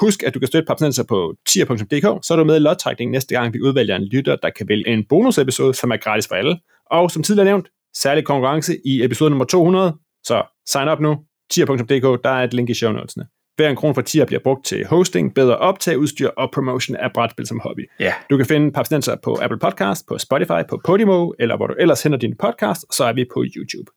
Husk, 0.00 0.22
at 0.22 0.34
du 0.34 0.38
kan 0.38 0.46
støtte 0.46 0.66
Papsnenser 0.66 1.04
på 1.04 1.34
tier.dk, 1.46 2.26
så 2.26 2.34
er 2.34 2.36
du 2.36 2.44
med 2.44 2.56
i 2.56 2.58
lodtrækningen 2.58 3.12
næste 3.12 3.34
gang, 3.34 3.54
vi 3.54 3.60
udvælger 3.60 3.96
en 3.96 4.04
lytter, 4.04 4.36
der 4.36 4.50
kan 4.50 4.68
vælge 4.68 4.88
en 4.88 5.04
bonusepisode, 5.08 5.74
som 5.74 5.90
er 5.90 5.96
gratis 5.96 6.28
for 6.28 6.34
alle. 6.34 6.58
Og 6.90 7.10
som 7.10 7.22
tidligere 7.22 7.44
nævnt, 7.44 7.68
særlig 7.96 8.24
konkurrence 8.24 8.76
i 8.84 9.04
episode 9.04 9.30
nummer 9.30 9.44
200, 9.44 9.94
så 10.24 10.42
sign 10.68 10.88
up 10.88 11.00
nu, 11.00 11.16
tier.dk, 11.50 12.24
der 12.24 12.30
er 12.30 12.44
et 12.44 12.54
link 12.54 12.70
i 12.70 12.74
show 12.74 12.92
notesene. 12.92 13.26
Hver 13.56 13.68
en 13.68 13.76
krone 13.76 13.94
for 13.94 14.02
10 14.02 14.24
bliver 14.24 14.40
brugt 14.44 14.64
til 14.64 14.86
hosting, 14.86 15.34
bedre 15.34 15.56
optageudstyr 15.56 16.28
og 16.28 16.50
promotion 16.52 16.96
af 16.96 17.12
brætspil 17.14 17.46
som 17.46 17.60
hobby. 17.60 17.90
Ja. 18.00 18.12
Du 18.30 18.36
kan 18.36 18.46
finde 18.46 18.72
Papsnenser 18.72 19.16
på 19.24 19.38
Apple 19.42 19.58
Podcast, 19.58 20.06
på 20.08 20.18
Spotify, 20.18 20.60
på 20.68 20.80
Podimo, 20.84 21.32
eller 21.38 21.56
hvor 21.56 21.66
du 21.66 21.74
ellers 21.78 22.02
henter 22.02 22.18
din 22.18 22.36
podcast, 22.38 22.94
så 22.96 23.04
er 23.04 23.12
vi 23.12 23.24
på 23.34 23.44
YouTube. 23.56 23.90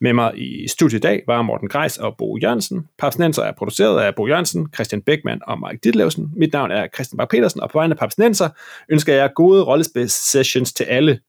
Med 0.00 0.12
mig 0.12 0.32
i 0.36 0.68
studiet 0.68 0.98
i 0.98 1.00
dag 1.00 1.22
var 1.26 1.42
Morten 1.42 1.68
Greis 1.68 1.98
og 1.98 2.16
Bo 2.18 2.38
Jørgensen. 2.42 2.88
Papsnenser 2.98 3.42
er 3.42 3.52
produceret 3.52 4.00
af 4.00 4.14
Bo 4.14 4.26
Jørgensen, 4.26 4.68
Christian 4.74 5.02
Beckmann 5.02 5.40
og 5.46 5.58
Mike 5.58 5.80
Ditlevsen. 5.84 6.32
Mit 6.36 6.52
navn 6.52 6.70
er 6.70 6.86
Christian 6.94 7.16
Bak 7.16 7.30
petersen 7.30 7.60
og 7.60 7.70
på 7.70 7.78
vegne 7.78 7.94
af 7.94 7.98
Papsnenser 7.98 8.48
ønsker 8.88 9.14
jeg 9.14 9.30
gode 9.34 9.64
rollespil 9.64 10.10
sessions 10.10 10.72
til 10.72 10.84
alle, 10.84 11.20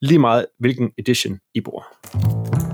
lige 0.00 0.18
meget 0.18 0.46
hvilken 0.58 0.92
edition 0.98 1.38
I 1.54 1.60
bruger. 1.60 2.71